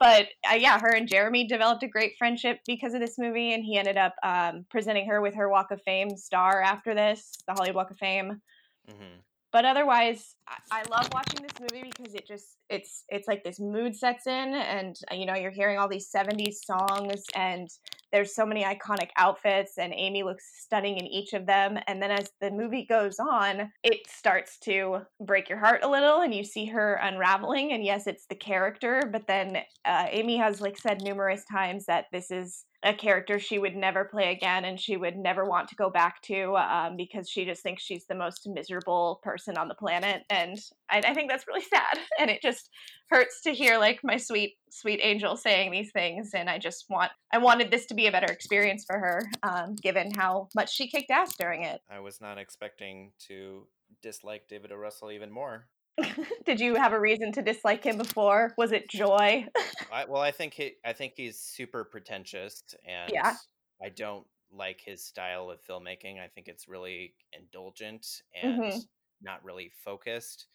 [0.00, 3.64] but uh, yeah, her and Jeremy developed a great friendship because of this movie, and
[3.64, 7.54] he ended up um, presenting her with her Walk of Fame star after this, the
[7.54, 8.40] Hollywood Walk of Fame.
[8.88, 9.18] Mm-hmm
[9.52, 13.60] but otherwise I, I love watching this movie because it just it's it's like this
[13.60, 17.68] mood sets in and uh, you know you're hearing all these 70s songs and
[18.12, 22.10] there's so many iconic outfits and amy looks stunning in each of them and then
[22.10, 26.44] as the movie goes on it starts to break your heart a little and you
[26.44, 31.02] see her unraveling and yes it's the character but then uh, amy has like said
[31.02, 35.16] numerous times that this is a character she would never play again and she would
[35.16, 39.20] never want to go back to um, because she just thinks she's the most miserable
[39.24, 40.56] person on the planet and
[40.88, 42.70] I, I, think that's really sad and it just
[43.10, 47.10] hurts to hear like my sweet sweet angel saying these things and i just want
[47.32, 50.88] i wanted this to be a better experience for her um, given how much she
[50.88, 53.66] kicked ass during it i was not expecting to
[54.02, 55.66] dislike david o russell even more
[56.44, 58.54] Did you have a reason to dislike him before?
[58.56, 59.46] Was it joy?
[59.92, 63.34] I, well, I think he, I think he's super pretentious, and yeah.
[63.82, 66.20] I don't like his style of filmmaking.
[66.20, 68.06] I think it's really indulgent
[68.40, 68.78] and mm-hmm.
[69.22, 70.46] not really focused.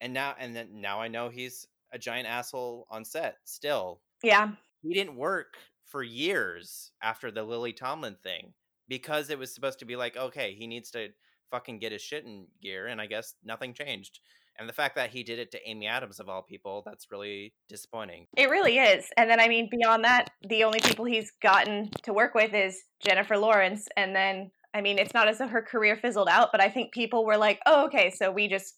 [0.00, 3.36] And now, and then now I know he's a giant asshole on set.
[3.44, 4.50] Still, yeah,
[4.82, 5.54] he didn't work
[5.84, 8.54] for years after the Lily Tomlin thing
[8.88, 11.08] because it was supposed to be like, okay, he needs to
[11.50, 14.20] fucking get his shit in gear, and I guess nothing changed.
[14.58, 17.54] And the fact that he did it to Amy Adams of all people, that's really
[17.68, 18.26] disappointing.
[18.36, 19.06] It really is.
[19.16, 22.82] And then I mean beyond that, the only people he's gotten to work with is
[23.02, 26.60] Jennifer Lawrence and then I mean it's not as though her career fizzled out, but
[26.60, 28.74] I think people were like, "Oh, okay, so we just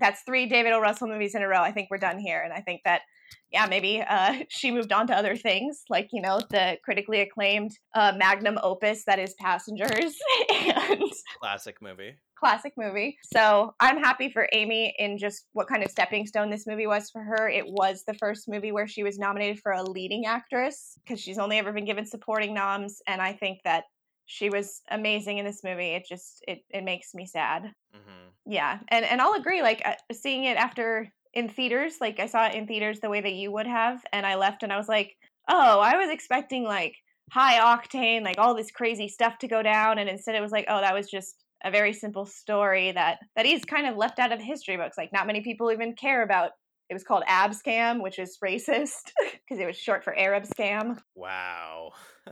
[0.00, 0.80] that's three David O.
[0.80, 1.60] Russell movies in a row.
[1.60, 3.02] I think we're done here." And I think that
[3.50, 7.72] yeah, maybe uh, she moved on to other things, like you know the critically acclaimed
[7.94, 10.14] uh, magnum opus that is Passengers,
[10.54, 11.02] and
[11.40, 12.14] classic movie.
[12.38, 13.16] Classic movie.
[13.32, 17.08] So I'm happy for Amy in just what kind of stepping stone this movie was
[17.10, 17.48] for her.
[17.48, 21.38] It was the first movie where she was nominated for a leading actress because she's
[21.38, 23.84] only ever been given supporting noms, and I think that
[24.26, 25.90] she was amazing in this movie.
[25.90, 27.64] It just it it makes me sad.
[27.94, 28.28] Mm-hmm.
[28.46, 29.62] Yeah, and and I'll agree.
[29.62, 31.96] Like uh, seeing it after in theaters.
[32.00, 34.62] Like I saw it in theaters the way that you would have, and I left
[34.62, 35.16] and I was like,
[35.48, 36.94] oh, I was expecting like
[37.32, 40.66] high octane, like all this crazy stuff to go down, and instead it was like,
[40.68, 44.32] oh, that was just a very simple story that that he's kind of left out
[44.32, 44.96] of history books.
[44.96, 46.52] Like not many people even care about.
[46.94, 50.96] It was called Abscam, which is racist because it was short for Arab scam.
[51.16, 51.90] Wow.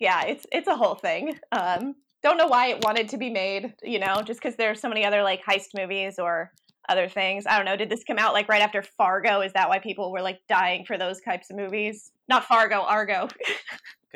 [0.00, 1.36] yeah, it's it's a whole thing.
[1.50, 3.74] Um, don't know why it wanted to be made.
[3.82, 6.52] You know, just because there are so many other like heist movies or
[6.88, 7.46] other things.
[7.46, 7.76] I don't know.
[7.76, 9.40] Did this come out like right after Fargo?
[9.40, 12.12] Is that why people were like dying for those types of movies?
[12.28, 13.28] Not Fargo, Argo.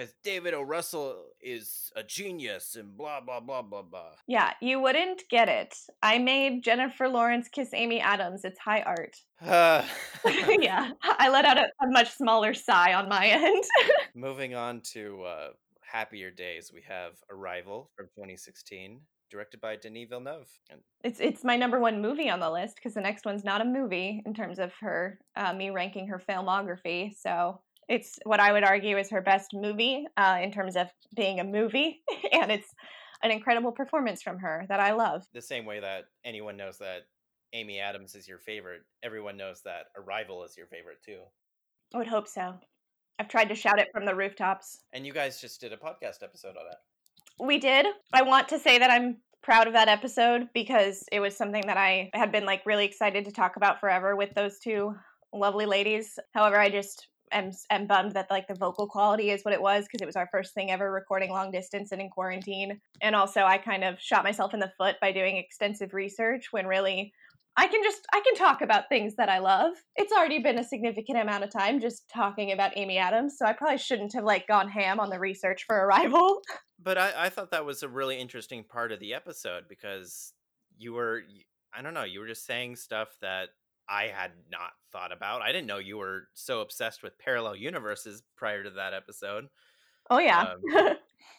[0.00, 0.62] Because David O.
[0.62, 4.12] Russell is a genius and blah, blah, blah, blah, blah.
[4.26, 5.76] Yeah, you wouldn't get it.
[6.02, 8.44] I made Jennifer Lawrence kiss Amy Adams.
[8.44, 9.16] It's high art.
[9.46, 9.82] Uh.
[10.60, 13.64] yeah, I let out a, a, much smaller sigh on my end.
[14.14, 15.48] Moving on to uh,
[15.82, 20.48] happier days, we have Arrival from 2016 directed by Denis Villeneuve.
[20.70, 23.60] And it's it's my number one movie on the list because the next one's not
[23.60, 27.12] a movie in terms of her uh, me ranking her filmography.
[27.16, 31.40] So it's what I would argue is her best movie uh, in terms of being
[31.40, 32.02] a movie,
[32.32, 32.72] and it's
[33.22, 35.24] an incredible performance from her that I love.
[35.32, 37.02] The same way that anyone knows that
[37.52, 41.20] Amy Adams is your favorite, everyone knows that Arrival is your favorite too.
[41.94, 42.54] I would hope so.
[43.18, 44.84] I've tried to shout it from the rooftops.
[44.92, 46.78] And you guys just did a podcast episode on it.
[47.40, 47.86] We did.
[48.12, 51.78] I want to say that I'm proud of that episode because it was something that
[51.78, 54.94] I had been like really excited to talk about forever with those two
[55.32, 56.18] lovely ladies.
[56.34, 59.84] However, I just am, am bummed that like the vocal quality is what it was
[59.84, 62.80] because it was our first thing ever recording long distance and in quarantine.
[63.00, 66.66] And also, I kind of shot myself in the foot by doing extensive research when
[66.66, 67.12] really
[67.56, 69.72] I can just I can talk about things that I love.
[69.96, 73.52] It's already been a significant amount of time just talking about Amy Adams, so I
[73.52, 76.40] probably shouldn't have like gone ham on the research for Arrival.
[76.82, 80.32] But I, I thought that was a really interesting part of the episode because
[80.78, 81.20] you were
[81.74, 83.50] I don't know, you were just saying stuff that
[83.86, 85.42] I had not thought about.
[85.42, 89.48] I didn't know you were so obsessed with parallel universes prior to that episode.
[90.08, 90.40] Oh yeah.
[90.40, 90.60] Um,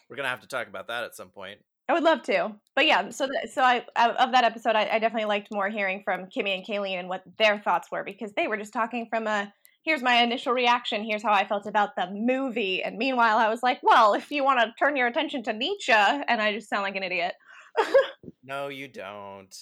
[0.08, 1.58] we're gonna have to talk about that at some point.
[1.92, 3.10] I would love to, but yeah.
[3.10, 6.56] So, th- so I of that episode, I, I definitely liked more hearing from Kimmy
[6.56, 9.52] and Kayleen and what their thoughts were because they were just talking from a
[9.84, 13.62] here's my initial reaction, here's how I felt about the movie, and meanwhile, I was
[13.62, 16.82] like, well, if you want to turn your attention to Nietzsche, and I just sound
[16.82, 17.34] like an idiot.
[18.42, 19.54] no, you don't.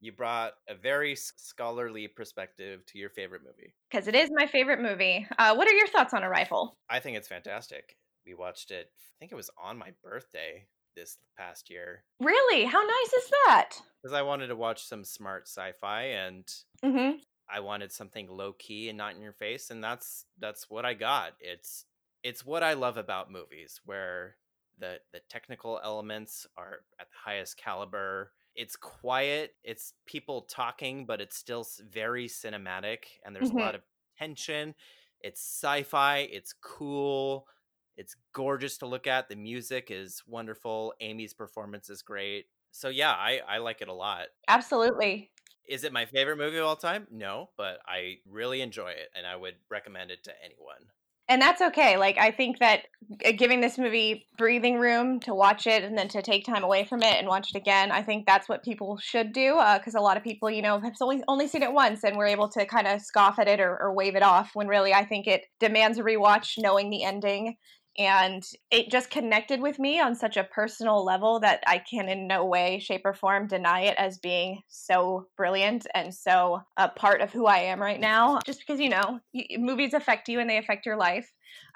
[0.00, 4.80] You brought a very scholarly perspective to your favorite movie because it is my favorite
[4.80, 5.28] movie.
[5.38, 6.76] Uh, what are your thoughts on Arrival?
[6.90, 7.96] I think it's fantastic.
[8.26, 8.90] We watched it.
[8.96, 10.66] I think it was on my birthday
[10.96, 12.04] this past year.
[12.20, 12.64] Really?
[12.64, 13.70] How nice is that?
[14.02, 16.44] Because I wanted to watch some smart sci-fi and
[16.84, 17.18] mm-hmm.
[17.50, 20.94] I wanted something low key and not in your face, and that's that's what I
[20.94, 21.32] got.
[21.40, 21.84] It's
[22.22, 24.36] it's what I love about movies, where
[24.78, 28.32] the the technical elements are at the highest caliber.
[28.54, 29.54] It's quiet.
[29.62, 33.58] It's people talking, but it's still very cinematic, and there's mm-hmm.
[33.58, 33.82] a lot of
[34.18, 34.74] tension.
[35.20, 36.28] It's sci-fi.
[36.30, 37.46] It's cool
[37.98, 39.28] it's gorgeous to look at.
[39.28, 40.94] The music is wonderful.
[41.00, 42.46] Amy's performance is great.
[42.70, 44.26] So yeah, I I like it a lot.
[44.46, 45.30] Absolutely.
[45.68, 47.06] Is it my favorite movie of all time?
[47.10, 50.86] No, but I really enjoy it and I would recommend it to anyone.
[51.30, 51.98] And that's okay.
[51.98, 52.84] Like I think that
[53.36, 57.02] giving this movie breathing room to watch it and then to take time away from
[57.02, 59.60] it and watch it again, I think that's what people should do.
[59.74, 62.16] Because uh, a lot of people, you know, have only only seen it once and
[62.16, 64.52] we're able to kind of scoff at it or, or wave it off.
[64.54, 67.56] When really, I think it demands a rewatch, knowing the ending
[67.98, 72.28] and it just connected with me on such a personal level that I can in
[72.28, 77.20] no way, shape, or form deny it as being so brilliant and so a part
[77.20, 78.38] of who I am right now.
[78.46, 79.18] Just because, you know,
[79.56, 81.28] movies affect you and they affect your life.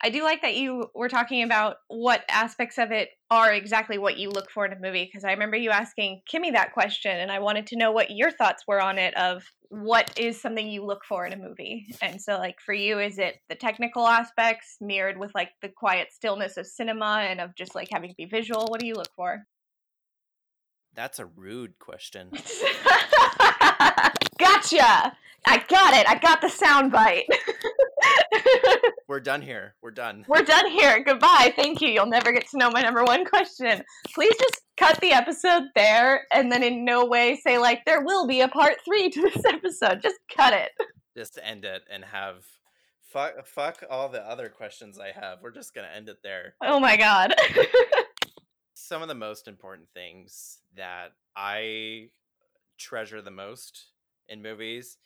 [0.03, 4.19] I do like that you were talking about what aspects of it are exactly what
[4.19, 7.33] you look for in a movie because I remember you asking Kimmy that question and
[7.33, 10.85] I wanted to know what your thoughts were on it of what is something you
[10.85, 11.87] look for in a movie.
[12.03, 16.13] And so like for you is it the technical aspects mirrored with like the quiet
[16.13, 18.67] stillness of cinema and of just like having to be visual?
[18.69, 19.47] What do you look for?
[20.95, 22.33] That's a rude question.
[24.39, 25.17] gotcha.
[25.47, 26.07] I got it.
[26.07, 27.25] I got the sound bite.
[29.09, 29.75] We're done here.
[29.83, 30.25] We're done.
[30.27, 31.03] We're done here.
[31.05, 31.53] Goodbye.
[31.55, 31.89] Thank you.
[31.89, 33.83] You'll never get to know my number one question.
[34.15, 38.27] Please just cut the episode there and then in no way say like there will
[38.27, 40.01] be a part 3 to this episode.
[40.03, 40.71] Just cut it.
[41.17, 42.45] Just end it and have
[43.13, 45.39] fuck fuck all the other questions I have.
[45.43, 46.55] We're just going to end it there.
[46.63, 47.35] Oh my god.
[48.75, 52.09] Some of the most important things that I
[52.79, 53.89] treasure the most
[54.29, 54.97] in movies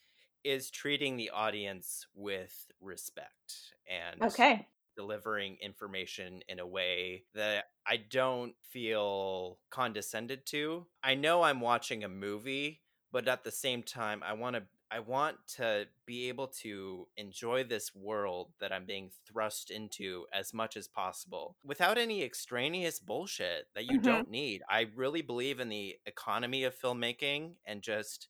[0.45, 7.99] is treating the audience with respect and okay delivering information in a way that I
[7.99, 10.87] don't feel condescended to.
[11.05, 12.81] I know I'm watching a movie,
[13.13, 17.65] but at the same time I want to I want to be able to enjoy
[17.65, 23.67] this world that I'm being thrust into as much as possible without any extraneous bullshit
[23.75, 24.07] that you mm-hmm.
[24.07, 24.63] don't need.
[24.71, 28.29] I really believe in the economy of filmmaking and just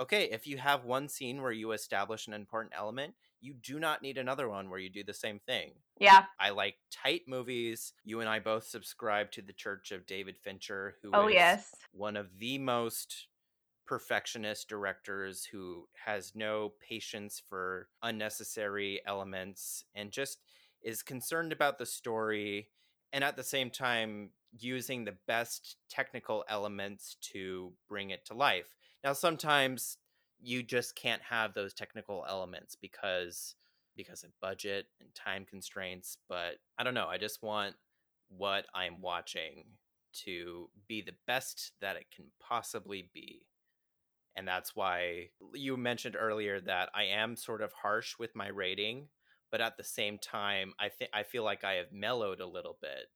[0.00, 4.02] okay, if you have one scene where you establish an important element, you do not
[4.02, 5.72] need another one where you do the same thing.
[5.98, 6.24] Yeah.
[6.38, 7.92] I like tight movies.
[8.04, 11.74] You and I both subscribe to the Church of David Fincher, who oh, is yes.
[11.92, 13.26] one of the most
[13.86, 20.38] perfectionist directors who has no patience for unnecessary elements and just
[20.82, 22.68] is concerned about the story
[23.12, 28.74] and at the same time using the best technical elements to bring it to life.
[29.04, 29.98] Now, sometimes
[30.40, 33.54] you just can't have those technical elements because
[33.96, 36.16] because of budget and time constraints.
[36.28, 37.08] But I don't know.
[37.08, 37.74] I just want
[38.28, 39.64] what I'm watching
[40.24, 43.46] to be the best that it can possibly be.
[44.34, 49.08] And that's why you mentioned earlier that I am sort of harsh with my rating,
[49.50, 52.78] but at the same time, I think I feel like I have mellowed a little
[52.80, 53.08] bit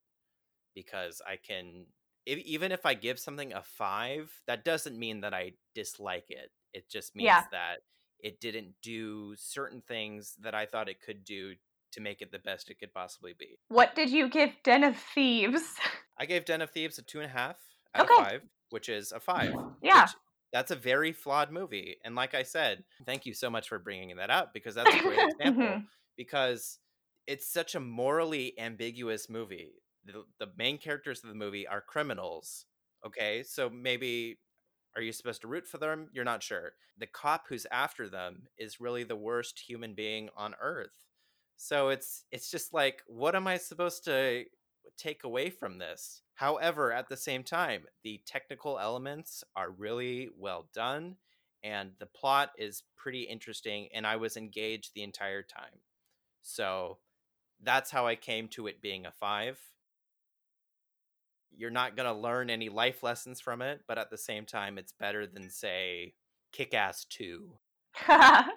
[0.75, 1.87] because I can
[2.27, 6.51] if, even if I give something a five, that doesn't mean that I dislike it.
[6.75, 7.45] It just means yeah.
[7.53, 7.79] that
[8.21, 11.55] it didn't do certain things that I thought it could do
[11.93, 13.59] to make it the best it could possibly be.
[13.69, 15.77] What did you give Den of Thieves?
[16.19, 17.57] I gave Den of Thieves a two and a half
[17.95, 18.21] out okay.
[18.21, 19.55] of five, which is a five.
[19.83, 20.09] Yeah.
[20.53, 21.97] that's a very flawed movie.
[22.05, 24.99] And like I said, thank you so much for bringing that up because that's a
[24.99, 25.63] great example.
[25.63, 25.81] Mm-hmm.
[26.17, 26.79] Because
[27.27, 29.75] it's such a morally ambiguous movie
[30.13, 32.67] the, main characters of the movie are criminals.
[33.07, 34.39] Okay, so maybe
[34.95, 36.09] are you supposed to root for them?
[36.13, 36.73] You're not sure.
[36.99, 41.05] The cop who's after them is really the worst human being on earth.
[41.57, 44.45] So it's it's just like what am I supposed to
[44.97, 46.23] take away from this?
[46.35, 51.17] However, at the same time, the technical elements are really well done
[51.67, 55.81] and the plot is pretty interesting, and I was engaged the entire time.
[56.43, 56.99] So
[57.63, 59.59] that's how I came to it being a five.
[61.57, 64.79] You're not going to learn any life lessons from it, but at the same time,
[64.79, 66.15] it's better than, say,
[66.53, 67.51] Kick Ass 2.
[68.09, 68.49] I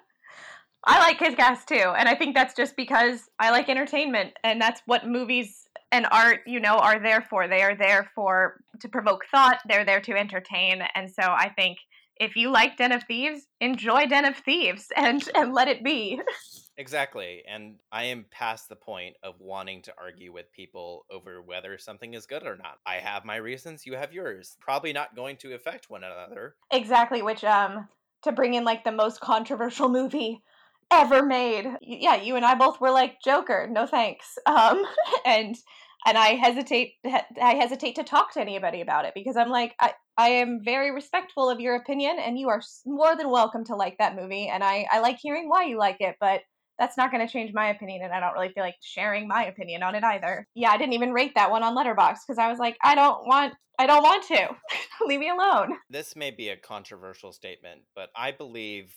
[0.86, 4.82] like Kick Ass 2, and I think that's just because I like entertainment, and that's
[4.86, 7.48] what movies and art, you know, are there for.
[7.48, 9.60] They are there for to provoke thought.
[9.68, 11.80] They're there to entertain, and so I think
[12.20, 16.22] if you like Den of Thieves, enjoy Den of Thieves, and and let it be.
[16.80, 17.44] Exactly.
[17.46, 22.14] And I am past the point of wanting to argue with people over whether something
[22.14, 22.80] is good or not.
[22.86, 24.56] I have my reasons, you have yours.
[24.62, 26.56] Probably not going to affect one another.
[26.72, 27.90] Exactly, which um
[28.24, 30.42] to bring in like the most controversial movie
[30.90, 31.66] ever made.
[31.82, 34.38] Yeah, you and I both were like Joker, no thanks.
[34.48, 34.86] Um
[35.26, 35.58] and
[36.06, 39.92] and I hesitate I hesitate to talk to anybody about it because I'm like I
[40.18, 43.98] I am very respectful of your opinion and you are more than welcome to like
[43.98, 46.40] that movie and I I like hearing why you like it, but
[46.80, 49.46] that's not going to change my opinion and i don't really feel like sharing my
[49.46, 50.48] opinion on it either.
[50.56, 53.28] Yeah i didn't even rate that one on letterboxd because i was like i don't
[53.28, 54.50] want i don't want to.
[55.06, 55.74] Leave me alone.
[55.90, 58.96] This may be a controversial statement but i believe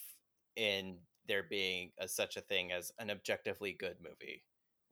[0.57, 0.97] in
[1.29, 4.45] there being a, such a thing as an objectively good movie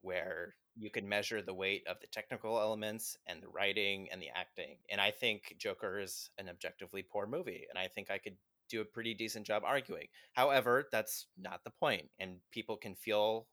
[0.03, 4.29] where you can measure the weight of the technical elements and the writing and the
[4.35, 8.37] acting and i think joker is an objectively poor movie and i think i could
[8.71, 10.07] do a pretty decent job arguing.
[10.33, 13.47] However, that's not the point, and people can feel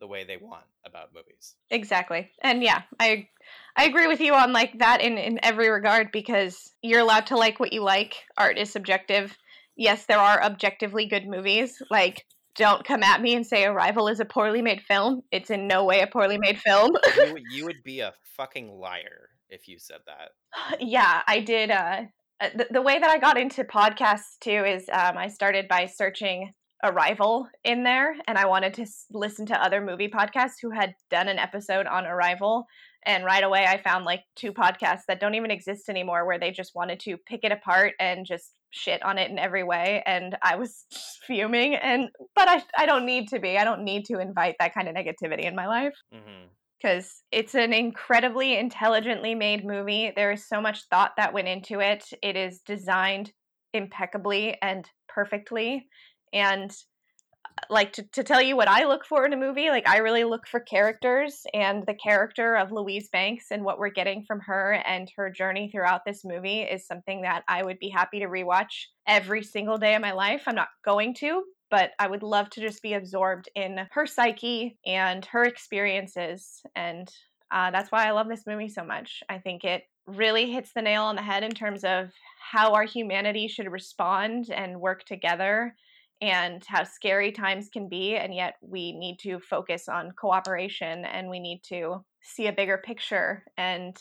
[0.00, 1.54] the way they want about movies.
[1.70, 2.30] Exactly.
[2.42, 3.28] And yeah, I
[3.76, 7.36] I agree with you on like that in in every regard because you're allowed to
[7.36, 8.16] like what you like.
[8.36, 9.36] Art is subjective.
[9.76, 11.80] Yes, there are objectively good movies.
[11.88, 12.24] Like
[12.56, 15.22] don't come at me and say Arrival is a poorly made film.
[15.30, 16.90] It's in no way a poorly made film.
[17.16, 20.80] you, you would be a fucking liar if you said that.
[20.80, 22.02] yeah, I did uh uh,
[22.50, 26.52] the, the way that I got into podcasts too is um, I started by searching
[26.84, 30.94] Arrival in there, and I wanted to s- listen to other movie podcasts who had
[31.10, 32.66] done an episode on Arrival.
[33.06, 36.50] And right away, I found like two podcasts that don't even exist anymore, where they
[36.50, 40.02] just wanted to pick it apart and just shit on it in every way.
[40.06, 40.84] And I was
[41.26, 41.76] fuming.
[41.76, 43.58] And but I I don't need to be.
[43.58, 45.94] I don't need to invite that kind of negativity in my life.
[46.12, 46.46] Mm-hmm
[46.82, 50.12] because it's an incredibly intelligently made movie.
[50.14, 52.04] There is so much thought that went into it.
[52.22, 53.32] It is designed
[53.72, 55.86] impeccably and perfectly.
[56.32, 59.88] And uh, like to, to tell you what I look for in a movie, like
[59.88, 64.24] I really look for characters and the character of Louise Banks and what we're getting
[64.26, 68.20] from her and her journey throughout this movie is something that I would be happy
[68.20, 70.42] to rewatch every single day of my life.
[70.46, 74.76] I'm not going to, but I would love to just be absorbed in her psyche
[74.84, 76.60] and her experiences.
[76.76, 77.10] And
[77.50, 79.22] uh, that's why I love this movie so much.
[79.30, 82.84] I think it really hits the nail on the head in terms of how our
[82.84, 85.74] humanity should respond and work together
[86.20, 91.30] and how scary times can be and yet we need to focus on cooperation and
[91.30, 93.96] we need to see a bigger picture and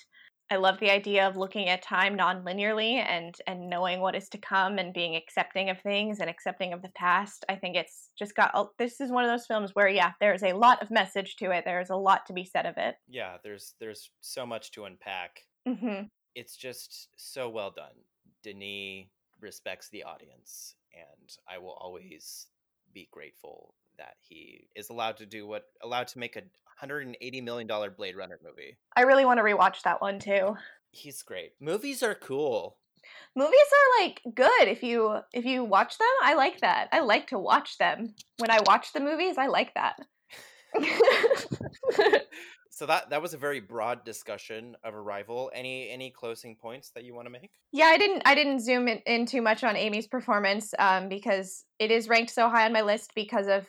[0.51, 4.37] I love the idea of looking at time non-linearly and and knowing what is to
[4.37, 7.45] come and being accepting of things and accepting of the past.
[7.47, 10.51] I think it's just got this is one of those films where yeah, there's a
[10.51, 11.63] lot of message to it.
[11.63, 12.95] There's a lot to be said of it.
[13.07, 15.39] Yeah, there's there's so much to unpack.
[15.65, 16.07] Mm-hmm.
[16.35, 17.95] It's just so well done.
[18.43, 19.05] Denis
[19.39, 22.47] respects the audience, and I will always
[22.93, 26.41] be grateful that he is allowed to do what allowed to make a
[26.81, 28.77] 180 million dollar Blade Runner movie.
[28.95, 30.55] I really want to rewatch that one too.
[30.91, 31.53] He's great.
[31.59, 32.77] Movies are cool.
[33.35, 36.07] Movies are like good if you if you watch them.
[36.23, 36.89] I like that.
[36.91, 38.13] I like to watch them.
[38.37, 39.97] When I watch the movies, I like that.
[42.71, 47.03] so that that was a very broad discussion of arrival any any closing points that
[47.03, 49.75] you want to make yeah i didn't i didn't zoom in, in too much on
[49.75, 53.67] amy's performance um, because it is ranked so high on my list because of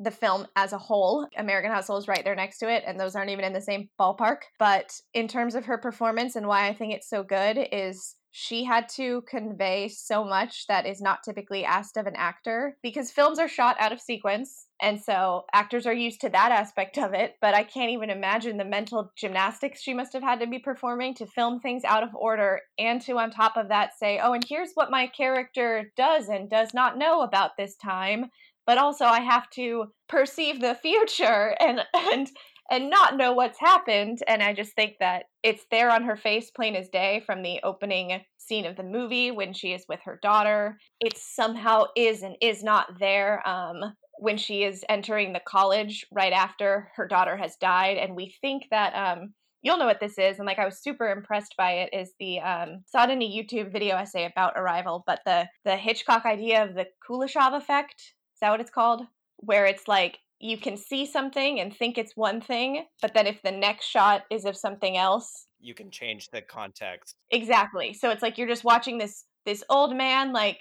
[0.00, 1.26] the film as a whole.
[1.36, 3.88] American Hustle is right there next to it, and those aren't even in the same
[3.98, 4.42] ballpark.
[4.58, 8.62] But in terms of her performance and why I think it's so good, is she
[8.62, 13.38] had to convey so much that is not typically asked of an actor because films
[13.38, 14.66] are shot out of sequence.
[14.80, 17.34] And so actors are used to that aspect of it.
[17.40, 21.14] But I can't even imagine the mental gymnastics she must have had to be performing
[21.14, 24.44] to film things out of order and to, on top of that, say, oh, and
[24.46, 28.26] here's what my character does and does not know about this time
[28.68, 31.80] but also I have to perceive the future and
[32.12, 32.30] and
[32.70, 34.18] and not know what's happened.
[34.28, 37.60] And I just think that it's there on her face, plain as day, from the
[37.64, 40.78] opening scene of the movie when she is with her daughter.
[41.00, 46.34] It somehow is and is not there um, when she is entering the college right
[46.34, 47.96] after her daughter has died.
[47.96, 49.32] And we think that um,
[49.62, 52.38] you'll know what this is and like i was super impressed by it is the
[52.40, 56.64] um saw it in a youtube video essay about arrival but the the hitchcock idea
[56.64, 59.02] of the kuleshov effect is that what it's called?
[59.38, 63.42] Where it's like you can see something and think it's one thing but then if
[63.42, 67.16] the next shot is of something else You can change the context.
[67.32, 67.92] exactly.
[67.92, 70.60] So it's like you're just watching this this old man like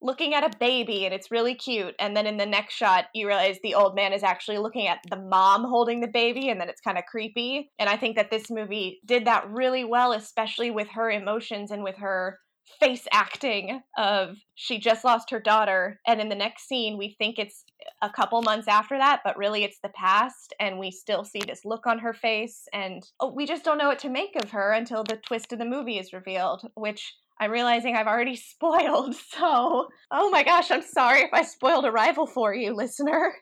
[0.00, 3.26] looking at a baby and it's really cute and then in the next shot you
[3.26, 6.70] realize the old man is actually looking at the mom holding the baby and then
[6.70, 7.70] it's kind of creepy.
[7.78, 11.82] And i think that this movie did that really well especially with her emotions and
[11.84, 12.38] with her
[12.80, 17.38] face acting of she just lost her daughter and in the next scene we think
[17.38, 17.64] it's
[18.02, 21.64] a couple months after that but really it's the past and we still see this
[21.64, 24.72] look on her face and oh, we just don't know what to make of her
[24.72, 29.14] until the twist of the movie is revealed which I'm realizing I've already spoiled.
[29.14, 33.32] So, oh my gosh, I'm sorry if I spoiled Arrival for you, listener.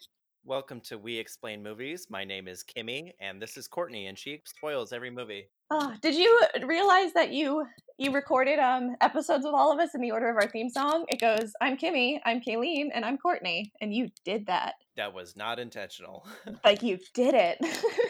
[0.47, 2.07] Welcome to We Explain Movies.
[2.09, 5.49] My name is Kimmy, and this is Courtney, and she spoils every movie.
[5.73, 7.67] Oh, did you realize that you
[7.99, 11.05] you recorded um episodes with all of us in the order of our theme song?
[11.09, 14.75] It goes, "I'm Kimmy, I'm Kayleen, and I'm Courtney," and you did that.
[14.97, 16.25] That was not intentional.
[16.65, 17.59] Like you did it.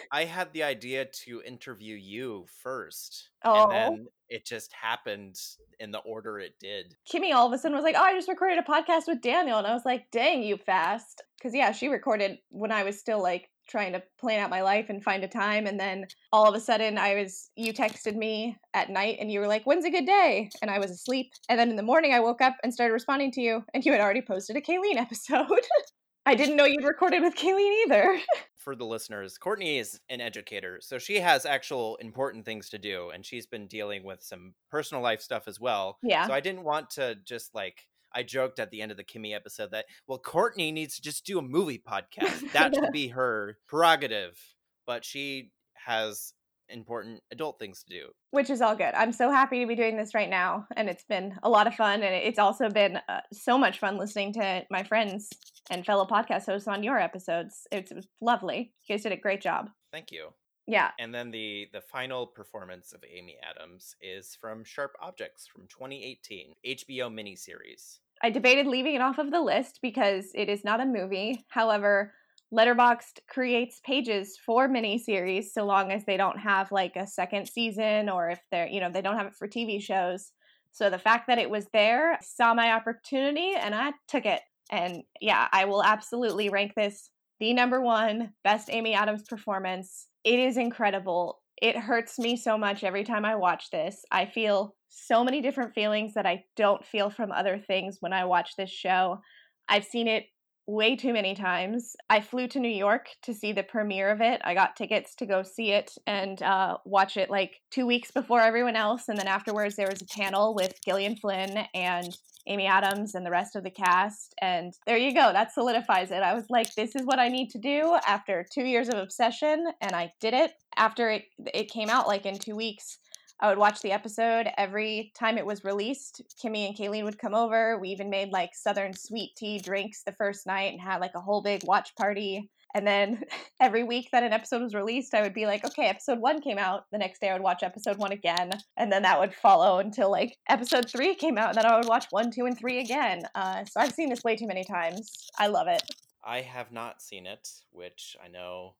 [0.12, 5.40] I had the idea to interview you first, oh, and then it just happened
[5.80, 6.96] in the order it did.
[7.10, 9.56] Kimmy all of a sudden was like, "Oh, I just recorded a podcast with Daniel,"
[9.56, 13.23] and I was like, "Dang, you fast!" Because yeah, she recorded when I was still
[13.23, 16.56] like trying to plan out my life and find a time, and then all of
[16.56, 19.90] a sudden I was you texted me at night and you were like, "When's a
[19.90, 22.74] good day?" and I was asleep, and then in the morning I woke up and
[22.74, 25.47] started responding to you, and you had already posted a Kayleen episode.
[26.27, 28.18] I didn't know you'd recorded with Kayleen either.
[28.56, 33.10] For the listeners, Courtney is an educator, so she has actual important things to do,
[33.14, 35.98] and she's been dealing with some personal life stuff as well.
[36.02, 36.27] Yeah.
[36.27, 37.82] So I didn't want to just like
[38.15, 41.27] I joked at the end of the Kimmy episode that well, Courtney needs to just
[41.27, 42.45] do a movie podcast.
[42.53, 44.39] That should be her prerogative,
[44.87, 46.33] but she has
[46.69, 48.09] important adult things to do.
[48.31, 48.95] which is all good.
[48.95, 51.74] I'm so happy to be doing this right now, and it's been a lot of
[51.74, 55.28] fun, and it's also been uh, so much fun listening to my friends
[55.70, 57.66] and fellow podcast hosts on your episodes.
[57.70, 58.73] It's, it was lovely.
[58.89, 59.70] You guys did a great job.
[59.93, 60.31] Thank you.
[60.66, 65.68] Yeah, And then the the final performance of Amy Adams is from Sharp Objects from
[65.68, 67.98] 2018, HBO miniseries.
[68.22, 71.44] I debated leaving it off of the list because it is not a movie.
[71.48, 72.14] However,
[72.52, 78.09] Letterboxd creates pages for miniseries so long as they don't have like a second season
[78.09, 80.32] or if they're, you know, they don't have it for TV shows.
[80.72, 84.40] So the fact that it was there, saw my opportunity and I took it.
[84.70, 87.10] And yeah, I will absolutely rank this
[87.40, 90.06] the number one best Amy Adams performance.
[90.27, 91.39] It is incredible.
[91.62, 94.05] It hurts me so much every time I watch this.
[94.11, 98.24] I feel so many different feelings that I don't feel from other things when I
[98.24, 99.20] watch this show.
[99.69, 100.24] I've seen it
[100.66, 101.94] way too many times.
[102.10, 104.40] I flew to New York to see the premiere of it.
[104.44, 108.40] I got tickets to go see it and uh, watch it like two weeks before
[108.40, 109.09] everyone else.
[109.09, 112.16] And then afterwards, there was a panel with Gillian Flynn and
[112.48, 114.34] Amy Adams and the rest of the cast.
[114.40, 115.32] And there you go.
[115.32, 116.22] That solidifies it.
[116.22, 119.66] I was like, this is what I need to do after two years of obsession.
[119.80, 120.52] And I did it.
[120.76, 121.24] After it,
[121.55, 122.98] it came out, like in two weeks,
[123.40, 126.22] I would watch the episode every time it was released.
[126.42, 127.78] Kimmy and Kayleen would come over.
[127.78, 131.20] We even made like Southern sweet tea drinks the first night and had like a
[131.20, 132.50] whole big watch party.
[132.74, 133.24] And then
[133.60, 136.56] every week that an episode was released, I would be like, okay, episode one came
[136.56, 136.84] out.
[136.92, 138.52] The next day I would watch episode one again.
[138.78, 141.50] And then that would follow until like episode three came out.
[141.50, 143.22] And then I would watch one, two, and three again.
[143.34, 145.28] Uh, so I've seen this way too many times.
[145.38, 145.82] I love it.
[146.24, 148.74] I have not seen it, which I know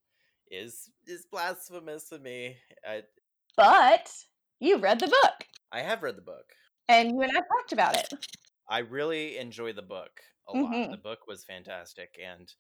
[0.51, 2.57] is is blasphemous of me.
[2.89, 3.03] I,
[3.57, 4.11] But
[4.61, 6.55] you've read the book I have read the book.
[6.89, 8.13] and you and I talked about it.
[8.69, 10.71] I really enjoy the book a lot.
[10.73, 10.91] Mhm.
[10.91, 12.53] The book was fantastic, and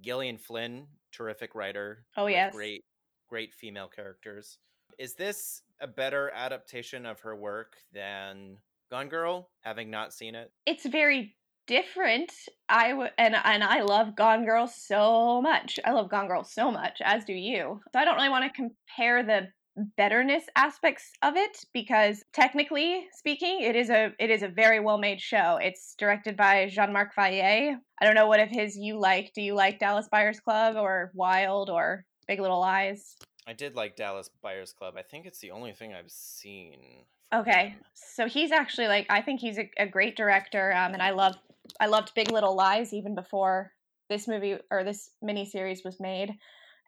[0.00, 2.06] Gillian Flynn, terrific writer.
[2.16, 2.52] Oh, yes.
[2.52, 2.84] great,
[3.28, 4.58] great female characters.
[4.98, 9.52] Is this a better adaptation of her work than Gone Girl?
[9.60, 11.36] Having not seen it, it's very
[11.66, 12.32] different.
[12.68, 15.80] I w- and and I love Gone Girl so much.
[15.84, 17.80] I love Gone Girl so much, as do you.
[17.92, 19.48] So I don't really want to compare the
[19.96, 24.98] betterness aspects of it because technically speaking, it is a it is a very well
[24.98, 25.58] made show.
[25.60, 27.76] It's directed by Jean Marc Vallée.
[28.00, 29.32] I don't know what of his you like.
[29.34, 33.16] Do you like Dallas Buyers Club or Wild or Big Little Lies?
[33.46, 34.94] I did like Dallas Buyers Club.
[34.96, 37.04] I think it's the only thing I've seen.
[37.32, 37.80] Okay, him.
[37.94, 41.34] so he's actually like I think he's a, a great director, um, and I love
[41.80, 43.72] I loved Big Little Lies even before
[44.08, 46.30] this movie or this miniseries was made,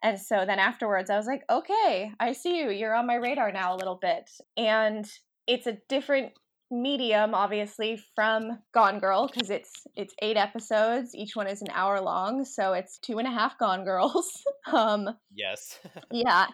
[0.03, 2.69] and so then afterwards I was like, okay, I see you.
[2.69, 5.05] You're on my radar now a little bit, and
[5.47, 6.33] it's a different
[6.69, 12.01] medium obviously from Gone Girl because it's it's eight episodes each one is an hour
[12.01, 14.43] long so it's two and a half Gone Girls
[14.73, 15.79] um Yes.
[16.11, 16.47] yeah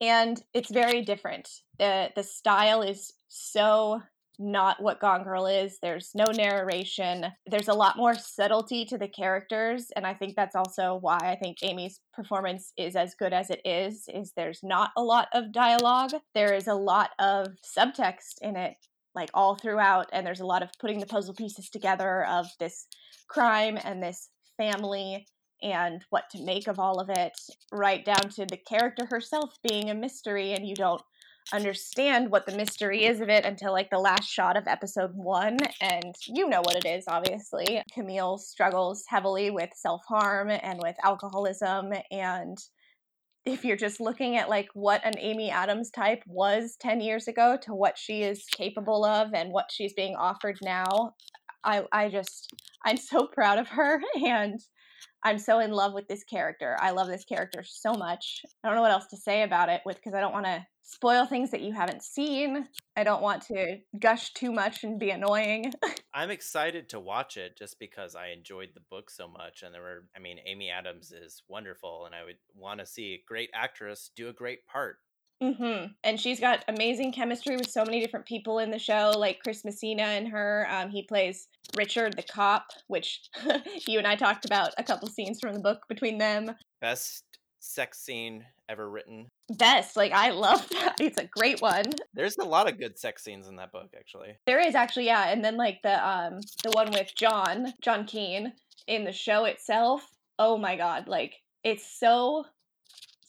[0.00, 1.48] and it's very different.
[1.78, 4.00] the The style is so
[4.38, 5.78] not what Gone Girl is.
[5.82, 7.26] There's no narration.
[7.46, 11.36] There's a lot more subtlety to the characters, and I think that's also why I
[11.36, 14.08] think Amy's performance is as good as it is.
[14.12, 16.12] Is there's not a lot of dialogue.
[16.34, 18.74] There is a lot of subtext in it,
[19.14, 22.86] like all throughout, and there's a lot of putting the puzzle pieces together of this
[23.28, 25.26] crime and this family
[25.60, 27.32] and what to make of all of it,
[27.72, 31.02] right down to the character herself being a mystery, and you don't
[31.52, 35.58] understand what the mystery is of it until like the last shot of episode one.
[35.80, 37.82] And you know what it is, obviously.
[37.92, 41.92] Camille struggles heavily with self harm and with alcoholism.
[42.10, 42.58] And
[43.44, 47.56] if you're just looking at like what an Amy Adams type was 10 years ago
[47.62, 51.14] to what she is capable of and what she's being offered now,
[51.64, 52.52] I, I just,
[52.84, 54.00] I'm so proud of her.
[54.24, 54.60] And
[55.24, 56.76] I'm so in love with this character.
[56.80, 58.42] I love this character so much.
[58.62, 60.64] I don't know what else to say about it with because I don't want to
[60.82, 62.66] spoil things that you haven't seen.
[62.96, 65.72] I don't want to gush too much and be annoying.
[66.14, 69.82] I'm excited to watch it just because I enjoyed the book so much and there
[69.82, 73.50] were I mean Amy Adams is wonderful and I would want to see a great
[73.54, 74.98] actress do a great part.
[75.42, 75.92] Mm-hmm.
[76.02, 79.64] And she's got amazing chemistry with so many different people in the show, like Chris
[79.64, 80.66] Messina and her.
[80.70, 83.20] Um, he plays Richard the cop, which
[83.86, 86.54] you and I talked about a couple scenes from the book between them.
[86.80, 87.24] Best
[87.60, 89.28] sex scene ever written.
[89.56, 90.96] Best, like I love that.
[91.00, 91.84] It's a great one.
[92.12, 94.36] There's a lot of good sex scenes in that book, actually.
[94.46, 95.30] There is actually, yeah.
[95.30, 98.52] And then like the um the one with John John Keene
[98.86, 100.02] in the show itself.
[100.38, 101.34] Oh my god, like
[101.64, 102.44] it's so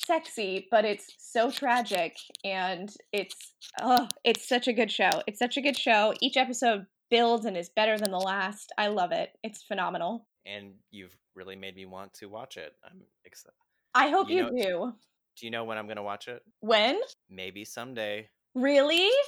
[0.09, 5.11] sexy, but it's so tragic and it's oh, it's such a good show.
[5.27, 6.15] It's such a good show.
[6.19, 8.71] Each episode builds and is better than the last.
[8.77, 9.29] I love it.
[9.43, 10.25] It's phenomenal.
[10.47, 12.73] And you've really made me want to watch it.
[12.83, 13.53] I'm excited.
[13.93, 14.93] I hope you, you know, do.
[15.37, 16.41] Do you know when I'm going to watch it?
[16.61, 16.99] When?
[17.29, 18.29] Maybe someday.
[18.55, 19.09] Really?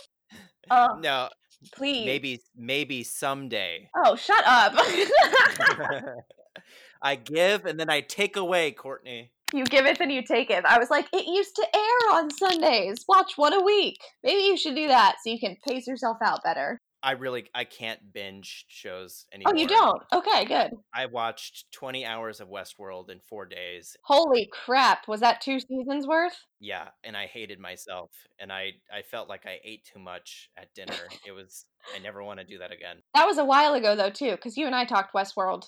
[0.69, 1.27] Oh, no.
[1.73, 2.05] Please.
[2.05, 3.89] Maybe maybe someday.
[3.93, 4.73] Oh, shut up.
[7.01, 9.31] I give and then I take away, Courtney.
[9.53, 10.65] You give it and you take it.
[10.65, 13.03] I was like, it used to air on Sundays.
[13.07, 13.97] Watch one a week.
[14.23, 16.79] Maybe you should do that so you can pace yourself out better.
[17.03, 19.53] I really I can't binge shows anymore.
[19.55, 20.03] Oh, you don't?
[20.13, 20.71] Okay, good.
[20.93, 23.97] I watched 20 hours of Westworld in 4 days.
[24.03, 25.07] Holy crap.
[25.07, 26.37] Was that 2 seasons worth?
[26.59, 30.73] Yeah, and I hated myself and I I felt like I ate too much at
[30.75, 30.93] dinner.
[31.25, 31.65] it was
[31.95, 32.97] I never want to do that again.
[33.15, 35.65] That was a while ago though too cuz you and I talked Westworld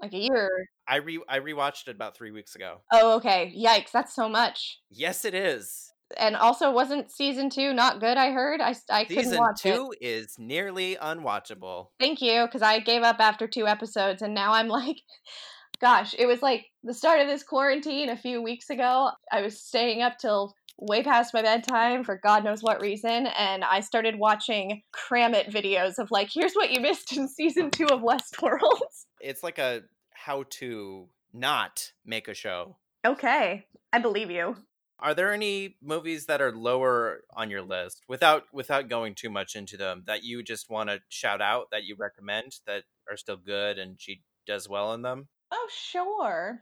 [0.00, 0.50] like a year.
[0.86, 2.82] I re I rewatched it about 3 weeks ago.
[2.92, 3.54] Oh, okay.
[3.56, 4.80] Yikes, that's so much.
[4.90, 8.16] Yes, it is and also wasn't season two not good?
[8.16, 8.60] I heard.
[8.60, 10.06] I I season couldn't watch two it.
[10.06, 11.88] is nearly unwatchable.
[11.98, 14.96] Thank you, because I gave up after two episodes, and now I'm like,
[15.80, 19.10] gosh, it was like the start of this quarantine a few weeks ago.
[19.32, 23.64] I was staying up till way past my bedtime for God knows what reason, and
[23.64, 27.86] I started watching cram it videos of like, here's what you missed in season two
[27.86, 28.60] of Westworld.
[29.20, 29.80] It's like a
[30.12, 32.76] how to not make a show.
[33.06, 34.56] Okay, I believe you.
[34.98, 39.56] Are there any movies that are lower on your list without without going too much
[39.56, 43.38] into them that you just want to shout out that you recommend that are still
[43.38, 45.28] good and she does well in them?
[45.50, 46.60] Oh, sure.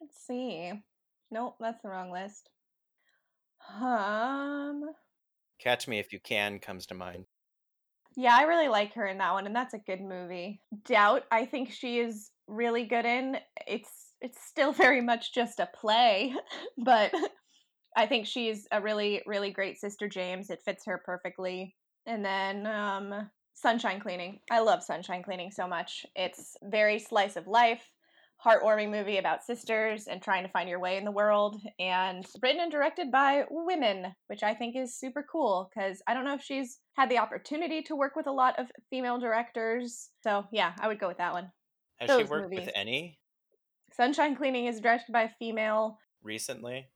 [0.00, 0.72] Let's see.
[1.30, 2.50] Nope, that's the wrong list.
[3.80, 4.84] Um
[5.58, 7.26] Catch Me If You Can comes to mind.
[8.16, 10.60] Yeah, I really like her in that one and that's a good movie.
[10.84, 13.36] Doubt, I think she is really good in.
[13.66, 16.34] It's it's still very much just a play,
[16.78, 17.12] but
[17.96, 20.50] I think she's a really, really great sister James.
[20.50, 21.76] It fits her perfectly.
[22.06, 24.40] And then um, Sunshine Cleaning.
[24.50, 26.06] I love Sunshine Cleaning so much.
[26.14, 27.90] It's very slice of life,
[28.44, 32.60] heartwarming movie about sisters and trying to find your way in the world, and written
[32.60, 36.42] and directed by women, which I think is super cool because I don't know if
[36.42, 40.10] she's had the opportunity to work with a lot of female directors.
[40.22, 41.50] So yeah, I would go with that one.
[41.98, 42.66] Has Those she worked movies.
[42.66, 43.18] with any?
[43.92, 45.98] Sunshine Cleaning is directed by a female.
[46.22, 46.86] Recently?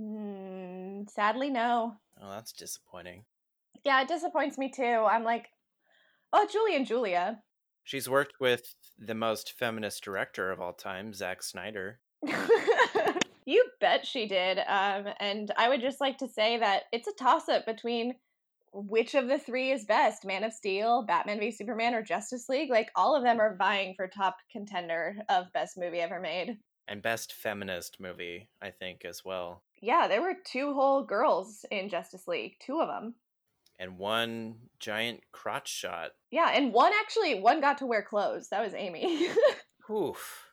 [0.00, 1.96] Mm, sadly, no.
[2.20, 3.24] Oh, that's disappointing.
[3.84, 4.82] Yeah, it disappoints me too.
[5.08, 5.46] I'm like,
[6.32, 7.42] oh, Julie and Julia.
[7.88, 12.00] She's worked with the most feminist director of all time, Zack Snyder.
[13.46, 14.58] you bet she did.
[14.58, 18.16] Um, and I would just like to say that it's a toss up between
[18.74, 22.68] which of the three is best man of steel batman v superman or justice league
[22.68, 27.00] like all of them are vying for top contender of best movie ever made and
[27.00, 32.28] best feminist movie i think as well yeah there were two whole girls in justice
[32.28, 33.14] league two of them
[33.78, 38.62] and one giant crotch shot yeah and one actually one got to wear clothes that
[38.62, 39.28] was amy
[39.90, 40.44] Oof.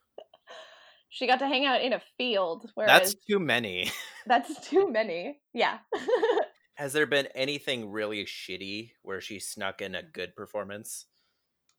[1.10, 3.00] she got to hang out in a field whereas...
[3.00, 3.92] that's too many
[4.26, 5.40] That's too many.
[5.54, 5.80] Yeah.
[6.76, 11.06] Has there been anything really shitty where she snuck in a good performance?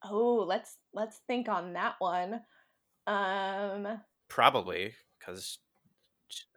[0.03, 2.41] Oh, let's let's think on that one.
[3.05, 5.59] Um Probably cuz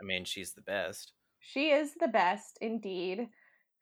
[0.01, 1.13] I mean, she's the best.
[1.41, 3.29] She is the best indeed.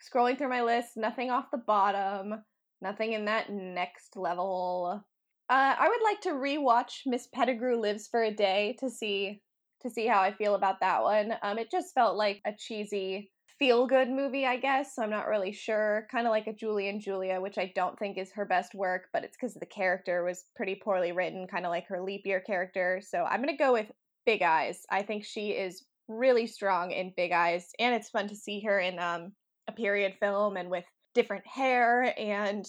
[0.03, 2.43] Scrolling through my list, nothing off the bottom,
[2.81, 5.05] nothing in that next level.
[5.51, 9.43] Uh, I would like to rewatch Miss Pettigrew Lives for a Day to see
[9.83, 11.33] to see how I feel about that one.
[11.43, 14.95] Um, it just felt like a cheesy feel good movie, I guess.
[14.95, 16.07] So I'm not really sure.
[16.11, 19.09] Kind of like a Julie and Julia, which I don't think is her best work,
[19.13, 22.41] but it's because the character was pretty poorly written, kind of like her leap year
[22.41, 23.01] character.
[23.05, 23.91] So I'm gonna go with
[24.27, 24.83] Big Eyes.
[24.91, 28.79] I think she is really strong in Big Eyes, and it's fun to see her
[28.79, 29.33] in um,
[29.69, 30.85] a period film and with
[31.15, 32.65] different hair and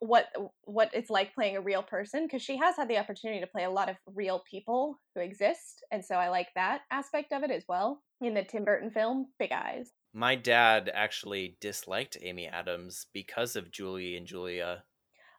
[0.00, 0.26] what
[0.62, 3.64] what it's like playing a real person because she has had the opportunity to play
[3.64, 7.50] a lot of real people who exist and so I like that aspect of it
[7.50, 9.92] as well in the Tim Burton film Big Eyes.
[10.12, 14.84] My dad actually disliked Amy Adams because of Julie and Julia.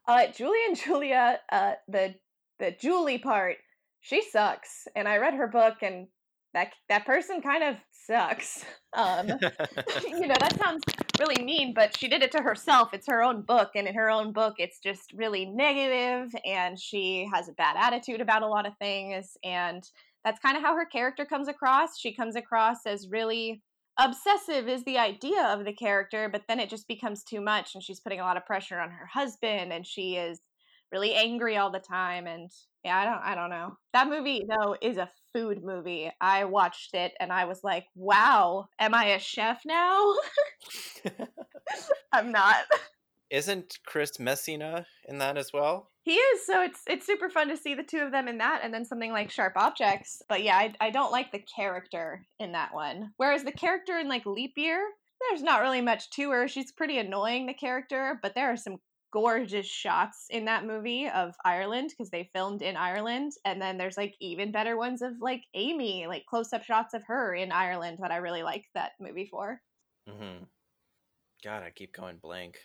[0.07, 2.15] Uh Julie and Julia uh the
[2.59, 3.57] the Julie part
[4.01, 6.07] she sucks and I read her book and
[6.55, 8.65] that that person kind of sucks.
[8.95, 9.27] Um,
[10.07, 10.81] you know, that sounds
[11.19, 12.93] really mean, but she did it to herself.
[12.93, 17.29] It's her own book, and in her own book, it's just really negative, and she
[17.33, 19.83] has a bad attitude about a lot of things, and
[20.23, 21.99] that's kind of how her character comes across.
[21.99, 23.61] She comes across as really
[23.99, 27.83] obsessive is the idea of the character, but then it just becomes too much, and
[27.83, 30.39] she's putting a lot of pressure on her husband, and she is
[30.89, 32.49] really angry all the time and
[32.85, 33.75] yeah, I don't I don't know.
[33.93, 36.09] That movie though is a food movie.
[36.21, 40.13] I watched it and I was like, "Wow, am I a chef now?"
[42.13, 42.55] I'm not.
[43.29, 45.89] Isn't Chris Messina in that as well?
[46.03, 48.61] He is, so it's it's super fun to see the two of them in that,
[48.63, 50.21] and then something like Sharp Objects.
[50.29, 53.11] But yeah, I, I don't like the character in that one.
[53.17, 54.87] Whereas the character in like Leap Year,
[55.29, 56.47] there's not really much to her.
[56.47, 58.77] She's pretty annoying, the character, but there are some
[59.11, 63.33] gorgeous shots in that movie of Ireland because they filmed in Ireland.
[63.45, 67.03] And then there's like even better ones of like Amy, like close up shots of
[67.05, 69.61] her in Ireland that I really like that movie for.
[70.09, 70.43] Mm-hmm.
[71.43, 72.57] God, I keep going blank.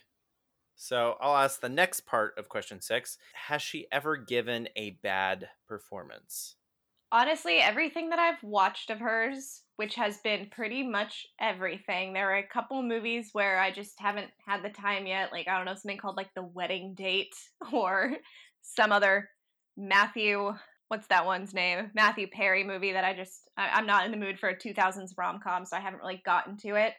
[0.76, 3.18] So I'll ask the next part of question six
[3.48, 6.56] Has she ever given a bad performance?
[7.12, 12.12] Honestly, everything that I've watched of hers which has been pretty much everything.
[12.12, 15.32] There are a couple movies where I just haven't had the time yet.
[15.32, 17.35] Like, I don't know, something called like The Wedding Date
[17.73, 18.12] or
[18.61, 19.31] some other
[19.78, 20.52] Matthew,
[20.89, 21.90] what's that one's name?
[21.94, 25.12] Matthew Perry movie that I just, I, am not in the mood for a 2000s
[25.16, 26.93] rom com, so I haven't really gotten to it.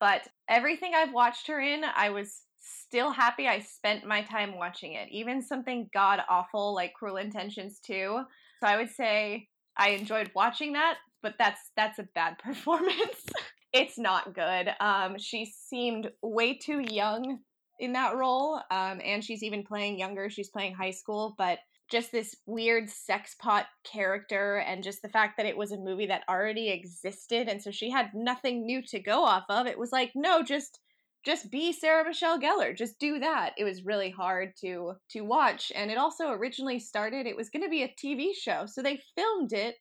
[0.00, 4.94] But everything I've watched her in, I was still happy I spent my time watching
[4.94, 5.06] it.
[5.12, 8.20] Even something god awful like Cruel Intentions 2.
[8.60, 9.46] So I would say
[9.76, 13.24] I enjoyed watching that, but that's that's a bad performance.
[13.72, 14.70] it's not good.
[14.80, 17.38] Um, she seemed way too young
[17.78, 20.28] in that role, um, and she's even playing younger.
[20.28, 21.58] She's playing high school, but
[21.90, 26.06] just this weird sex pot character, and just the fact that it was a movie
[26.06, 29.66] that already existed, and so she had nothing new to go off of.
[29.66, 30.78] It was like, no, just
[31.24, 32.74] just be Sarah Michelle Gellar.
[32.74, 33.52] Just do that.
[33.58, 37.26] It was really hard to to watch, and it also originally started.
[37.26, 39.76] It was going to be a TV show, so they filmed it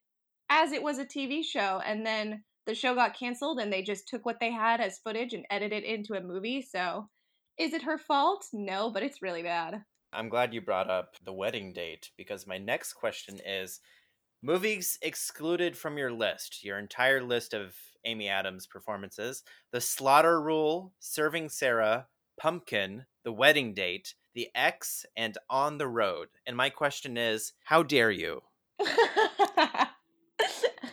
[0.49, 4.07] as it was a TV show, and then the show got canceled, and they just
[4.07, 6.61] took what they had as footage and edited it into a movie.
[6.61, 7.07] So,
[7.57, 8.45] is it her fault?
[8.53, 9.83] No, but it's really bad.
[10.11, 13.79] I'm glad you brought up the wedding date because my next question is
[14.41, 20.93] movies excluded from your list, your entire list of Amy Adams performances The Slaughter Rule,
[20.99, 22.07] Serving Sara,
[22.39, 26.29] Pumpkin, The Wedding Date, The Ex, and On the Road.
[26.47, 28.41] And my question is how dare you?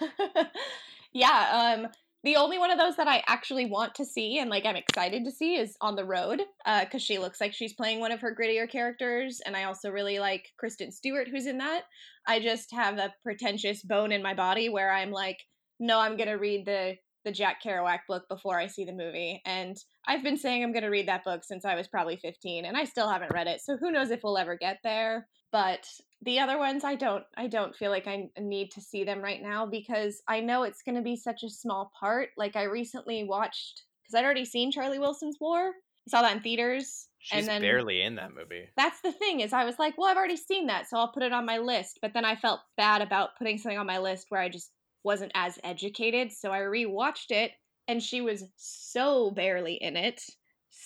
[1.12, 1.88] yeah, um,
[2.26, 5.24] the only one of those that I actually want to see and like I'm excited
[5.24, 8.20] to see is on the road because uh, she looks like she's playing one of
[8.20, 11.82] her grittier characters, and I also really like Kristen Stewart who's in that.
[12.26, 15.38] I just have a pretentious bone in my body where I'm like,
[15.78, 19.76] no, I'm gonna read the the Jack Kerouac book before I see the movie, and
[20.08, 22.84] I've been saying I'm gonna read that book since I was probably 15, and I
[22.84, 23.60] still haven't read it.
[23.60, 25.28] So who knows if we'll ever get there?
[25.52, 25.86] But
[26.26, 29.42] the other ones i don't i don't feel like i need to see them right
[29.42, 33.24] now because i know it's going to be such a small part like i recently
[33.24, 37.48] watched because i'd already seen charlie wilson's war i saw that in theaters She's and
[37.48, 38.68] then barely in that movie.
[38.76, 41.24] That's the thing is I was like, well, I've already seen that, so I'll put
[41.24, 41.98] it on my list.
[42.00, 44.70] But then I felt bad about putting something on my list where I just
[45.02, 47.50] wasn't as educated, so I rewatched it
[47.88, 50.22] and she was so barely in it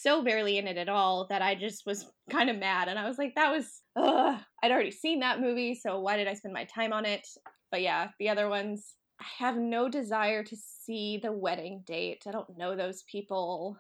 [0.01, 2.89] so barely in it at all that I just was kind of mad.
[2.89, 6.27] And I was like, that was, ugh, I'd already seen that movie, so why did
[6.27, 7.27] I spend my time on it?
[7.71, 12.25] But yeah, the other ones, I have no desire to see the wedding date.
[12.27, 13.77] I don't know those people.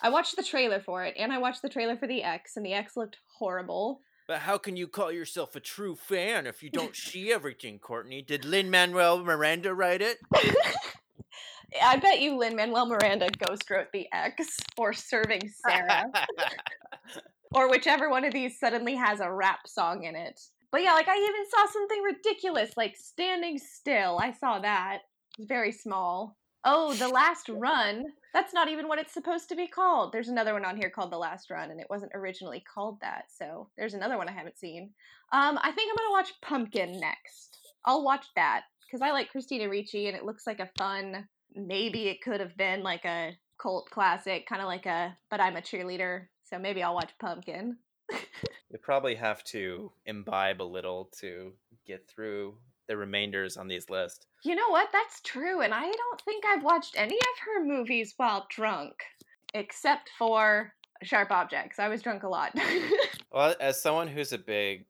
[0.00, 2.64] I watched the trailer for it, and I watched the trailer for the Ex, and
[2.64, 4.00] the Ex looked horrible.
[4.26, 8.22] But how can you call yourself a true fan if you don't see everything, Courtney?
[8.22, 10.18] Did Lin Manuel Miranda write it?
[11.80, 16.04] I bet you Lin Manuel Miranda ghost wrote the Ex for Serving Sara,
[17.54, 20.40] or whichever one of these suddenly has a rap song in it.
[20.70, 24.18] But yeah, like I even saw something ridiculous like Standing Still.
[24.20, 25.00] I saw that.
[25.38, 26.36] It's very small.
[26.64, 28.04] Oh, The Last Run.
[28.32, 30.12] That's not even what it's supposed to be called.
[30.12, 33.24] There's another one on here called The Last Run, and it wasn't originally called that.
[33.36, 34.90] So there's another one I haven't seen.
[35.32, 37.58] Um, I think I'm gonna watch Pumpkin next.
[37.84, 41.28] I'll watch that because I like Christina Ricci, and it looks like a fun.
[41.54, 45.16] Maybe it could have been like a cult classic, kind of like a.
[45.30, 47.76] But I'm a cheerleader, so maybe I'll watch Pumpkin.
[48.10, 51.52] you probably have to imbibe a little to
[51.86, 52.54] get through
[52.88, 54.26] the remainders on these lists.
[54.44, 54.88] You know what?
[54.92, 55.60] That's true.
[55.60, 58.94] And I don't think I've watched any of her movies while drunk,
[59.54, 60.72] except for
[61.02, 61.78] Sharp Objects.
[61.78, 62.54] I was drunk a lot.
[63.32, 64.84] well, as someone who's a big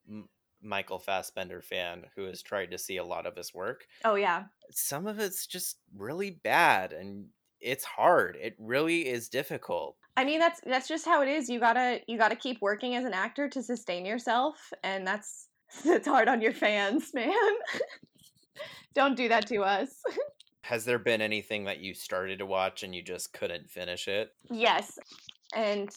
[0.62, 3.86] Michael Fassbender fan who has tried to see a lot of his work.
[4.05, 4.44] Oh, yeah.
[4.70, 7.26] Some of it's just really bad and
[7.60, 8.36] it's hard.
[8.40, 9.97] It really is difficult.
[10.16, 11.48] I mean that's that's just how it is.
[11.48, 15.06] You got to you got to keep working as an actor to sustain yourself and
[15.06, 15.48] that's
[15.84, 17.32] it's hard on your fans, man.
[18.94, 19.89] Don't do that to us.
[20.62, 24.32] Has there been anything that you started to watch and you just couldn't finish it?
[24.48, 24.98] Yes.
[25.56, 25.90] And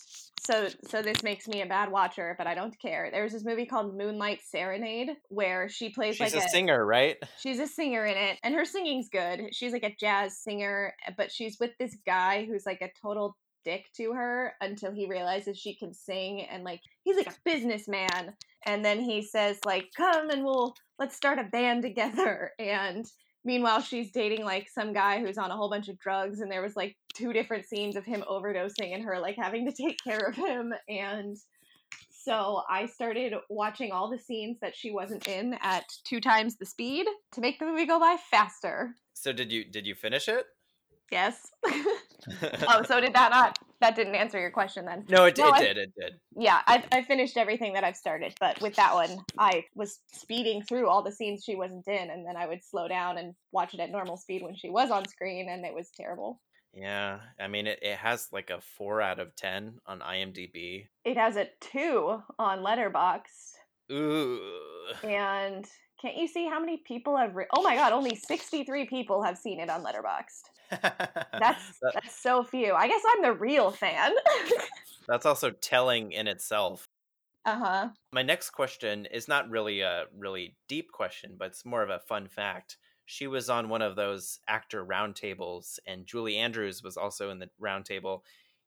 [0.46, 3.10] so so this makes me a bad watcher, but I don't care.
[3.12, 7.18] There's this movie called Moonlight Serenade where she plays she's like a, a singer, right?
[7.40, 9.54] She's a singer in it, and her singing's good.
[9.54, 13.36] She's like a jazz singer, but she's with this guy who's like a total
[13.66, 18.32] dick to her until he realizes she can sing and like he's like a businessman
[18.68, 23.08] and then he says like come and we'll let's start a band together and
[23.46, 26.62] meanwhile she's dating like some guy who's on a whole bunch of drugs and there
[26.62, 30.28] was like two different scenes of him overdosing and her like having to take care
[30.28, 31.38] of him and
[32.26, 36.66] so I started watching all the scenes that she wasn't in at two times the
[36.66, 38.96] speed to make the movie go by faster.
[39.14, 40.46] So did you did you finish it?
[41.12, 41.52] Yes.
[41.68, 43.60] oh, so did that not?
[43.82, 45.06] That didn't answer your question then.
[45.10, 45.78] No, it, no, it I, did.
[45.78, 46.14] It did.
[46.38, 50.62] Yeah, I, I finished everything that I've started, but with that one, I was speeding
[50.62, 53.74] through all the scenes she wasn't in, and then I would slow down and watch
[53.74, 56.40] it at normal speed when she was on screen, and it was terrible.
[56.74, 60.88] Yeah, I mean, it, it has like a four out of ten on IMDb.
[61.04, 63.56] It has a two on Letterboxd.
[63.92, 64.42] Ooh.
[65.04, 65.66] And
[66.02, 67.36] can't you see how many people have?
[67.36, 70.44] Re- oh my god, only sixty-three people have seen it on Letterboxd.
[70.70, 72.74] That's that's so few.
[72.74, 74.14] I guess I'm the real fan.
[75.08, 76.88] that's also telling in itself.
[77.46, 77.90] Uh-huh.
[78.12, 82.00] My next question is not really a really deep question, but it's more of a
[82.00, 82.78] fun fact.
[83.06, 87.50] She was on one of those actor roundtables, and Julie Andrews was also in the
[87.62, 88.22] roundtable.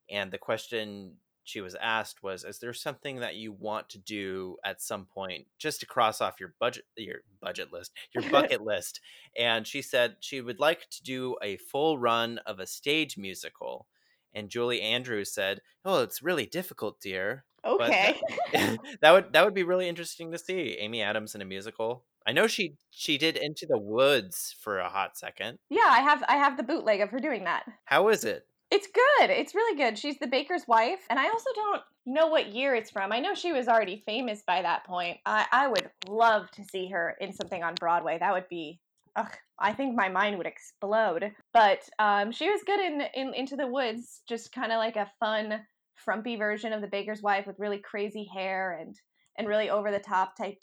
[0.09, 1.15] And the question
[1.49, 5.47] she was asked was is there something that you want to do at some point
[5.59, 9.01] just to cross off your budget your budget list your bucket list
[9.37, 13.87] and she said she would like to do a full run of a stage musical
[14.35, 18.21] and Julie Andrews said oh it's really difficult dear okay
[18.53, 22.05] that, that would that would be really interesting to see Amy Adams in a musical
[22.27, 25.59] I know she she did Into the Woods for a hot second.
[25.71, 27.65] Yeah, I have I have the bootleg of her doing that.
[27.87, 28.45] How is it?
[28.71, 29.31] It's good.
[29.31, 29.99] It's really good.
[29.99, 33.13] She's the baker's wife, and I also don't know what year it's from.
[33.13, 35.19] I know she was already famous by that point.
[35.25, 38.19] I, I would love to see her in something on Broadway.
[38.19, 38.79] That would be,
[39.17, 41.33] ugh, I think my mind would explode.
[41.55, 45.11] But um, she was good in, in Into the Woods, just kind of like a
[45.19, 45.61] fun,
[45.97, 48.95] frumpy version of the baker's wife with really crazy hair and
[49.39, 50.59] and really over the top type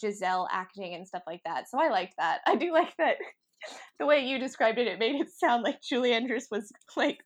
[0.00, 1.68] Giselle acting and stuff like that.
[1.68, 2.38] So I liked that.
[2.46, 3.16] I do like that.
[3.98, 7.18] The way you described it, it made it sound like Julie Andrews was like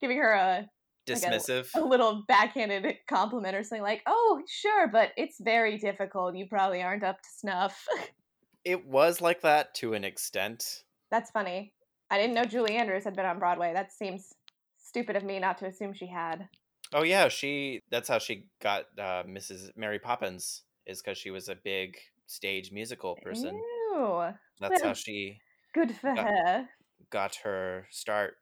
[0.00, 0.68] giving her a
[1.06, 5.78] dismissive, like a, a, little backhanded compliment or something like, "Oh, sure, but it's very
[5.78, 6.36] difficult.
[6.36, 7.86] You probably aren't up to snuff."
[8.64, 10.82] it was like that to an extent.
[11.10, 11.72] That's funny.
[12.10, 13.72] I didn't know Julie Andrews had been on Broadway.
[13.72, 14.32] That seems
[14.78, 16.48] stupid of me not to assume she had.
[16.92, 17.80] Oh yeah, she.
[17.90, 19.70] That's how she got uh, Mrs.
[19.76, 20.62] Mary Poppins.
[20.86, 21.96] Is because she was a big
[22.26, 23.60] stage musical person.
[23.92, 24.28] Ew.
[24.60, 25.40] That's how she.
[25.74, 26.68] Good for got, her.
[27.10, 28.36] Got her start.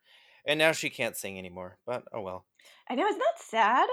[0.46, 1.78] And now she can't sing anymore.
[1.86, 2.46] But oh well.
[2.88, 3.88] I know, isn't that sad?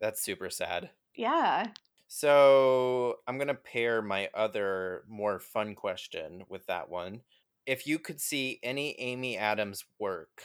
[0.00, 0.90] That's super sad.
[1.14, 1.68] Yeah.
[2.08, 7.22] So I'm gonna pair my other more fun question with that one.
[7.66, 10.42] If you could see any Amy Adams work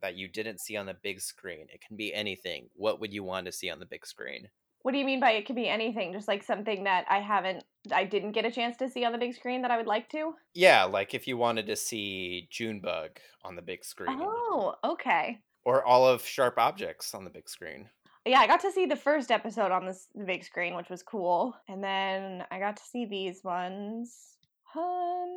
[0.00, 2.70] that you didn't see on the big screen, it can be anything.
[2.74, 4.48] What would you want to see on the big screen?
[4.82, 6.12] What do you mean by it could be anything?
[6.12, 9.18] Just like something that I haven't I didn't get a chance to see on the
[9.18, 10.34] big screen that I would like to?
[10.54, 14.18] Yeah, like if you wanted to see Junebug on the big screen.
[14.20, 15.38] Oh, okay.
[15.64, 17.88] Or all of Sharp Objects on the big screen.
[18.26, 21.02] Yeah, I got to see the first episode on this the big screen, which was
[21.02, 21.54] cool.
[21.68, 24.36] And then I got to see these ones.
[24.74, 25.36] Um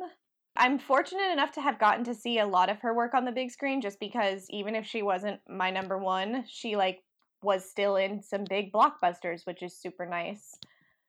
[0.56, 3.32] I'm fortunate enough to have gotten to see a lot of her work on the
[3.32, 7.02] big screen just because even if she wasn't my number 1, she like
[7.42, 10.56] was still in some big blockbusters, which is super nice.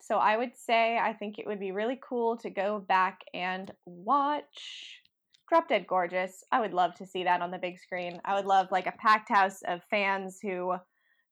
[0.02, 3.72] So I would say I think it would be really cool to go back and
[3.86, 5.02] watch
[5.50, 6.44] Drop Dead Gorgeous.
[6.52, 8.20] I would love to see that on the big screen.
[8.26, 10.76] I would love like a packed house of fans who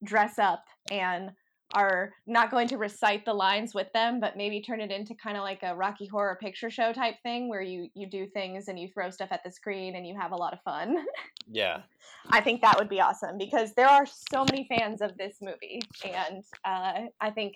[0.03, 1.31] dress up and
[1.73, 5.37] are not going to recite the lines with them, but maybe turn it into kind
[5.37, 8.79] of like a Rocky Horror Picture Show type thing where you you do things and
[8.79, 10.95] you throw stuff at the screen and you have a lot of fun.
[11.49, 11.81] Yeah.
[12.29, 15.81] I think that would be awesome because there are so many fans of this movie,
[16.05, 17.55] and uh, I think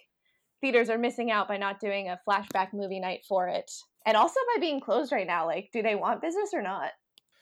[0.62, 3.72] theaters are missing out by not doing a flashback movie night for it,
[4.06, 5.46] and also by being closed right now.
[5.46, 6.92] Like, do they want business or not?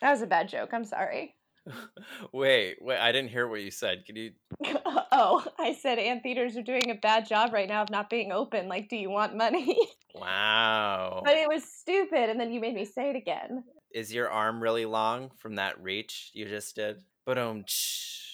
[0.01, 0.69] That was a bad joke.
[0.73, 1.35] I'm sorry.
[2.33, 4.05] wait, wait, I didn't hear what you said.
[4.05, 4.31] Can you
[5.11, 8.31] Oh, I said and theaters are doing a bad job right now of not being
[8.31, 8.67] open.
[8.67, 9.77] Like, do you want money?
[10.17, 11.23] Wow.
[11.25, 13.65] but it was stupid and then you made me say it again.
[13.93, 17.01] Is your arm really long from that reach you just did?
[17.25, 17.65] But um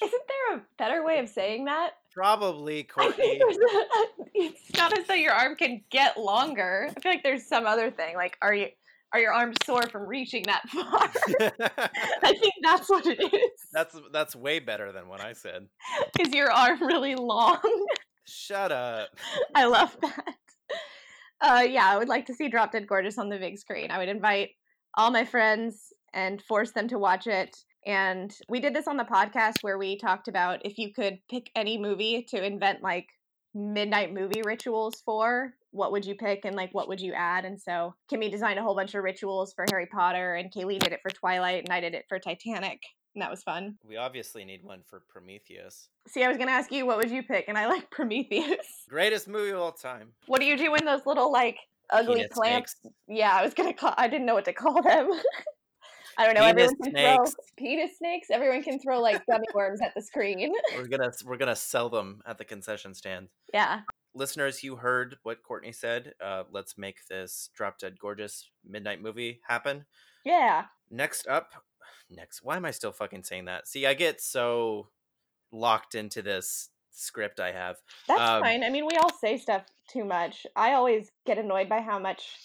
[0.03, 1.91] Isn't there a better way of saying that?
[2.13, 3.13] Probably, Courtney.
[3.13, 3.85] think there's a,
[4.33, 6.87] it's not as though your arm can get longer.
[6.95, 8.15] I feel like there's some other thing.
[8.15, 8.67] Like, are you
[9.13, 11.11] are your arms sore from reaching that far?
[12.23, 13.51] I think that's what it is.
[13.73, 15.67] that's that's way better than what I said.
[16.19, 17.59] Is your arm really long?
[18.25, 19.09] Shut up.
[19.53, 20.35] I love that.
[21.41, 23.89] Uh, yeah, I would like to see Drop Dead Gorgeous on the big screen.
[23.91, 24.51] I would invite
[24.95, 27.57] all my friends and force them to watch it.
[27.85, 31.49] And we did this on the podcast where we talked about if you could pick
[31.55, 33.07] any movie to invent like
[33.53, 37.45] midnight movie rituals for, what would you pick and like what would you add?
[37.45, 40.93] And so Kimmy designed a whole bunch of rituals for Harry Potter, and Kaylee did
[40.93, 42.81] it for Twilight, and I did it for Titanic.
[43.15, 43.77] And that was fun.
[43.85, 45.89] We obviously need one for Prometheus.
[46.07, 48.85] See, I was gonna ask you what would you pick, and I like Prometheus.
[48.89, 50.09] Greatest movie of all time.
[50.27, 51.57] What do you do in those little like
[51.89, 52.75] ugly Penis plants?
[53.07, 53.93] Yeah, I was gonna call.
[53.97, 55.09] I didn't know what to call them.
[56.21, 56.41] I don't know.
[56.53, 57.31] Penis everyone can snakes.
[57.33, 58.27] throw penis snakes.
[58.29, 60.53] Everyone can throw like gummy worms at the screen.
[60.75, 63.29] We're gonna we're gonna sell them at the concession stand.
[63.53, 63.81] Yeah.
[64.13, 66.13] Listeners, you heard what Courtney said.
[66.23, 69.85] Uh, let's make this drop dead gorgeous midnight movie happen.
[70.25, 70.65] Yeah.
[70.89, 71.51] Next up,
[72.09, 72.41] next.
[72.43, 73.67] Why am I still fucking saying that?
[73.67, 74.89] See, I get so
[75.51, 77.77] locked into this script I have.
[78.07, 78.63] That's Um, fine.
[78.63, 80.45] I mean, we all say stuff too much.
[80.55, 82.35] I always get annoyed by how much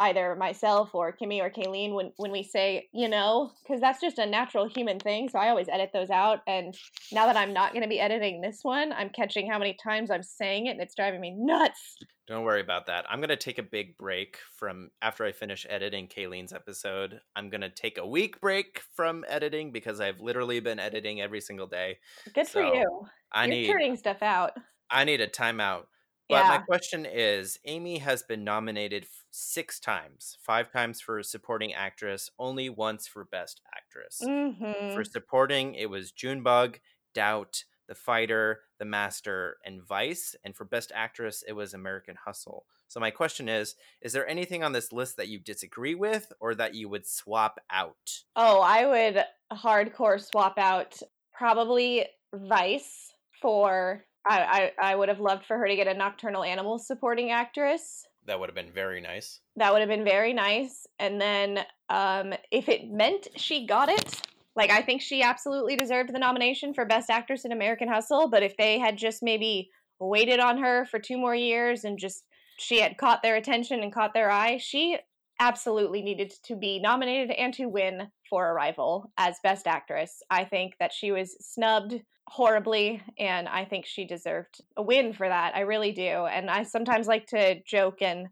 [0.00, 4.18] either myself or Kimmy or Kayleen when when we say you know because that's just
[4.18, 5.28] a natural human thing.
[5.28, 6.40] So I always edit those out.
[6.46, 6.76] And
[7.12, 10.10] now that I'm not going to be editing this one, I'm catching how many times
[10.10, 11.96] I'm saying it, and it's driving me nuts.
[12.26, 13.04] Don't worry about that.
[13.10, 17.20] I'm gonna take a big break from after I finish editing Kayleen's episode.
[17.34, 21.66] I'm gonna take a week break from editing because I've literally been editing every single
[21.66, 21.98] day.
[22.32, 23.06] Good for you.
[23.32, 24.52] I You're need turning stuff out.
[24.88, 25.86] I need a timeout.
[26.30, 32.30] But my question is Amy has been nominated six times five times for supporting actress,
[32.38, 34.20] only once for best actress.
[34.22, 34.94] Mm-hmm.
[34.94, 36.78] For supporting, it was Junebug,
[37.14, 40.34] Doubt, The Fighter, The Master, and Vice.
[40.44, 42.64] And for best actress, it was American Hustle.
[42.88, 46.54] So my question is Is there anything on this list that you disagree with or
[46.56, 48.22] that you would swap out?
[48.36, 50.98] Oh, I would hardcore swap out
[51.32, 54.04] probably Vice for.
[54.28, 58.06] I, I, I would have loved for her to get a Nocturnal Animals supporting actress.
[58.26, 59.40] That would have been very nice.
[59.56, 60.86] That would have been very nice.
[60.98, 64.22] And then um, if it meant she got it,
[64.54, 68.28] like I think she absolutely deserved the nomination for Best Actress in American Hustle.
[68.28, 72.24] But if they had just maybe waited on her for two more years and just
[72.58, 74.98] she had caught their attention and caught their eye, she
[75.38, 80.22] absolutely needed to be nominated and to win for Arrival as Best Actress.
[80.30, 85.28] I think that she was snubbed horribly, and I think she deserved a win for
[85.28, 85.56] that.
[85.56, 86.26] I really do.
[86.26, 88.28] And I sometimes like to joke and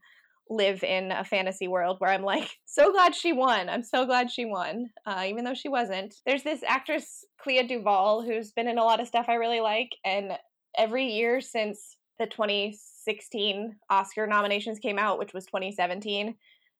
[0.48, 3.68] live in a fantasy world where I'm like, so glad she won.
[3.68, 6.14] I'm so glad she won, uh, even though she wasn't.
[6.24, 9.90] There's this actress, Clea DuVall, who's been in a lot of stuff I really like,
[10.04, 10.30] and
[10.76, 16.36] every year since the 2016 Oscar nominations came out, which was 2017,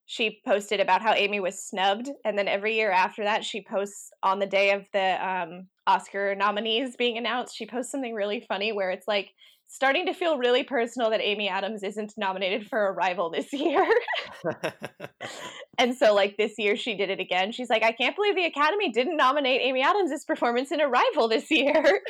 [0.06, 4.10] she posted about how Amy was snubbed, and then every year after that, she posts
[4.22, 7.56] on the day of the um, Oscar nominees being announced.
[7.56, 9.30] She posts something really funny where it's like
[9.66, 13.86] starting to feel really personal that Amy Adams isn't nominated for Arrival this year.
[15.78, 17.52] and so, like this year, she did it again.
[17.52, 21.50] She's like, I can't believe the Academy didn't nominate Amy Adams' performance in Arrival this
[21.50, 22.00] year.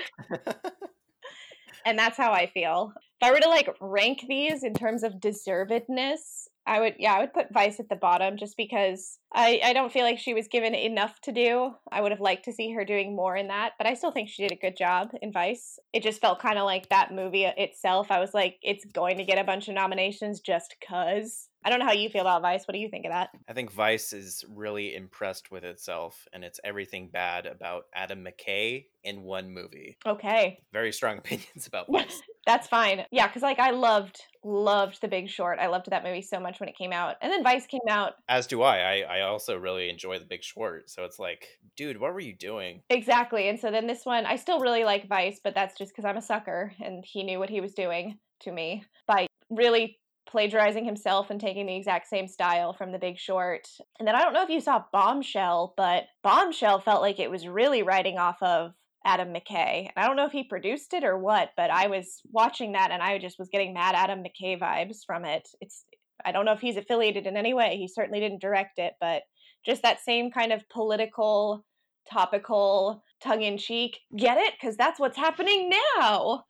[1.87, 2.93] and that's how I feel.
[3.21, 7.21] If I were to like rank these in terms of deservedness, I would yeah, I
[7.21, 10.49] would put Vice at the bottom just because I, I don't feel like she was
[10.49, 11.73] given enough to do.
[11.91, 14.29] I would have liked to see her doing more in that, but I still think
[14.29, 15.79] she did a good job in Vice.
[15.93, 18.11] It just felt kind of like that movie itself.
[18.11, 21.49] I was like, it's going to get a bunch of nominations just cuz.
[21.65, 22.67] I don't know how you feel about Vice.
[22.67, 23.31] What do you think of that?
[23.49, 28.85] I think Vice is really impressed with itself and it's everything bad about Adam McKay
[29.03, 29.97] in one movie.
[30.07, 30.61] Okay.
[30.73, 32.23] Very strong opinions about Vice.
[32.47, 33.05] That's fine.
[33.11, 35.59] Yeah, because like I loved, loved The Big Short.
[35.59, 37.17] I loved that movie so much when it came out.
[37.23, 38.15] And then Vice came out.
[38.29, 38.79] As do I.
[38.79, 40.91] I, I also really enjoy The Big Short.
[40.91, 42.83] So it's like, dude, what were you doing?
[42.91, 43.49] Exactly.
[43.49, 46.19] And so then this one, I still really like Vice, but that's just because I'm
[46.19, 49.99] a sucker and he knew what he was doing to me by really
[50.29, 53.67] plagiarizing himself and taking the exact same style from The Big Short.
[53.99, 57.49] And then I don't know if you saw Bombshell, but Bombshell felt like it was
[57.49, 58.75] really writing off of
[59.05, 59.89] Adam McKay.
[59.89, 62.91] And I don't know if he produced it or what, but I was watching that
[62.91, 65.49] and I just was getting mad Adam McKay vibes from it.
[65.61, 65.85] It's
[66.25, 67.77] I don't know if he's affiliated in any way.
[67.77, 69.23] He certainly didn't direct it, but
[69.65, 71.65] just that same kind of political,
[72.11, 73.99] topical, tongue in cheek.
[74.17, 74.55] Get it?
[74.61, 76.45] Because that's what's happening now.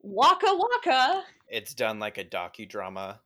[0.00, 1.24] Waka waka.
[1.48, 3.18] It's done like a docudrama.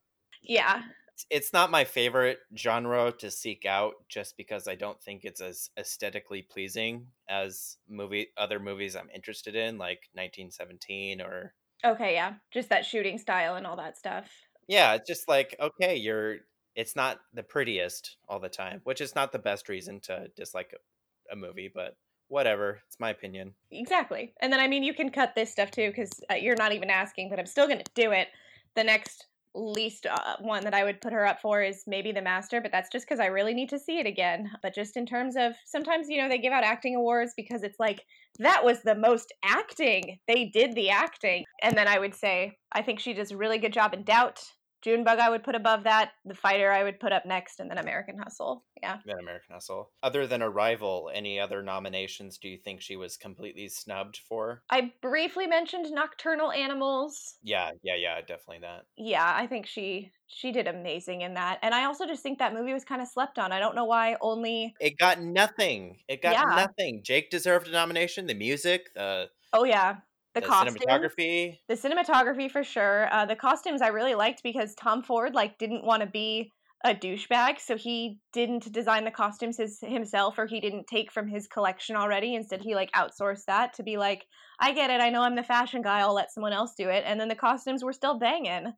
[0.42, 0.82] Yeah.
[1.30, 5.70] It's not my favorite genre to seek out just because I don't think it's as
[5.78, 11.54] aesthetically pleasing as movie other movies I'm interested in, like 1917 or
[11.84, 12.34] Okay, yeah.
[12.52, 14.28] Just that shooting style and all that stuff.
[14.66, 16.38] Yeah, it's just like, okay, you're
[16.74, 20.72] it's not the prettiest all the time, which is not the best reason to dislike
[20.74, 21.96] a, a movie, but
[22.28, 22.80] whatever.
[22.86, 23.54] It's my opinion.
[23.72, 24.32] Exactly.
[24.40, 26.90] And then, I mean, you can cut this stuff too because uh, you're not even
[26.90, 28.28] asking, but I'm still going to do it.
[28.76, 32.22] The next least uh, one that I would put her up for is maybe The
[32.22, 34.50] Master, but that's just because I really need to see it again.
[34.62, 37.78] But just in terms of sometimes, you know, they give out acting awards because it's
[37.78, 38.04] like,
[38.38, 40.18] that was the most acting.
[40.28, 41.44] They did the acting.
[41.62, 44.40] And then I would say, I think she does a really good job in Doubt.
[44.82, 46.12] Junebug I would put above that.
[46.24, 48.64] The Fighter I would put up next, and then American Hustle.
[48.82, 48.98] Yeah.
[49.04, 49.90] Then American Hustle.
[50.02, 54.62] Other than Arrival, any other nominations do you think she was completely snubbed for?
[54.70, 57.36] I briefly mentioned Nocturnal Animals.
[57.42, 58.84] Yeah, yeah, yeah, definitely that.
[58.96, 61.58] Yeah, I think she she did amazing in that.
[61.62, 63.50] And I also just think that movie was kind of slept on.
[63.50, 65.98] I don't know why only It got nothing.
[66.06, 66.54] It got yeah.
[66.54, 67.02] nothing.
[67.02, 68.26] Jake deserved a nomination.
[68.26, 69.96] The music, the Oh yeah
[70.34, 71.58] the, the costume, cinematography?
[71.68, 75.84] the cinematography for sure uh, the costumes i really liked because tom ford like didn't
[75.84, 76.52] want to be
[76.84, 81.26] a douchebag so he didn't design the costumes his, himself or he didn't take from
[81.26, 82.34] his collection already.
[82.34, 84.24] Instead he like outsourced that to be like
[84.60, 87.02] i get it i know i'm the fashion guy i'll let someone else do it.
[87.04, 88.72] And then the costumes were still banging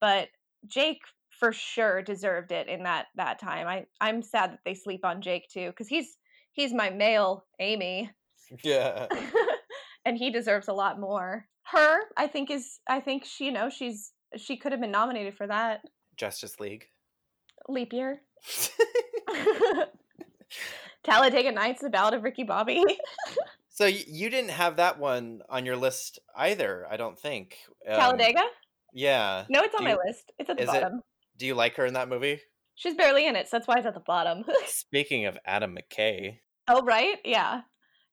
[0.00, 0.28] but
[0.66, 1.00] jake
[1.30, 3.66] for sure deserved it in that that time.
[3.66, 6.18] I i'm sad that they sleep on jake too because he's
[6.52, 8.10] he's my male amy.
[8.62, 9.06] Yeah
[10.06, 11.46] and he deserves a lot more.
[11.64, 15.36] Her, I think is I think she you know, she's she could have been nominated
[15.36, 15.82] for that.
[16.16, 16.86] Justice League.
[17.68, 18.20] Leap year.
[21.02, 22.82] Talladega Nights, The Ballad of Ricky Bobby.
[23.68, 27.58] so you didn't have that one on your list either, I don't think.
[27.88, 28.42] Um, Talladega?
[28.92, 29.44] Yeah.
[29.48, 30.32] No, it's on my list.
[30.38, 30.98] It's at the bottom.
[30.98, 32.40] It, do you like her in that movie?
[32.76, 34.44] She's barely in it, so that's why it's at the bottom.
[34.66, 36.38] Speaking of Adam McKay.
[36.68, 37.18] Oh, right?
[37.24, 37.62] Yeah.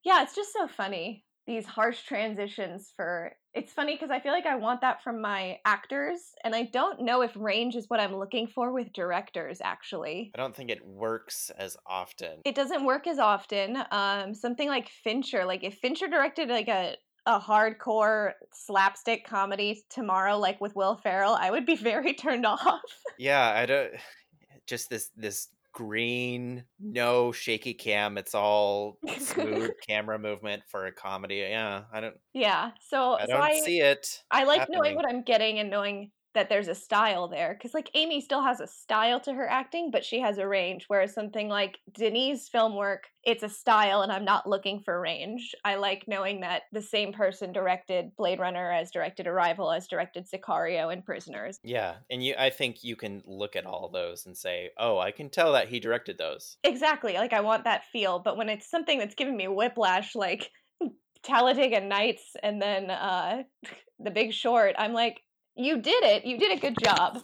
[0.04, 4.48] Yeah, it's just so funny these harsh transitions for it's funny because I feel like
[4.48, 8.16] I want that from my actors, and I don't know if range is what I'm
[8.16, 10.32] looking for with directors, actually.
[10.34, 12.40] I don't think it works as often.
[12.46, 13.78] It doesn't work as often.
[13.92, 16.96] Um, something like Fincher, like if Fincher directed like a
[17.26, 22.82] a hardcore slapstick comedy tomorrow, like with Will Ferrell, I would be very turned off.
[23.18, 23.92] yeah, I don't.
[24.66, 28.18] Just this this green, no shaky cam.
[28.18, 31.38] It's all smooth camera movement for a comedy.
[31.38, 32.16] Yeah, I don't.
[32.34, 34.24] Yeah, so I don't so I, see it.
[34.32, 34.78] I like happening.
[34.78, 38.42] knowing what I'm getting and knowing that there's a style there because like amy still
[38.42, 42.50] has a style to her acting but she has a range whereas something like denis
[42.50, 45.56] film work it's a style and i'm not looking for range.
[45.64, 50.28] I like knowing that the same person directed blade runner as directed arrival as directed
[50.30, 51.60] sicario and prisoners.
[51.64, 55.12] Yeah and you i think you can look at all those and say oh i
[55.12, 56.58] can tell that he directed those.
[56.64, 60.52] Exactly like i want that feel but when it's something that's giving me whiplash like
[61.24, 63.44] Talladega Nights and then uh
[64.00, 65.22] The Big Short, I'm like,
[65.56, 66.26] you did it.
[66.26, 67.22] You did a good job.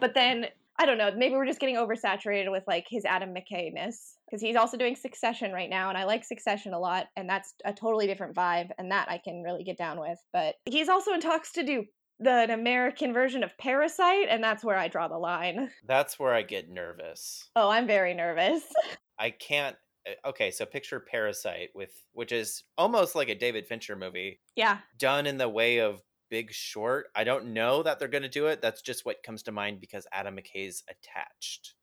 [0.00, 0.46] But then
[0.78, 1.10] I don't know.
[1.14, 4.94] Maybe we're just getting oversaturated with like his Adam McKay ness because he's also doing
[4.94, 8.70] Succession right now, and I like Succession a lot, and that's a totally different vibe,
[8.78, 10.18] and that I can really get down with.
[10.32, 11.84] But he's also in talks to do
[12.20, 15.70] the an American version of Parasite, and that's where I draw the line.
[15.86, 17.48] That's where I get nervous.
[17.56, 18.62] Oh, I'm very nervous.
[19.18, 19.76] I can't.
[20.06, 24.40] Eh, okay, so picture Parasite with which is almost like a David Fincher movie.
[24.54, 24.78] Yeah.
[24.96, 27.06] Done in the way of Big Short.
[27.14, 28.60] I don't know that they're going to do it.
[28.62, 31.74] That's just what comes to mind because Adam McKay's attached.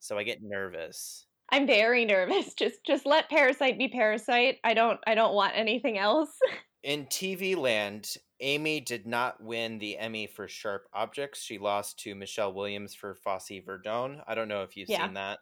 [0.00, 1.26] So I get nervous.
[1.50, 2.54] I'm very nervous.
[2.54, 4.58] Just just let Parasite be Parasite.
[4.64, 6.30] I don't I don't want anything else.
[6.82, 11.40] In TV land, Amy did not win the Emmy for Sharp Objects.
[11.40, 14.20] She lost to Michelle Williams for Fosse Verdon.
[14.26, 15.04] I don't know if you've Yeah.
[15.04, 15.38] seen that.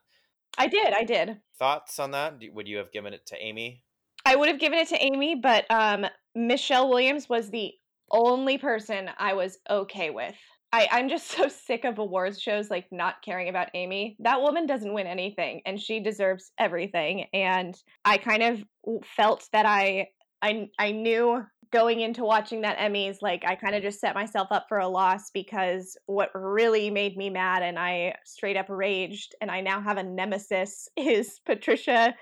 [0.59, 0.93] I did.
[0.93, 1.41] I did.
[1.59, 2.35] Thoughts on that?
[2.53, 3.85] Would you have given it to Amy?
[4.27, 6.05] I would have given it to Amy, but um,
[6.35, 7.73] Michelle Williams was the
[8.11, 10.35] only person I was okay with.
[10.73, 14.17] I, I'm just so sick of awards shows like not caring about Amy.
[14.21, 17.27] That woman doesn't win anything, and she deserves everything.
[17.33, 17.75] And
[18.05, 18.63] I kind of
[19.05, 20.09] felt that I
[20.43, 24.49] I I knew going into watching that Emmys, like I kind of just set myself
[24.51, 29.35] up for a loss because what really made me mad and I straight up raged,
[29.41, 32.15] and I now have a nemesis is Patricia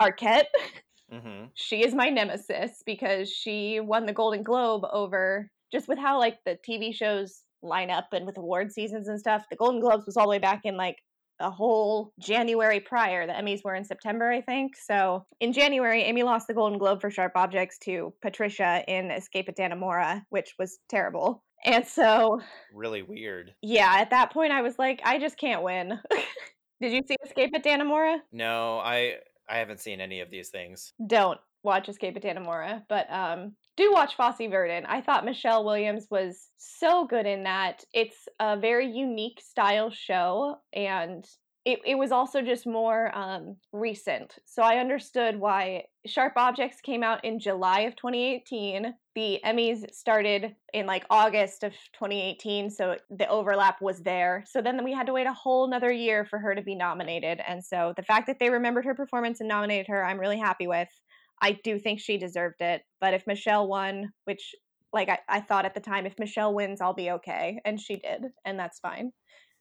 [0.00, 0.44] Arquette
[1.12, 1.46] Mm-hmm.
[1.54, 6.38] she is my nemesis because she won the Golden Globe over just with how like
[6.44, 9.44] the TV shows line up and with award seasons and stuff.
[9.50, 10.96] The Golden Globes was all the way back in like
[11.40, 13.26] a whole January prior.
[13.26, 14.74] The Emmys were in September, I think.
[14.76, 19.48] So in January, Amy lost the Golden Globe for Sharp Objects to Patricia in Escape
[19.48, 21.42] at Dannemora, which was terrible.
[21.64, 22.40] And so,
[22.72, 23.54] Really weird.
[23.62, 25.98] yeah, at that point, I was like, I just can't win.
[26.80, 28.18] Did you see Escape at Dannemora?
[28.32, 29.14] No, I
[29.48, 30.92] I haven't seen any of these things.
[31.06, 34.86] don't watch Escape at Dannemora, but um, do watch Fosse Verdon.
[34.86, 37.84] I thought Michelle Williams was so good in that.
[37.92, 41.26] It's a very unique style show, and
[41.66, 44.36] it, it was also just more um, recent.
[44.44, 48.94] So I understood why Sharp Objects came out in July of 2018.
[49.16, 54.44] The Emmys started in like August of 2018, so the overlap was there.
[54.46, 57.40] So then we had to wait a whole another year for her to be nominated.
[57.44, 60.68] And so the fact that they remembered her performance and nominated her, I'm really happy
[60.68, 60.88] with.
[61.42, 62.82] I do think she deserved it.
[63.00, 64.54] But if Michelle won, which
[64.92, 67.58] like I, I thought at the time, if Michelle wins, I'll be okay.
[67.64, 69.10] And she did, and that's fine.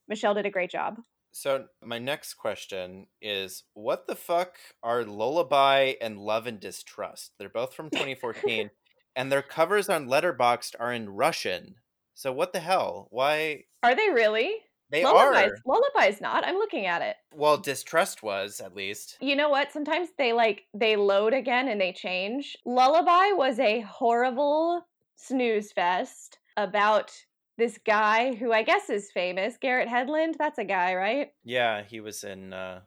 [0.07, 0.97] Michelle did a great job.
[1.37, 7.33] So my next question is what the fuck are Lullaby and Love and Distrust?
[7.37, 8.69] They're both from 2014
[9.17, 11.75] and their covers on Letterboxd are in Russian.
[12.13, 13.09] So what the hell?
[13.11, 14.49] Why Are they really?
[14.89, 15.57] they Lullaby's, are.
[15.65, 16.47] Lullaby's not.
[16.47, 17.17] I'm looking at it.
[17.35, 19.17] Well, Distrust was at least.
[19.19, 19.73] You know what?
[19.73, 22.55] Sometimes they like they load again and they change.
[22.65, 24.87] Lullaby was a horrible
[25.17, 27.11] snooze fest about
[27.57, 30.35] this guy who I guess is famous, Garrett Hedlund.
[30.37, 31.31] That's a guy, right?
[31.43, 32.81] Yeah, he was in uh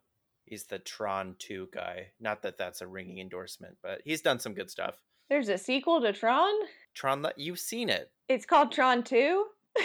[0.44, 2.08] he's the Tron 2 guy.
[2.20, 4.96] Not that that's a ringing endorsement, but he's done some good stuff.
[5.28, 6.52] There's a sequel to Tron.
[6.94, 8.10] Tron Le- you've seen it.
[8.28, 9.44] It's called Tron 2.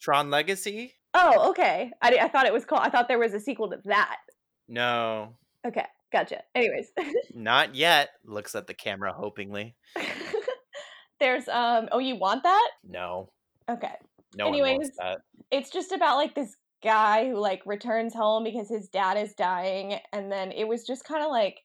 [0.00, 0.94] Tron Legacy?
[1.14, 1.90] oh, okay.
[2.02, 4.18] I, I thought it was called I thought there was a sequel to that.
[4.68, 5.34] No,
[5.66, 6.42] Okay, gotcha.
[6.54, 6.88] Anyways.
[7.34, 8.10] not yet.
[8.24, 9.74] Looks at the camera hopingly.
[11.20, 12.70] There's um oh you want that?
[12.86, 13.30] No.
[13.70, 13.94] Okay.
[14.36, 14.90] No Anyways,
[15.50, 19.98] it's just about like this guy who like returns home because his dad is dying
[20.12, 21.56] and then it was just kind of like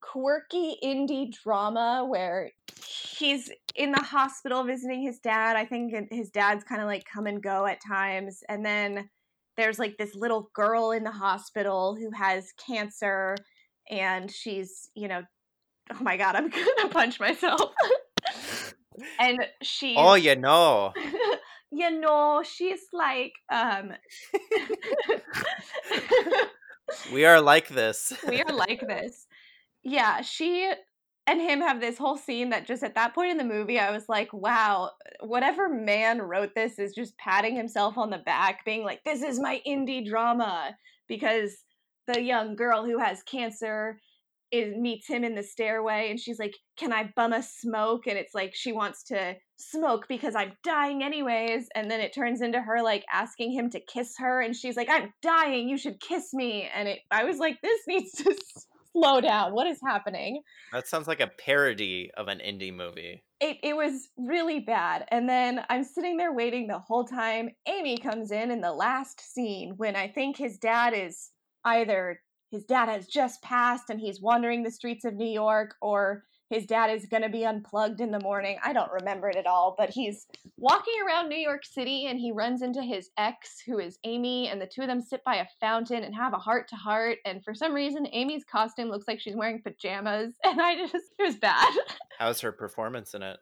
[0.00, 2.50] quirky indie drama where
[2.86, 7.26] he's in the hospital visiting his dad i think his dad's kind of like come
[7.26, 9.08] and go at times and then
[9.56, 13.36] there's like this little girl in the hospital who has cancer
[13.90, 15.22] and she's you know
[15.92, 17.70] oh my god i'm gonna punch myself
[19.18, 20.92] and she Oh, you know.
[21.76, 23.92] you know, she's like, um,
[27.12, 28.12] We are like this.
[28.28, 29.26] we are like this.
[29.82, 30.70] Yeah, she
[31.26, 33.90] and him have this whole scene that just at that point in the movie, I
[33.90, 34.90] was like, wow,
[35.20, 39.40] whatever man wrote this is just patting himself on the back, being like, this is
[39.40, 40.76] my indie drama.
[41.08, 41.56] Because
[42.06, 43.98] the young girl who has cancer
[44.50, 48.06] is meets him in the stairway and she's like, Can I bum a smoke?
[48.06, 51.68] And it's like she wants to smoke because I'm dying anyways.
[51.74, 54.88] And then it turns into her like asking him to kiss her and she's like,
[54.90, 56.68] I'm dying, you should kiss me.
[56.74, 58.34] And it I was like, This needs to
[58.92, 59.52] slow down.
[59.52, 60.42] What is happening?
[60.72, 63.22] That sounds like a parody of an indie movie.
[63.40, 65.04] It it was really bad.
[65.10, 67.50] And then I'm sitting there waiting the whole time.
[67.66, 71.30] Amy comes in in the last scene when I think his dad is
[71.64, 72.20] either
[72.50, 76.24] his dad has just passed and he's wandering the streets of New York or
[76.54, 78.58] his dad is going to be unplugged in the morning.
[78.64, 80.26] I don't remember it at all, but he's
[80.56, 84.60] walking around New York City and he runs into his ex, who is Amy, and
[84.60, 87.18] the two of them sit by a fountain and have a heart to heart.
[87.24, 91.22] And for some reason, Amy's costume looks like she's wearing pajamas, and I just, it
[91.22, 91.72] was bad.
[92.18, 93.38] How's her performance in it?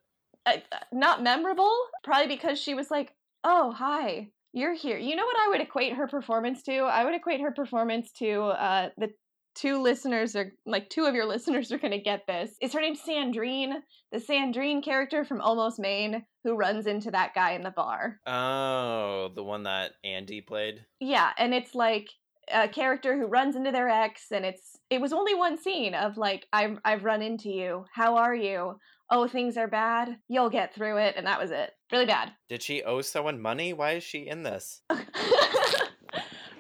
[0.47, 0.57] uh,
[0.93, 3.15] not memorable probably because she was like
[3.45, 7.15] oh hi you're here you know what i would equate her performance to i would
[7.15, 9.09] equate her performance to uh the
[9.55, 12.57] two listeners are like two of your listeners are going to get this.
[12.61, 13.75] Is her name Sandrine,
[14.11, 18.21] the Sandrine character from Almost Maine who runs into that guy in the bar.
[18.27, 20.85] Oh, the one that Andy played.
[21.01, 22.09] Yeah, and it's like
[22.53, 26.17] a character who runs into their ex and it's it was only one scene of
[26.17, 27.85] like I've I've run into you.
[27.93, 28.79] How are you?
[29.11, 30.17] Oh, things are bad.
[30.29, 31.71] You'll get through it and that was it.
[31.93, 32.33] Really bad.
[32.49, 33.73] Did she owe someone money?
[33.73, 34.81] Why is she in this?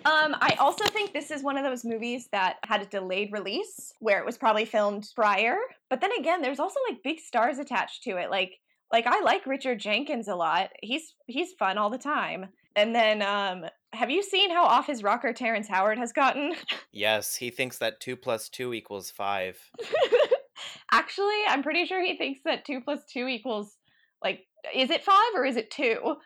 [0.04, 3.92] Um, I also think this is one of those movies that had a delayed release
[4.00, 5.56] where it was probably filmed prior.
[5.90, 8.30] But then again, there's also like big stars attached to it.
[8.30, 8.58] Like
[8.92, 10.70] like I like Richard Jenkins a lot.
[10.82, 12.48] He's he's fun all the time.
[12.76, 16.54] And then um have you seen how off his rocker Terrence Howard has gotten?
[16.94, 19.58] Yes, he thinks that two plus two equals five.
[20.92, 23.78] Actually, I'm pretty sure he thinks that two plus two equals
[24.22, 24.40] like
[24.74, 26.16] is it five or is it two?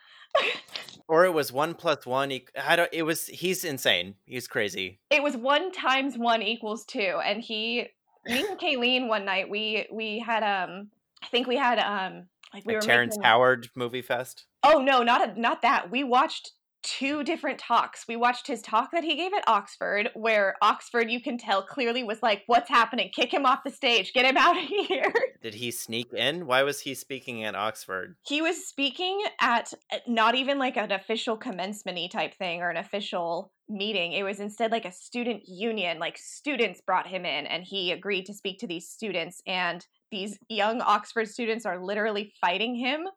[1.07, 2.31] Or it was one plus one.
[2.31, 2.89] E- I don't.
[2.91, 3.27] It was.
[3.27, 4.15] He's insane.
[4.25, 4.99] He's crazy.
[5.09, 7.87] it was one times one equals two, and he,
[8.25, 10.89] me and Kayleen one night we we had um
[11.23, 14.45] I think we had um like we A were Terrence making- Howard movie fest.
[14.63, 15.89] Oh no, not not that.
[15.91, 16.51] We watched
[16.87, 18.05] two different talks.
[18.07, 22.03] We watched his talk that he gave at Oxford, where Oxford, you can tell clearly
[22.03, 23.09] was like, "What's happening?
[23.13, 24.13] Kick him off the stage.
[24.13, 26.47] Get him out of here." Did he sneak in?
[26.47, 28.15] Why was he speaking at Oxford?
[28.25, 29.73] he was speaking at
[30.07, 34.13] not even like an official commencement type thing or an official meeting.
[34.13, 35.99] It was instead like a student union.
[35.99, 39.41] Like students brought him in and he agreed to speak to these students.
[39.47, 43.07] And these young Oxford students are literally fighting him.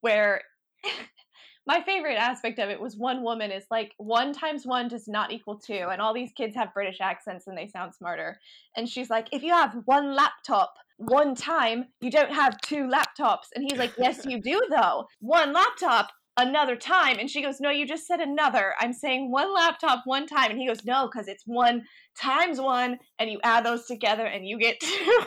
[0.00, 0.42] Where
[1.66, 5.32] my favorite aspect of it was one woman is like, one times one does not
[5.32, 5.88] equal two.
[5.90, 8.38] And all these kids have British accents and they sound smarter.
[8.76, 13.46] And she's like, if you have one laptop, one time, you don't have two laptops.
[13.54, 15.06] And he's like, Yes, you do, though.
[15.20, 17.18] One laptop, another time.
[17.18, 18.74] And she goes, No, you just said another.
[18.78, 20.52] I'm saying one laptop, one time.
[20.52, 21.82] And he goes, No, because it's one
[22.20, 22.98] times one.
[23.18, 25.24] And you add those together and you get two.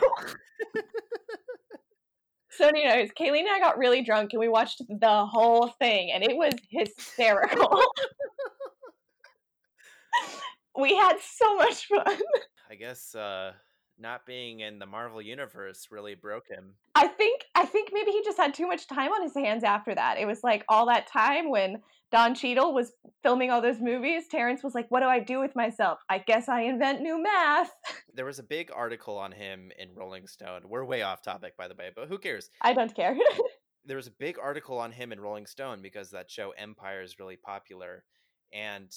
[2.60, 6.12] so, anyways, Kayleen and I got really drunk and we watched the whole thing.
[6.12, 7.80] And it was hysterical.
[10.78, 12.18] we had so much fun.
[12.70, 13.52] I guess uh
[13.98, 16.74] not being in the Marvel universe really broke him.
[16.94, 19.94] I think I think maybe he just had too much time on his hands after
[19.94, 20.16] that.
[20.18, 22.92] It was like all that time when Don Cheadle was
[23.22, 25.98] filming all those movies, Terrence was like, "What do I do with myself?
[26.08, 27.70] I guess I invent new math."
[28.14, 30.62] There was a big article on him in Rolling Stone.
[30.68, 32.50] We're way off topic by the way, but who cares?
[32.62, 33.16] I don't care.
[33.84, 37.18] there was a big article on him in Rolling Stone because that show Empire is
[37.20, 38.04] really popular.
[38.52, 38.90] And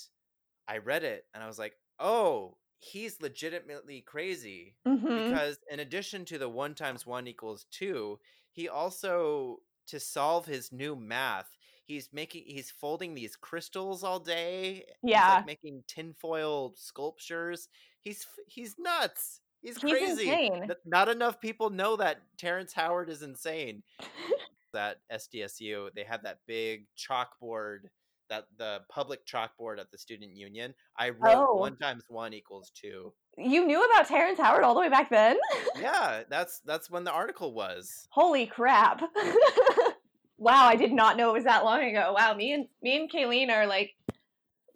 [0.68, 4.76] I read it and I was like, oh, he's legitimately crazy.
[4.86, 5.30] Mhm.
[5.30, 8.20] Because in addition to the one times one equals two,
[8.54, 9.58] he also,
[9.88, 14.86] to solve his new math, he's making, he's folding these crystals all day.
[15.04, 15.36] Yeah.
[15.38, 17.68] like, making tinfoil sculptures.
[18.02, 19.42] He's, he's nuts.
[19.62, 20.30] He's He's crazy.
[20.30, 20.72] insane.
[20.86, 23.82] Not enough people know that Terrence Howard is insane
[24.74, 27.84] that SDSU, they have that big chalkboard,
[28.30, 30.74] that the public chalkboard at the student union.
[30.98, 31.56] I wrote Oh.
[31.56, 33.14] one times one equals two.
[33.38, 35.38] You knew about Terrence Howard all the way back then?
[35.80, 38.08] Yeah, that's that's when the article was.
[38.12, 39.02] Holy crap.
[40.38, 42.14] wow, I did not know it was that long ago.
[42.18, 43.92] Wow, me and me and Kayleen are like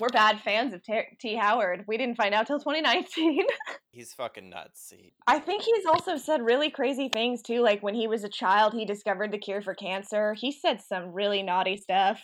[0.02, 1.36] we're bad fans of Ter- T.
[1.36, 1.86] Howard.
[1.88, 3.46] We didn't find out till 2019.
[3.92, 4.92] He's fucking nuts.
[4.96, 7.62] He, I think he's also said really crazy things too.
[7.62, 10.34] Like when he was a child, he discovered the cure for cancer.
[10.36, 12.22] He said some really naughty stuff.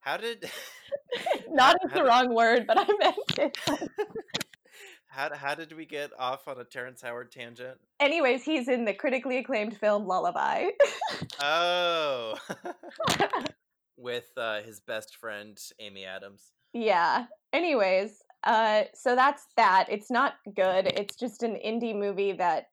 [0.00, 0.50] how did
[1.48, 3.58] Not how the did- wrong word, but I meant it.
[5.14, 7.78] How, how did we get off on a Terrence Howard tangent?
[8.00, 10.70] Anyways, he's in the critically acclaimed film Lullaby.
[11.40, 12.34] Oh,
[13.96, 16.52] with uh, his best friend Amy Adams.
[16.72, 17.26] yeah.
[17.52, 19.86] Anyways, uh, so that's that.
[19.88, 20.88] It's not good.
[20.88, 22.66] It's just an indie movie that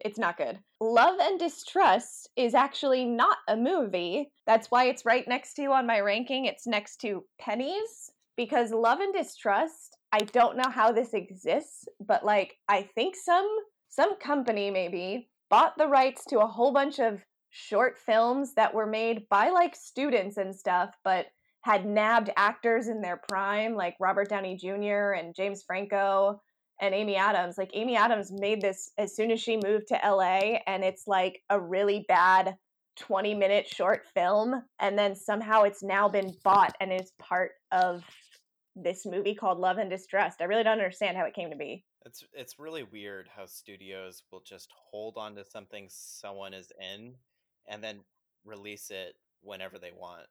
[0.00, 0.58] it's not good.
[0.80, 4.32] Love and Distrust is actually not a movie.
[4.46, 6.46] That's why it's right next to you on my ranking.
[6.46, 12.24] It's next to Pennies because Love and Distrust, I don't know how this exists, but
[12.24, 13.48] like I think some
[13.88, 17.20] some company maybe bought the rights to a whole bunch of
[17.50, 21.26] short films that were made by like students and stuff, but
[21.62, 25.14] had nabbed actors in their prime like Robert Downey Jr.
[25.18, 26.40] and James Franco
[26.80, 27.58] and Amy Adams.
[27.58, 31.40] Like Amy Adams made this as soon as she moved to LA and it's like
[31.50, 32.54] a really bad
[33.00, 38.04] 20 minute short film and then somehow it's now been bought and is part of
[38.76, 40.40] this movie called Love and Distrust.
[40.40, 41.84] I really don't understand how it came to be.
[42.04, 47.14] It's it's really weird how studios will just hold on to something someone is in
[47.68, 48.00] and then
[48.44, 50.26] release it whenever they want.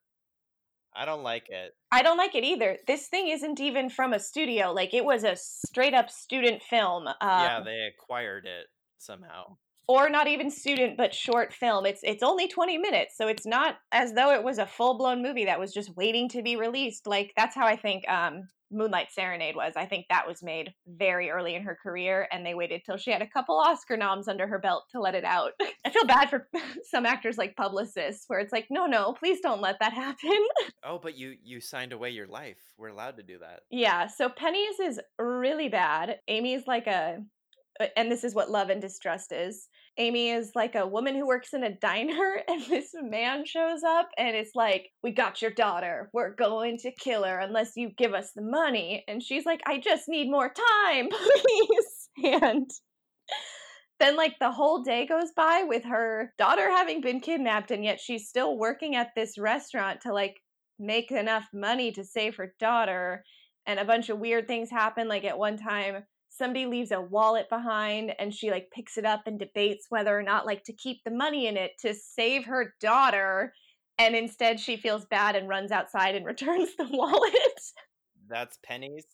[0.95, 1.75] I don't like it.
[1.91, 2.77] I don't like it either.
[2.85, 4.72] This thing isn't even from a studio.
[4.72, 7.07] Like it was a straight up student film.
[7.07, 8.67] Uh, yeah, they acquired it
[8.99, 9.57] somehow.
[9.87, 11.85] Or not even student, but short film.
[11.85, 15.21] It's it's only twenty minutes, so it's not as though it was a full blown
[15.21, 17.05] movie that was just waiting to be released.
[17.05, 19.73] Like that's how I think um, Moonlight Serenade was.
[19.75, 23.11] I think that was made very early in her career, and they waited till she
[23.11, 25.51] had a couple Oscar noms under her belt to let it out.
[25.85, 26.47] I feel bad for
[26.83, 30.31] some actors like publicists, where it's like, no, no, please don't let that happen.
[30.85, 32.57] Oh, but you you signed away your life.
[32.77, 33.61] We're allowed to do that.
[33.71, 34.07] Yeah.
[34.07, 36.17] So Pennies is really bad.
[36.27, 37.23] Amy's like a
[37.95, 39.69] and this is what love and distrust is.
[39.97, 44.09] Amy is like a woman who works in a diner, and this man shows up
[44.17, 46.09] and it's like, We got your daughter.
[46.13, 49.03] We're going to kill her unless you give us the money.
[49.07, 50.51] And she's like, I just need more
[50.83, 52.09] time, please.
[52.23, 52.69] And
[53.99, 57.99] then, like, the whole day goes by with her daughter having been kidnapped, and yet
[57.99, 60.35] she's still working at this restaurant to, like,
[60.80, 63.23] make enough money to save her daughter.
[63.65, 65.07] And a bunch of weird things happen.
[65.07, 66.03] Like, at one time,
[66.35, 70.23] somebody leaves a wallet behind and she like picks it up and debates whether or
[70.23, 73.53] not like to keep the money in it to save her daughter
[73.99, 77.61] and instead she feels bad and runs outside and returns the wallet.
[78.27, 79.05] That's pennies?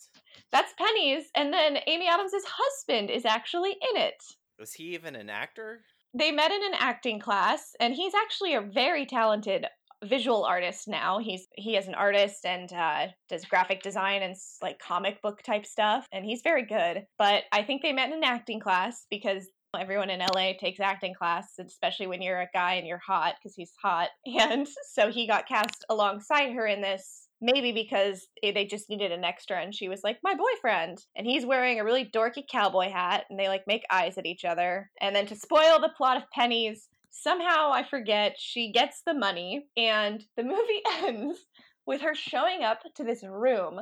[0.51, 4.23] That's pennies and then amy adams's husband is actually in it.
[4.57, 5.81] Was he even an actor?
[6.13, 9.65] They met in an acting class and he's actually a very talented
[10.03, 11.19] visual artist now.
[11.19, 15.65] He's he is an artist and uh, does graphic design and like comic book type
[15.65, 17.05] stuff, and he's very good.
[17.17, 19.47] But I think they met in an acting class because
[19.77, 23.55] everyone in LA takes acting class, especially when you're a guy and you're hot because
[23.55, 24.09] he's hot.
[24.39, 27.27] And so he got cast alongside her in this.
[27.41, 31.45] Maybe because they just needed an extra, and she was like, "My boyfriend," and he's
[31.45, 34.89] wearing a really dorky cowboy hat, and they like make eyes at each other.
[34.99, 39.65] And then to spoil the plot of Pennies, somehow I forget she gets the money
[39.77, 41.39] and the movie ends
[41.85, 43.79] with her showing up to this room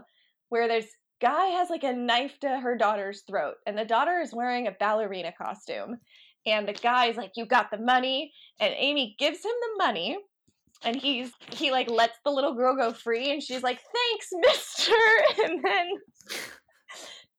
[0.49, 0.87] where this
[1.21, 4.75] guy has like a knife to her daughter's throat and the daughter is wearing a
[4.79, 5.97] ballerina costume
[6.45, 10.17] and the guy's like you got the money and Amy gives him the money
[10.83, 14.93] and he's he like lets the little girl go free and she's like thanks mister
[15.45, 15.87] and then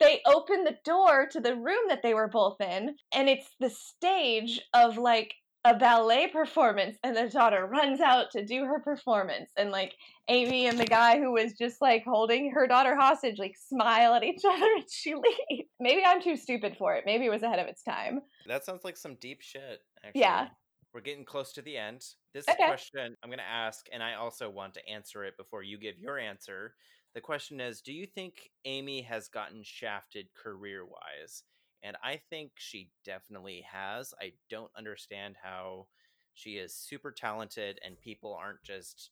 [0.00, 3.70] they open the door to the room that they were both in and it's the
[3.70, 9.50] stage of like a ballet performance and the daughter runs out to do her performance
[9.56, 9.94] and like
[10.28, 14.22] amy and the guy who was just like holding her daughter hostage like smile at
[14.22, 15.68] each other and she leaves.
[15.80, 17.04] Maybe i'm too stupid for it.
[17.06, 18.20] Maybe it was ahead of its time.
[18.46, 20.20] That sounds like some deep shit actually.
[20.20, 20.48] yeah.
[20.94, 22.02] We're getting close to the end.
[22.32, 22.66] This okay.
[22.66, 25.98] question i'm going to ask and i also want to answer it before you give
[25.98, 26.74] your answer.
[27.14, 31.42] The question is do you think amy has gotten shafted career wise
[31.82, 34.14] and I think she definitely has.
[34.20, 35.86] I don't understand how
[36.34, 39.10] she is super talented and people aren't just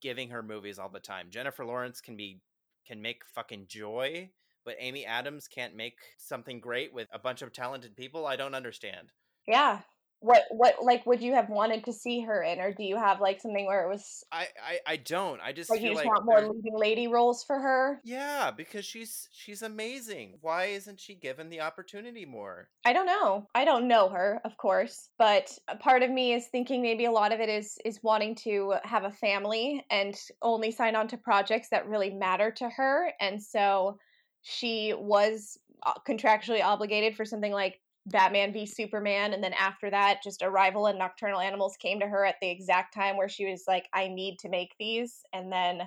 [0.00, 1.28] giving her movies all the time.
[1.30, 2.40] Jennifer Lawrence can be
[2.86, 4.30] can make fucking joy,
[4.64, 8.26] but Amy Adams can't make something great with a bunch of talented people.
[8.26, 9.08] I don't understand.
[9.46, 9.80] Yeah,
[10.20, 12.60] what what like would you have wanted to see her in?
[12.60, 15.40] Or do you have like something where it was i i, I don't.
[15.40, 18.00] I just like you just like want more leading lady roles for her?
[18.04, 20.38] Yeah because she's she's amazing.
[20.40, 22.68] Why isn't she given the opportunity more?
[22.84, 23.46] I don't know.
[23.54, 27.10] I don't know her of course but a part of me is thinking maybe a
[27.10, 31.16] lot of it is is wanting to have a family and only sign on to
[31.16, 33.12] projects that really matter to her.
[33.20, 33.98] And so
[34.42, 40.22] she was uh, contractually obligated for something like Batman v Superman, and then after that,
[40.22, 43.64] just Arrival and Nocturnal Animals came to her at the exact time where she was
[43.66, 45.22] like, I need to make these.
[45.32, 45.82] And then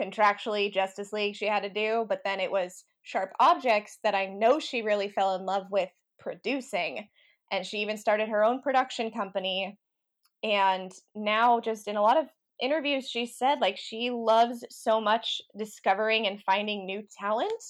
[0.00, 4.26] contractually, Justice League she had to do, but then it was Sharp Objects that I
[4.26, 7.08] know she really fell in love with producing.
[7.52, 9.78] And she even started her own production company.
[10.42, 12.26] And now, just in a lot of
[12.60, 17.62] interviews, she said like she loves so much discovering and finding new talent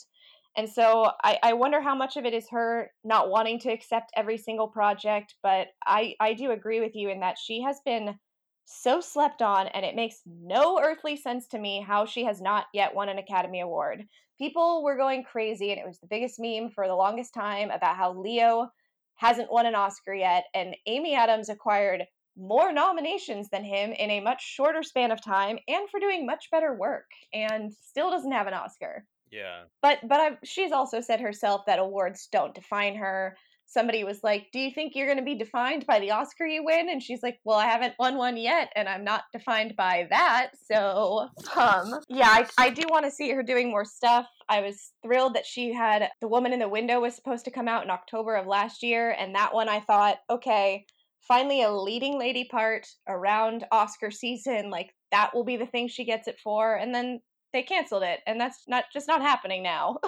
[0.57, 4.13] and so I, I wonder how much of it is her not wanting to accept
[4.15, 8.19] every single project, but I, I do agree with you in that she has been
[8.65, 12.67] so slept on, and it makes no earthly sense to me how she has not
[12.73, 14.07] yet won an Academy Award.
[14.39, 17.97] People were going crazy, and it was the biggest meme for the longest time about
[17.97, 18.69] how Leo
[19.17, 22.05] hasn't won an Oscar yet, and Amy Adams acquired
[22.37, 26.51] more nominations than him in a much shorter span of time and for doing much
[26.51, 29.07] better work, and still doesn't have an Oscar.
[29.33, 29.63] Yeah.
[29.81, 33.37] But but I, she's also said herself that awards don't define her.
[33.65, 36.63] Somebody was like, "Do you think you're going to be defined by the Oscar you
[36.63, 40.07] win?" And she's like, "Well, I haven't won one yet, and I'm not defined by
[40.11, 44.27] that." So, um, yeah, I, I do want to see her doing more stuff.
[44.51, 47.69] I was thrilled that she had The Woman in the Window was supposed to come
[47.69, 50.85] out in October of last year, and that one I thought, okay,
[51.27, 54.69] finally a leading lady part around Oscar season.
[54.69, 57.21] Like that will be the thing she gets it for, and then
[57.53, 59.99] they canceled it, and that's not just not happening now.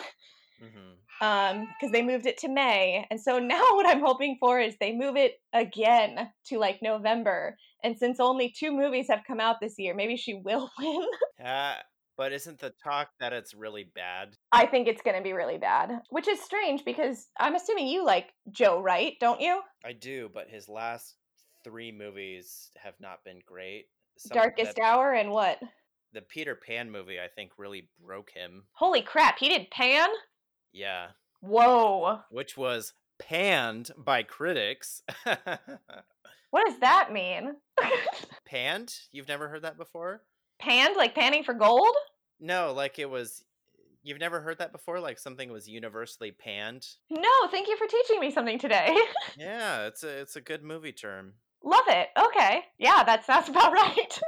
[0.62, 0.92] Mm-hmm.
[1.20, 4.74] um because they moved it to may and so now what i'm hoping for is
[4.80, 9.56] they move it again to like november and since only two movies have come out
[9.60, 11.06] this year maybe she will win
[11.44, 11.74] Uh,
[12.16, 14.34] but isn't the talk that it's really bad?
[14.50, 18.04] i think it's going to be really bad which is strange because i'm assuming you
[18.04, 21.14] like joe Wright, don't you I do, but his last
[21.62, 23.86] three movies have not been great.
[24.18, 25.58] Some- darkest the, hour and what
[26.14, 28.64] the Peter Pan movie, I think, really broke him.
[28.72, 30.08] holy crap he did pan
[30.72, 31.08] Yeah,
[31.40, 35.02] whoa which was panned by critics.
[36.50, 37.56] what does that mean
[38.46, 38.94] panned?
[39.12, 40.22] You've never heard that before?
[40.58, 41.94] panned like panning for gold
[42.40, 43.44] No, like it was.
[44.06, 45.00] You've never heard that before?
[45.00, 46.86] Like something was universally panned?
[47.10, 48.96] no thank you for teaching me something today
[49.38, 51.34] Yeah, it's a it's a good movie term.
[51.62, 54.20] love it okay yeah that sounds about right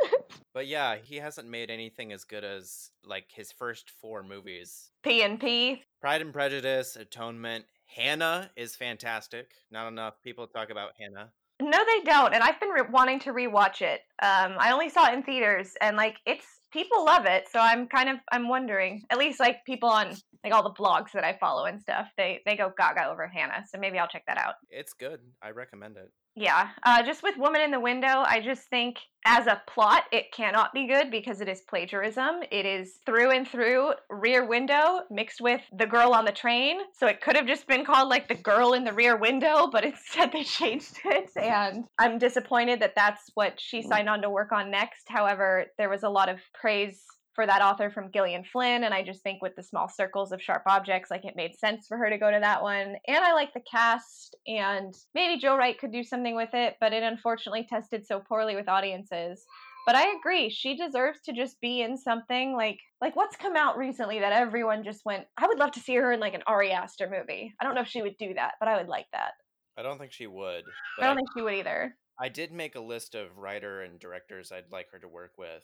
[0.57, 4.89] But yeah, he hasn't made anything as good as like his first four movies.
[5.03, 9.51] p and p Pride and Prejudice, Atonement, Hanna is fantastic.
[9.71, 11.31] Not enough people talk about Hanna.
[11.61, 14.01] No, they don't, and I've been re- wanting to rewatch it.
[14.23, 17.87] Um, I only saw it in theaters, and like it's people love it, so I'm
[17.87, 19.03] kind of I'm wondering.
[19.11, 22.41] At least like people on like all the blogs that I follow and stuff, they
[22.47, 24.55] they go gaga over Hanna, so maybe I'll check that out.
[24.71, 25.21] It's good.
[25.43, 26.11] I recommend it.
[26.39, 30.33] Yeah, uh, just with Woman in the Window, I just think as a plot, it
[30.33, 32.43] cannot be good because it is plagiarism.
[32.53, 36.81] It is through and through Rear Window mixed with The Girl on the Train.
[36.93, 39.85] So it could have just been called like The Girl in the Rear Window, but
[39.87, 41.31] instead they changed it.
[41.37, 45.09] And I'm disappointed that that's what she signed on to work on next.
[45.09, 47.03] However, there was a lot of praise
[47.37, 50.43] for that author from Gillian Flynn, and I just think with the small circles of
[50.43, 52.97] sharp objects, like it made sense for her to go to that one.
[53.07, 56.93] And I like the cast, and maybe Joe Wright could do something with it, but
[56.93, 59.45] it unfortunately tested so poorly with audiences.
[59.87, 63.79] But I agree, she deserves to just be in something like like what's come out
[63.79, 65.27] recently that everyone just went.
[65.37, 67.55] I would love to see her in like an Ari Aster movie.
[67.61, 69.35] I don't know if she would do that, but I would like that.
[69.79, 70.65] I don't think she would.
[70.99, 71.95] I don't I, think she would either.
[72.19, 75.63] I did make a list of writer and directors I'd like her to work with.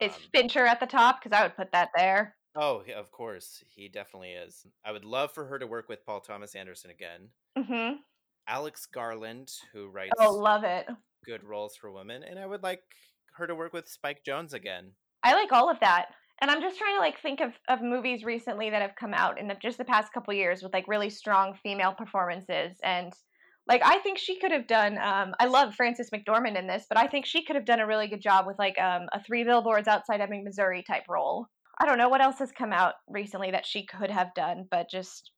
[0.00, 1.20] Is Um, Fincher at the top?
[1.22, 2.36] Because I would put that there.
[2.56, 4.66] oh, of course, he definitely is.
[4.84, 7.28] I would love for her to work with Paul Thomas Anderson again.
[7.56, 7.96] Mm-hmm.
[8.48, 10.86] Alex Garland, who writes Oh, love it.
[11.24, 12.82] good roles for women, and I would like
[13.34, 14.92] her to work with Spike Jonze again.
[15.22, 16.06] I like all of that.
[16.42, 19.38] And I'm just trying to like think of, of movies recently that have come out
[19.38, 23.12] in the, just the past couple years with like really strong female performances and
[23.70, 26.98] like I think she could have done um I love Frances McDormand in this, but
[26.98, 29.44] I think she could have done a really good job with like um a three
[29.44, 31.46] billboards outside Ebbing, Missouri type role.
[31.80, 34.90] I don't know what else has come out recently that she could have done, but
[34.90, 35.30] just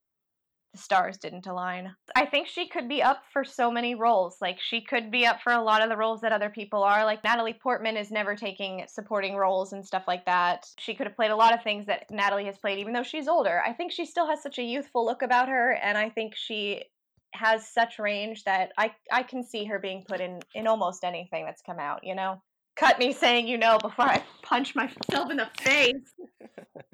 [0.72, 1.94] the stars didn't align.
[2.16, 4.38] I think she could be up for so many roles.
[4.40, 7.04] Like she could be up for a lot of the roles that other people are.
[7.04, 10.64] Like Natalie Portman is never taking supporting roles and stuff like that.
[10.78, 13.28] She could have played a lot of things that Natalie has played even though she's
[13.28, 13.62] older.
[13.64, 16.84] I think she still has such a youthful look about her and I think she
[17.32, 21.44] has such range that I I can see her being put in in almost anything
[21.44, 22.40] that's come out, you know.
[22.76, 26.14] Cut me saying you know before I punch myself in the face.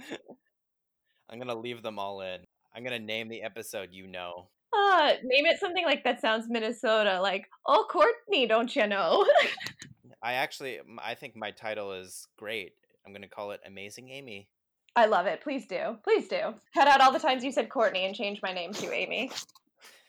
[1.30, 2.40] I'm gonna leave them all in.
[2.74, 4.48] I'm gonna name the episode you know.
[4.72, 9.26] Uh, name it something like that sounds Minnesota, like, oh, Courtney, don't you know?
[10.22, 12.74] I actually, I think my title is great.
[13.06, 14.48] I'm gonna call it Amazing Amy.
[14.96, 15.40] I love it.
[15.40, 15.96] Please do.
[16.02, 16.54] Please do.
[16.74, 19.30] Cut out all the times you said Courtney and change my name to Amy.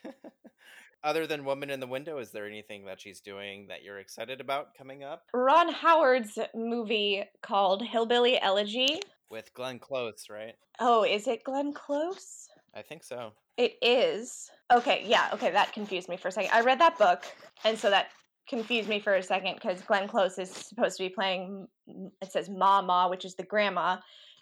[1.02, 4.40] Other than Woman in the Window, is there anything that she's doing that you're excited
[4.40, 9.00] about coming up Ron Howard's movie called Hillbilly Elegy.
[9.30, 10.54] with Glenn Close, right?
[10.78, 12.48] Oh, is it Glenn Close?
[12.74, 13.32] I think so.
[13.56, 14.50] It is.
[14.72, 16.50] Okay, yeah, okay, that confused me for a second.
[16.52, 17.24] I read that book,
[17.64, 18.08] and so that
[18.48, 22.32] confused me for a second because Glenn Close is supposed to be playing, mm, it
[22.32, 23.98] says Mama, which is the grandma,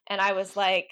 [0.08, 0.88] and I was like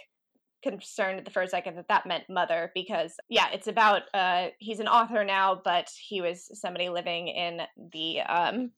[0.70, 4.80] concerned at the first second that that meant mother because, yeah, it's about, uh, he's
[4.80, 7.60] an author now, but he was somebody living in
[7.92, 8.70] the, um,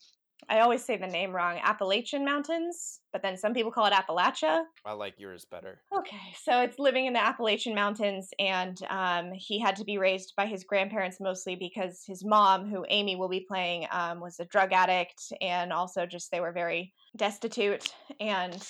[0.49, 4.63] I always say the name wrong, Appalachian Mountains, but then some people call it Appalachia.
[4.85, 5.81] I like yours better.
[5.97, 10.35] Okay, so it's living in the Appalachian Mountains, and um, he had to be raised
[10.37, 14.45] by his grandparents mostly because his mom, who Amy will be playing, um, was a
[14.45, 17.93] drug addict, and also just they were very destitute.
[18.21, 18.65] And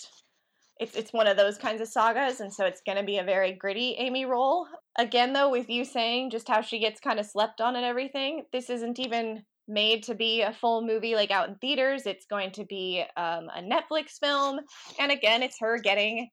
[0.79, 3.25] it's it's one of those kinds of sagas, and so it's going to be a
[3.25, 4.67] very gritty Amy role.
[4.99, 8.45] Again, though, with you saying just how she gets kind of slept on and everything,
[8.53, 12.07] this isn't even made to be a full movie like out in theaters.
[12.07, 14.61] It's going to be um, a Netflix film,
[14.99, 16.29] and again, it's her getting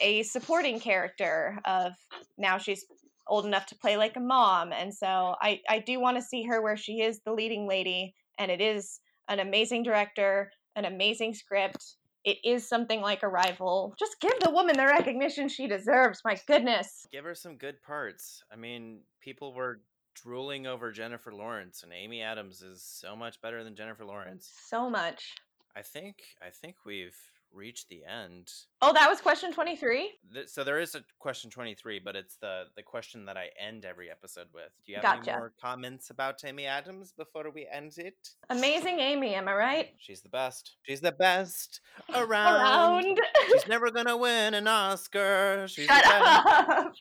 [0.00, 1.92] a supporting character of
[2.38, 2.84] now she's
[3.28, 6.42] old enough to play like a mom and so i i do want to see
[6.42, 11.34] her where she is the leading lady and it is an amazing director an amazing
[11.34, 13.94] script it is something like Arrival.
[13.98, 16.20] Just give the woman the recognition she deserves.
[16.24, 17.06] My goodness.
[17.10, 18.42] Give her some good parts.
[18.52, 19.80] I mean, people were
[20.14, 24.50] drooling over Jennifer Lawrence, and Amy Adams is so much better than Jennifer Lawrence.
[24.68, 25.34] So much.
[25.76, 27.16] I think I think we've
[27.52, 28.50] reached the end.
[28.82, 30.10] Oh, that was question 23?
[30.46, 34.10] So there is a question 23, but it's the the question that I end every
[34.10, 34.70] episode with.
[34.84, 35.30] Do you have Gotcha.
[35.32, 38.30] any more comments about Amy Adams before we end it?
[38.50, 39.88] Amazing Amy, am I right?
[39.98, 40.76] She's the best.
[40.82, 41.80] She's the best
[42.14, 43.04] around.
[43.06, 43.20] Around.
[43.52, 45.66] She's never gonna win an Oscar.
[45.68, 46.68] She's Shut the best.
[46.68, 46.92] up.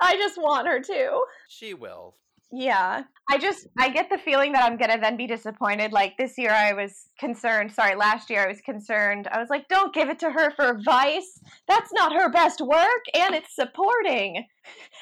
[0.00, 1.20] I just want her to.
[1.48, 2.16] She will.
[2.54, 3.02] Yeah.
[3.30, 5.92] I just I get the feeling that I'm gonna then be disappointed.
[5.92, 7.72] Like this year I was concerned.
[7.72, 9.28] Sorry, last year I was concerned.
[9.32, 11.40] I was like, don't give it to her for Vice.
[11.66, 14.44] That's not her best work, and it's supporting.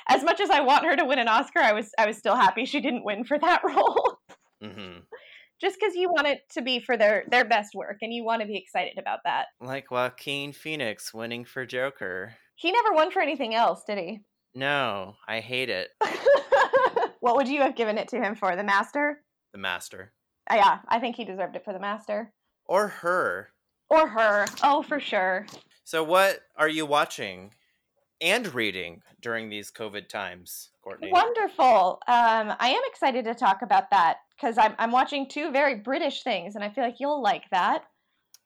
[0.08, 2.36] As much as I want her to win an Oscar, I was I was still
[2.36, 4.18] happy she didn't win for that role.
[4.62, 5.00] hmm
[5.60, 8.42] just because you want it to be for their their best work and you want
[8.42, 9.46] to be excited about that.
[9.60, 12.34] Like Joaquin Phoenix winning for Joker.
[12.56, 14.20] He never won for anything else, did he?
[14.54, 15.90] No, I hate it.
[17.22, 18.56] what would you have given it to him for?
[18.56, 19.22] The Master?
[19.52, 20.12] The Master.
[20.50, 22.32] Uh, yeah, I think he deserved it for the Master.
[22.66, 23.50] Or her.
[23.88, 24.46] Or her.
[24.64, 25.46] Oh, for sure.
[25.84, 27.54] So, what are you watching
[28.20, 31.12] and reading during these COVID times, Courtney?
[31.12, 32.00] Wonderful.
[32.08, 36.24] Um, I am excited to talk about that because I'm, I'm watching two very British
[36.24, 37.84] things and I feel like you'll like that.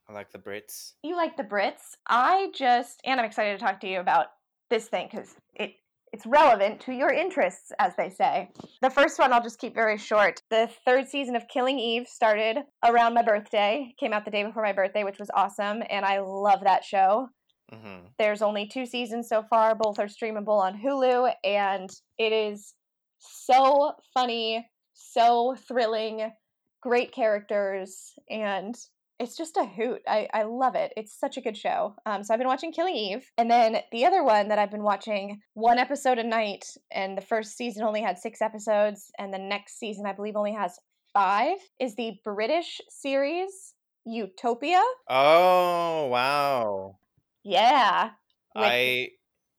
[0.07, 0.93] I like the Brits.
[1.03, 1.97] You like the Brits.
[2.07, 4.27] I just, and I'm excited to talk to you about
[4.69, 5.77] this thing because it
[6.13, 8.51] it's relevant to your interests, as they say.
[8.83, 10.41] The first one I'll just keep very short.
[10.51, 14.63] The third season of Killing Eve started around my birthday, came out the day before
[14.63, 17.29] my birthday, which was awesome, and I love that show.
[17.73, 22.75] hmm There's only two seasons so far, both are streamable on Hulu, and it is
[23.19, 26.33] so funny, so thrilling,
[26.81, 28.75] great characters, and
[29.19, 30.03] it's just a hoot.
[30.07, 30.93] I, I love it.
[30.97, 31.95] It's such a good show.
[32.05, 33.31] Um, so I've been watching Killing Eve.
[33.39, 37.23] And then the other one that I've been watching, one episode a night, and the
[37.23, 40.79] first season only had six episodes, and the next season I believe only has
[41.13, 44.83] five, is the British series Utopia.
[45.09, 46.99] Oh, wow.
[47.43, 48.11] Yeah.
[48.55, 49.11] With- I,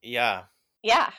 [0.02, 0.44] yeah.
[0.84, 1.10] Yeah,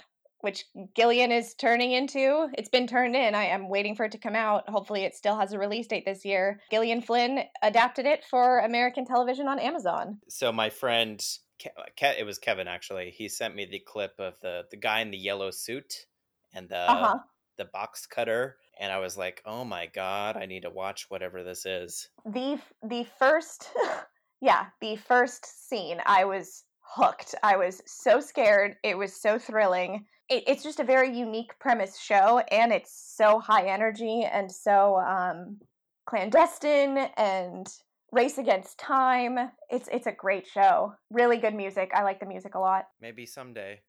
[0.41, 2.49] which Gillian is turning into.
[2.57, 3.34] It's been turned in.
[3.34, 4.68] I am waiting for it to come out.
[4.68, 6.60] Hopefully, it still has a release date this year.
[6.70, 10.18] Gillian Flynn adapted it for American television on Amazon.
[10.28, 11.20] So, my friend,
[11.60, 15.10] Ke- it was Kevin actually, he sent me the clip of the, the guy in
[15.10, 16.07] the yellow suit
[16.55, 17.18] and the, Uh huh.
[17.57, 18.57] the box cutter.
[18.81, 22.08] And I was like, oh my God, I need to watch whatever this is.
[22.25, 23.70] The the first,
[24.41, 27.34] yeah, the first scene, I was hooked.
[27.42, 28.76] I was so scared.
[28.84, 30.07] It was so thrilling.
[30.28, 34.97] It, it's just a very unique premise show, and it's so high energy and so
[34.98, 35.58] um,
[36.07, 37.66] clandestine and
[38.12, 39.39] race against time.
[39.70, 40.94] It's it's a great show.
[41.10, 41.90] Really good music.
[41.94, 42.86] I like the music a lot.
[43.00, 43.81] Maybe someday.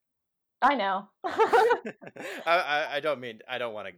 [0.61, 1.07] I know.
[1.25, 1.91] I,
[2.45, 3.93] I, I don't mean, I don't want to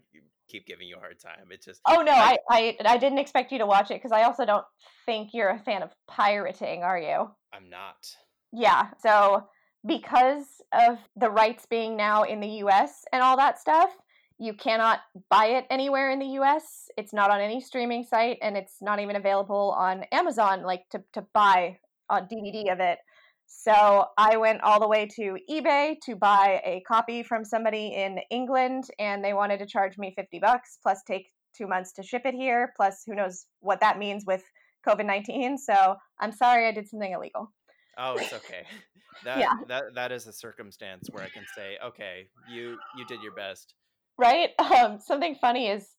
[0.47, 1.47] keep giving you a hard time.
[1.49, 4.23] It's just, oh no, I, I I didn't expect you to watch it because I
[4.23, 4.65] also don't
[5.05, 7.29] think you're a fan of pirating, are you?
[7.53, 8.15] I'm not.
[8.51, 8.89] Yeah.
[9.01, 9.47] So
[9.85, 13.89] because of the rights being now in the US and all that stuff,
[14.37, 16.89] you cannot buy it anywhere in the US.
[16.97, 21.03] It's not on any streaming site and it's not even available on Amazon like to
[21.13, 21.77] to buy
[22.09, 22.99] a DVD of it.
[23.45, 28.19] So I went all the way to eBay to buy a copy from somebody in
[28.29, 31.27] England and they wanted to charge me 50 bucks plus take
[31.57, 34.43] 2 months to ship it here plus who knows what that means with
[34.87, 35.57] COVID-19.
[35.59, 37.51] So I'm sorry I did something illegal.
[37.97, 38.63] Oh, it's okay.
[39.23, 39.53] That Yeah.
[39.67, 43.75] that that is a circumstance where I can say, okay, you you did your best.
[44.17, 44.49] right?
[44.59, 45.89] Um, something funny is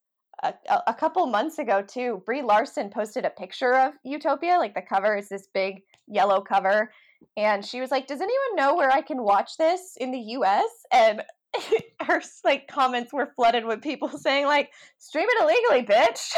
[0.43, 2.21] a, a- a couple months ago too.
[2.25, 4.57] Brie Larson posted a picture of Utopia.
[4.57, 6.91] Like the cover is this big yellow cover,
[7.37, 10.69] and she was like, "Does anyone know where I can watch this in the U.S.?"
[10.91, 11.23] And
[12.01, 16.31] her like comments were flooded with people saying like, "Stream it illegally, bitch."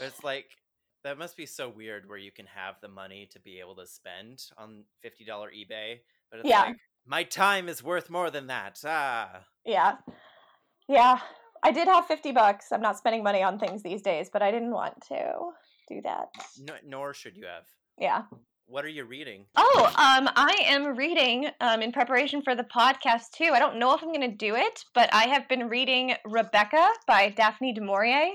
[0.00, 0.46] It's like
[1.04, 3.86] that must be so weird where you can have the money to be able to
[3.86, 6.00] spend on fifty dollar eBay,
[6.30, 6.62] but it's Yeah.
[6.62, 6.76] like
[7.06, 8.80] my time is worth more than that.
[8.84, 9.96] Ah, yeah,
[10.88, 11.20] yeah.
[11.62, 12.72] I did have fifty bucks.
[12.72, 15.50] I'm not spending money on things these days, but I didn't want to
[15.88, 16.28] do that.
[16.60, 17.64] no, nor should you have.
[17.98, 18.22] Yeah.
[18.66, 19.44] What are you reading?
[19.56, 23.50] Oh, um, I am reading um, in preparation for the podcast too.
[23.52, 26.88] I don't know if I'm going to do it, but I have been reading Rebecca
[27.06, 28.30] by Daphne du Maurier,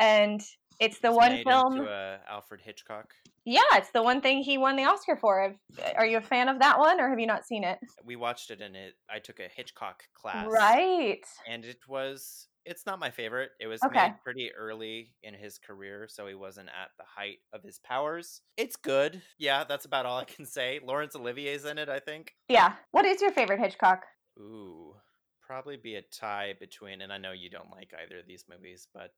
[0.00, 0.40] and
[0.82, 1.76] it's the It's one film.
[1.78, 3.14] into a Alfred Hitchcock.
[3.44, 5.42] Yeah, it's the one thing he won the Oscar for.
[5.44, 7.78] Uh, are you a fan of that one, or have you not seen it?
[8.04, 8.94] We watched it and it.
[9.10, 11.24] I took a Hitchcock class, Right.
[11.48, 12.48] and it was.
[12.64, 13.50] It's not my favorite.
[13.58, 14.00] It was Okay.
[14.10, 18.40] made pretty early in his career, so he wasn't at the height of his powers.
[18.56, 19.20] It's good.
[19.36, 20.78] Yeah, that's about all I can say.
[20.80, 22.36] Laurence Olivier's in it, I think.
[22.48, 22.76] Yeah.
[22.92, 24.04] What is your favorite Hitchcock?
[24.38, 24.94] Ooh,
[25.40, 28.86] probably be a tie between, and I know you don't like either of these movies,
[28.94, 29.10] but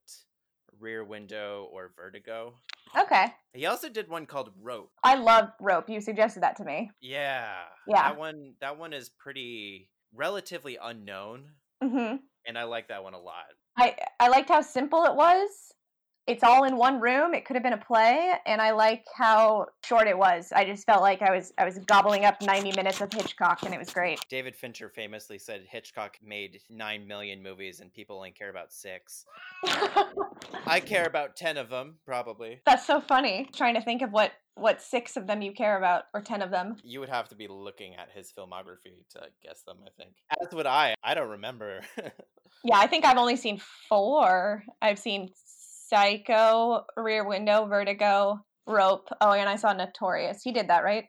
[0.79, 2.53] Rear Window or Vertigo.
[2.97, 3.25] Okay.
[3.53, 4.91] He also did one called Rope.
[5.03, 5.89] I love Rope.
[5.89, 6.91] You suggested that to me.
[7.01, 7.51] Yeah.
[7.87, 8.09] Yeah.
[8.09, 11.51] That one that one is pretty relatively unknown,
[11.83, 12.15] Mm-hmm.
[12.47, 13.45] and I like that one a lot.
[13.77, 15.49] I I liked how simple it was.
[16.27, 17.33] It's all in one room.
[17.33, 20.51] It could have been a play, and I like how short it was.
[20.55, 23.73] I just felt like I was I was gobbling up ninety minutes of Hitchcock, and
[23.73, 24.19] it was great.
[24.29, 29.25] David Fincher famously said Hitchcock made 9 million movies and people only care about 6.
[30.65, 32.61] I care about 10 of them, probably.
[32.65, 33.47] That's so funny.
[33.53, 36.49] Trying to think of what what six of them you care about, or ten of
[36.49, 36.77] them.
[36.81, 40.15] You would have to be looking at his filmography to guess them, I think.
[40.41, 40.95] As would I.
[41.03, 41.81] I don't remember.
[42.63, 44.63] Yeah, I think I've only seen four.
[44.81, 45.29] I've seen
[45.87, 49.09] Psycho, Rear Window, Vertigo, Rope.
[49.21, 50.41] Oh, and I saw Notorious.
[50.43, 51.05] He did that, right?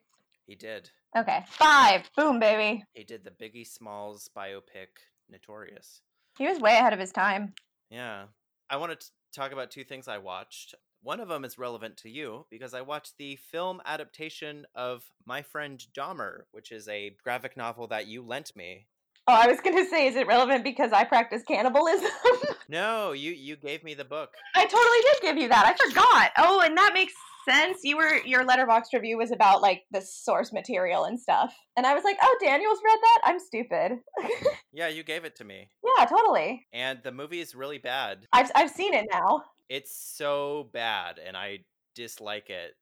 [0.46, 0.90] he did.
[1.16, 2.08] Okay, five.
[2.16, 2.84] Boom, baby.
[2.92, 4.88] He did the Biggie Smalls biopic
[5.30, 6.02] Notorious.
[6.38, 7.54] He was way ahead of his time.
[7.90, 8.24] Yeah.
[8.68, 10.74] I want to talk about two things I watched.
[11.02, 15.40] One of them is relevant to you because I watched the film adaptation of My
[15.42, 18.86] Friend Dahmer, which is a graphic novel that you lent me.
[19.28, 22.10] Oh, I was gonna say, is it relevant because I practice cannibalism?
[22.68, 24.30] No, you you gave me the book.
[24.54, 25.66] I totally did give you that.
[25.66, 26.32] I forgot.
[26.38, 27.12] Oh, and that makes
[27.48, 27.78] sense.
[27.84, 31.94] You were your letterboxd review was about like the source material and stuff, and I
[31.94, 33.20] was like, oh, Daniel's read that.
[33.24, 33.98] I'm stupid.
[34.72, 35.70] Yeah, you gave it to me.
[35.96, 36.66] yeah, totally.
[36.70, 38.26] And the movie is really bad.
[38.30, 39.44] I've I've seen it now.
[39.70, 41.60] It's so bad and I
[41.94, 42.74] dislike it.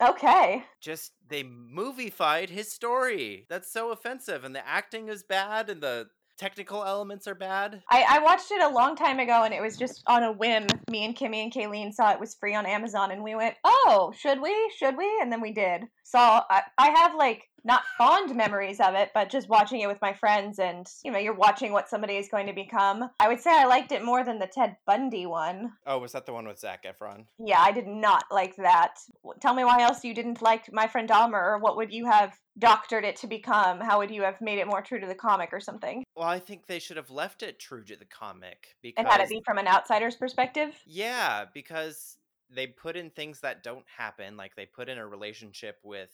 [0.00, 0.62] Okay.
[0.80, 3.44] Just they moviefied his story.
[3.48, 6.06] That's so offensive and the acting is bad and the
[6.36, 7.82] technical elements are bad.
[7.90, 10.66] I, I watched it a long time ago and it was just on a whim.
[10.90, 14.12] Me and Kimmy and Kayleen saw it was free on Amazon and we went, oh,
[14.16, 14.54] should we?
[14.76, 15.10] Should we?
[15.20, 15.84] And then we did.
[16.04, 20.00] So I, I have like not fond memories of it, but just watching it with
[20.00, 23.10] my friends and, you know, you're watching what somebody is going to become.
[23.18, 25.72] I would say I liked it more than the Ted Bundy one.
[25.84, 27.24] Oh, was that the one with Zac Efron?
[27.44, 28.98] Yeah, I did not like that.
[29.40, 32.34] Tell me why else you didn't like My Friend Dahmer or what would you have
[32.58, 33.80] doctored it to become?
[33.80, 36.04] How would you have made it more true to the comic or something?
[36.16, 39.20] Well, I think they should have left it true to the comic because And had
[39.20, 40.78] it be from an outsider's perspective?
[40.84, 42.18] Yeah, because
[42.48, 46.12] they put in things that don't happen, like they put in a relationship with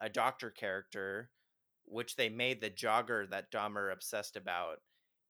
[0.00, 1.30] a doctor character,
[1.84, 4.82] which they made the jogger that Dahmer obsessed about,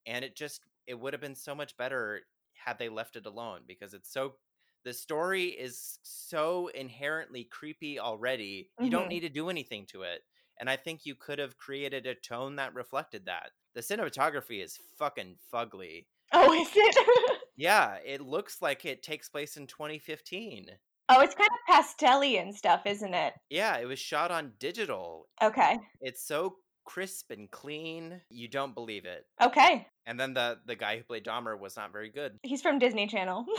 [0.06, 2.22] and it just it would have been so much better
[2.54, 4.36] had they left it alone because it's so
[4.84, 8.72] the story is so inherently creepy already.
[8.78, 8.90] You Mhm.
[8.90, 10.22] don't need to do anything to it.
[10.60, 13.50] And I think you could have created a tone that reflected that.
[13.74, 16.04] The cinematography is fucking fugly.
[16.32, 17.38] Oh, is it?
[17.56, 20.66] Yeah, it looks like it takes place in 2015.
[21.10, 23.34] oh, it's kind of pastelly and stuff, isn't it?
[23.50, 25.28] Yeah, it was shot on digital.
[25.42, 25.76] Okay.
[26.00, 26.54] It's so
[26.86, 29.26] crisp and clean, you don't believe it.
[29.42, 29.86] Okay.
[30.06, 32.38] And then the the guy who played Dahmer was not very good.
[32.42, 33.44] He's from Disney Channel.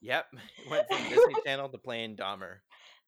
[0.00, 0.26] Yep,
[0.70, 2.58] went from Disney Channel to playing Dahmer.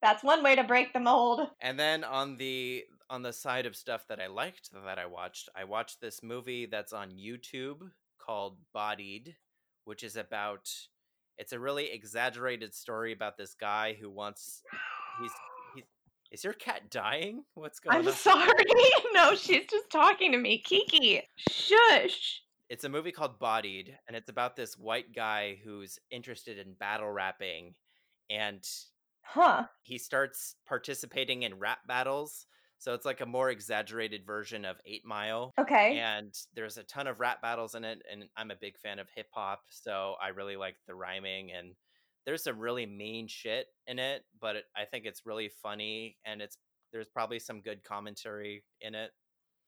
[0.02, 1.42] That's one way to break the mold.
[1.60, 5.48] And then on the on the side of stuff that I liked that I watched,
[5.54, 9.34] I watched this movie that's on YouTube called Bodied,
[9.84, 10.70] which is about
[11.36, 14.62] it's a really exaggerated story about this guy who wants
[15.20, 15.32] he's
[15.74, 15.84] he's
[16.30, 17.42] is your cat dying?
[17.54, 18.12] What's going I'm on?
[18.14, 18.52] sorry.
[19.12, 20.58] no, she's just talking to me.
[20.58, 21.22] Kiki.
[21.36, 22.42] Shush.
[22.68, 27.10] It's a movie called Bodied, and it's about this white guy who's interested in battle
[27.10, 27.74] rapping,
[28.30, 28.64] and
[29.22, 29.64] Huh.
[29.82, 32.46] he starts participating in rap battles.
[32.80, 35.52] So it's like a more exaggerated version of Eight Mile.
[35.60, 35.98] Okay.
[35.98, 39.06] And there's a ton of rap battles in it, and I'm a big fan of
[39.14, 41.52] hip hop, so I really like the rhyming.
[41.52, 41.74] And
[42.24, 46.40] there's some really mean shit in it, but it, I think it's really funny, and
[46.40, 46.56] it's
[46.90, 49.10] there's probably some good commentary in it.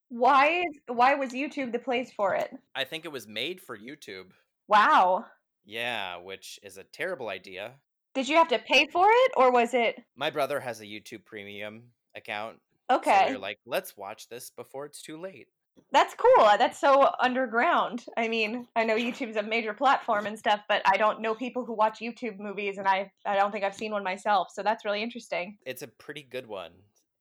[0.08, 2.50] Why is why was YouTube the place for it?
[2.74, 4.30] I think it was made for YouTube.
[4.68, 5.26] Wow.
[5.66, 7.72] Yeah, which is a terrible idea.
[8.14, 11.24] Did you have to pay for it or was it My brother has a YouTube
[11.24, 11.84] Premium
[12.14, 12.58] account.
[12.92, 13.26] So okay?
[13.28, 15.48] they're like, let's watch this before it's too late.
[15.90, 16.44] That's cool.
[16.44, 18.04] Uh, that's so underground.
[18.16, 21.64] I mean, I know YouTube's a major platform and stuff, but I don't know people
[21.64, 24.48] who watch YouTube movies and I I don't think I've seen one myself.
[24.52, 25.58] So that's really interesting.
[25.66, 26.72] It's a pretty good one,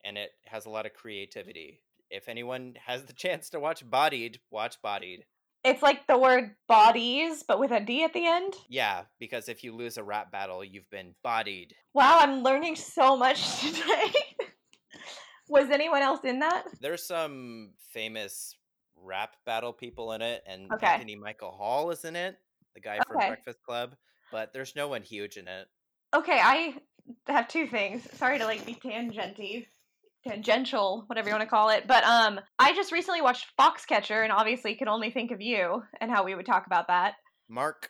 [0.04, 1.82] and it has a lot of creativity.
[2.10, 5.26] If anyone has the chance to watch Bodied, watch Bodied.
[5.64, 8.56] It's like the word bodies, but with a D at the end.
[8.68, 11.76] Yeah, because if you lose a rap battle, you've been bodied.
[11.94, 14.12] Wow, I'm learning so much today.
[15.52, 16.64] Was anyone else in that?
[16.80, 18.56] There's some famous
[18.96, 20.88] rap battle people in it, and Okay.
[20.88, 22.38] Anthony Michael Hall is in it,
[22.74, 23.28] the guy from Okay.
[23.28, 23.96] Breakfast Club.
[24.32, 25.68] But there's no one huge in it.
[26.16, 26.76] Okay, I
[27.28, 28.08] have two things.
[28.18, 29.66] Sorry to like be tangenty,
[30.26, 31.86] tangential, whatever you want to call it.
[31.86, 36.10] But um, I just recently watched Foxcatcher, and obviously could only think of you and
[36.10, 37.16] how we would talk about that.
[37.50, 37.90] Mark,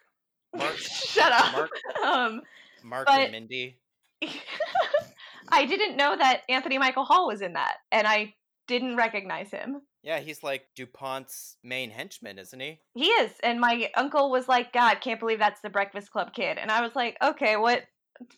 [0.57, 1.51] Mark, Shut up.
[1.53, 1.69] Mark.
[2.03, 2.41] Um,
[2.83, 3.77] Mark But- and Mindy.
[5.51, 8.33] I didn't know that Anthony Michael Hall was in that, and I
[8.67, 9.81] didn't recognize him.
[10.03, 12.79] Yeah, he's like DuPont's main henchman, isn't he?
[12.95, 16.57] He is, and my uncle was like, "God, can't believe that's the Breakfast Club kid,"
[16.57, 17.83] and I was like, "Okay, what,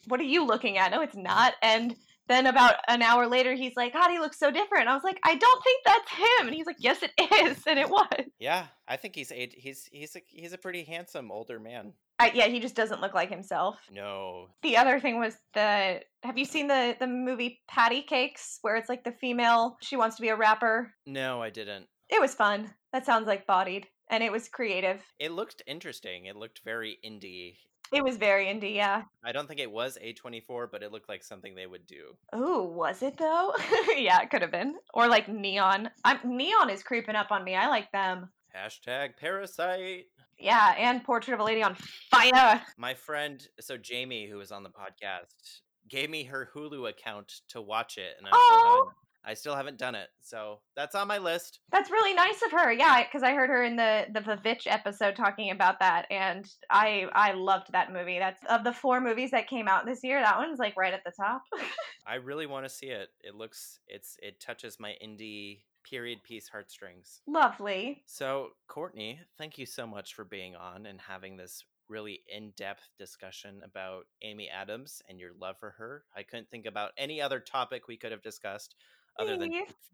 [0.08, 0.92] what are you looking at?
[0.92, 1.96] No, it's not." And
[2.28, 5.20] then about an hour later, he's like, "God, he looks so different." I was like,
[5.24, 7.12] "I don't think that's him," and he's like, "Yes, it
[7.46, 8.26] is," and it was.
[8.40, 11.94] Yeah, I think he's a, he's he's a, he's a pretty handsome older man.
[12.20, 13.78] I, yeah, he just doesn't look like himself.
[13.92, 16.02] No, The other thing was the.
[16.24, 20.16] Have you seen the the movie Patti Cake$, where it's like the female she wants
[20.18, 20.94] to be a rapper?
[21.06, 21.88] no, I didn't.
[22.10, 22.74] It was fun.
[22.92, 25.02] That sounds like bodied, and it was creative.
[25.20, 26.26] It looked interesting.
[26.26, 27.56] It looked very indie.
[27.92, 29.04] It was very indie, yeah.
[29.24, 32.16] I don't think it was A24, but it looked like something they would do.
[32.36, 33.54] Ooh, was it though?
[33.98, 34.76] yeah, it could have been.
[34.94, 35.90] Or like neon.
[36.04, 37.56] I'm neon is creeping up on me.
[37.56, 38.30] I like them.
[38.56, 40.06] Hashtag parasite.
[40.40, 41.76] Yeah, and Portrait of a Lady on
[42.12, 42.62] Fire.
[42.78, 47.62] My friend, so Jamie, who was on the podcast, gave me her Hulu account to
[47.62, 48.78] watch it, and I still Oh.
[48.86, 48.96] haven't,
[49.26, 50.10] I still haven't done it.
[50.22, 51.60] So that's on my list.
[51.72, 52.74] That's really nice of her.
[52.74, 57.08] Yeah, because I heard her in the the Vavitch episode talking about that, and I
[57.14, 58.20] I loved that movie.
[58.20, 60.20] That's of the four movies that came out this year.
[60.22, 61.42] That one's like right at the top.
[62.06, 63.10] I really want to see it.
[63.22, 67.22] It looks, it's, it touches my indie period piece heartstrings.
[67.28, 68.04] Lovely.
[68.06, 72.90] So, Courtney, thank you so much for being on and having this really in depth
[72.98, 76.04] discussion about Amy Adams and your love for her.
[76.16, 78.76] I couldn't think about any other topic we could have discussed
[79.20, 79.52] other than.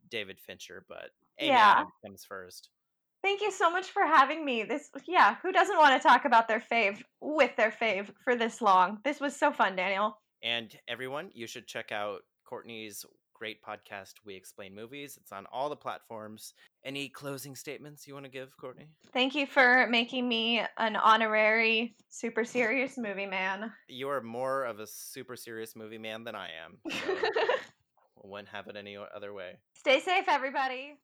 [0.10, 1.72] David Fincher, but Amy Yeah.
[1.78, 2.70] Adams comes first.
[3.22, 4.64] Thank you so much for having me.
[4.64, 8.62] This, yeah, who doesn't want to talk about their fave with their fave for this
[8.62, 9.00] long?
[9.04, 10.18] This was so fun, Daniel.
[10.42, 13.06] And everyone, you should check out Courtney's
[13.40, 15.18] great podcast, We Explain Movies.
[15.20, 16.54] It's on all the platforms.
[16.84, 18.90] Any closing statements you want to give, Courtney?
[19.14, 23.72] Thank you for making me an honorary super serious movie man.
[23.88, 26.80] You are more of a super serious movie man than I am.
[26.92, 27.16] So
[28.26, 29.54] wouldn't have it any other way.
[29.74, 30.98] Stay safe, everybody.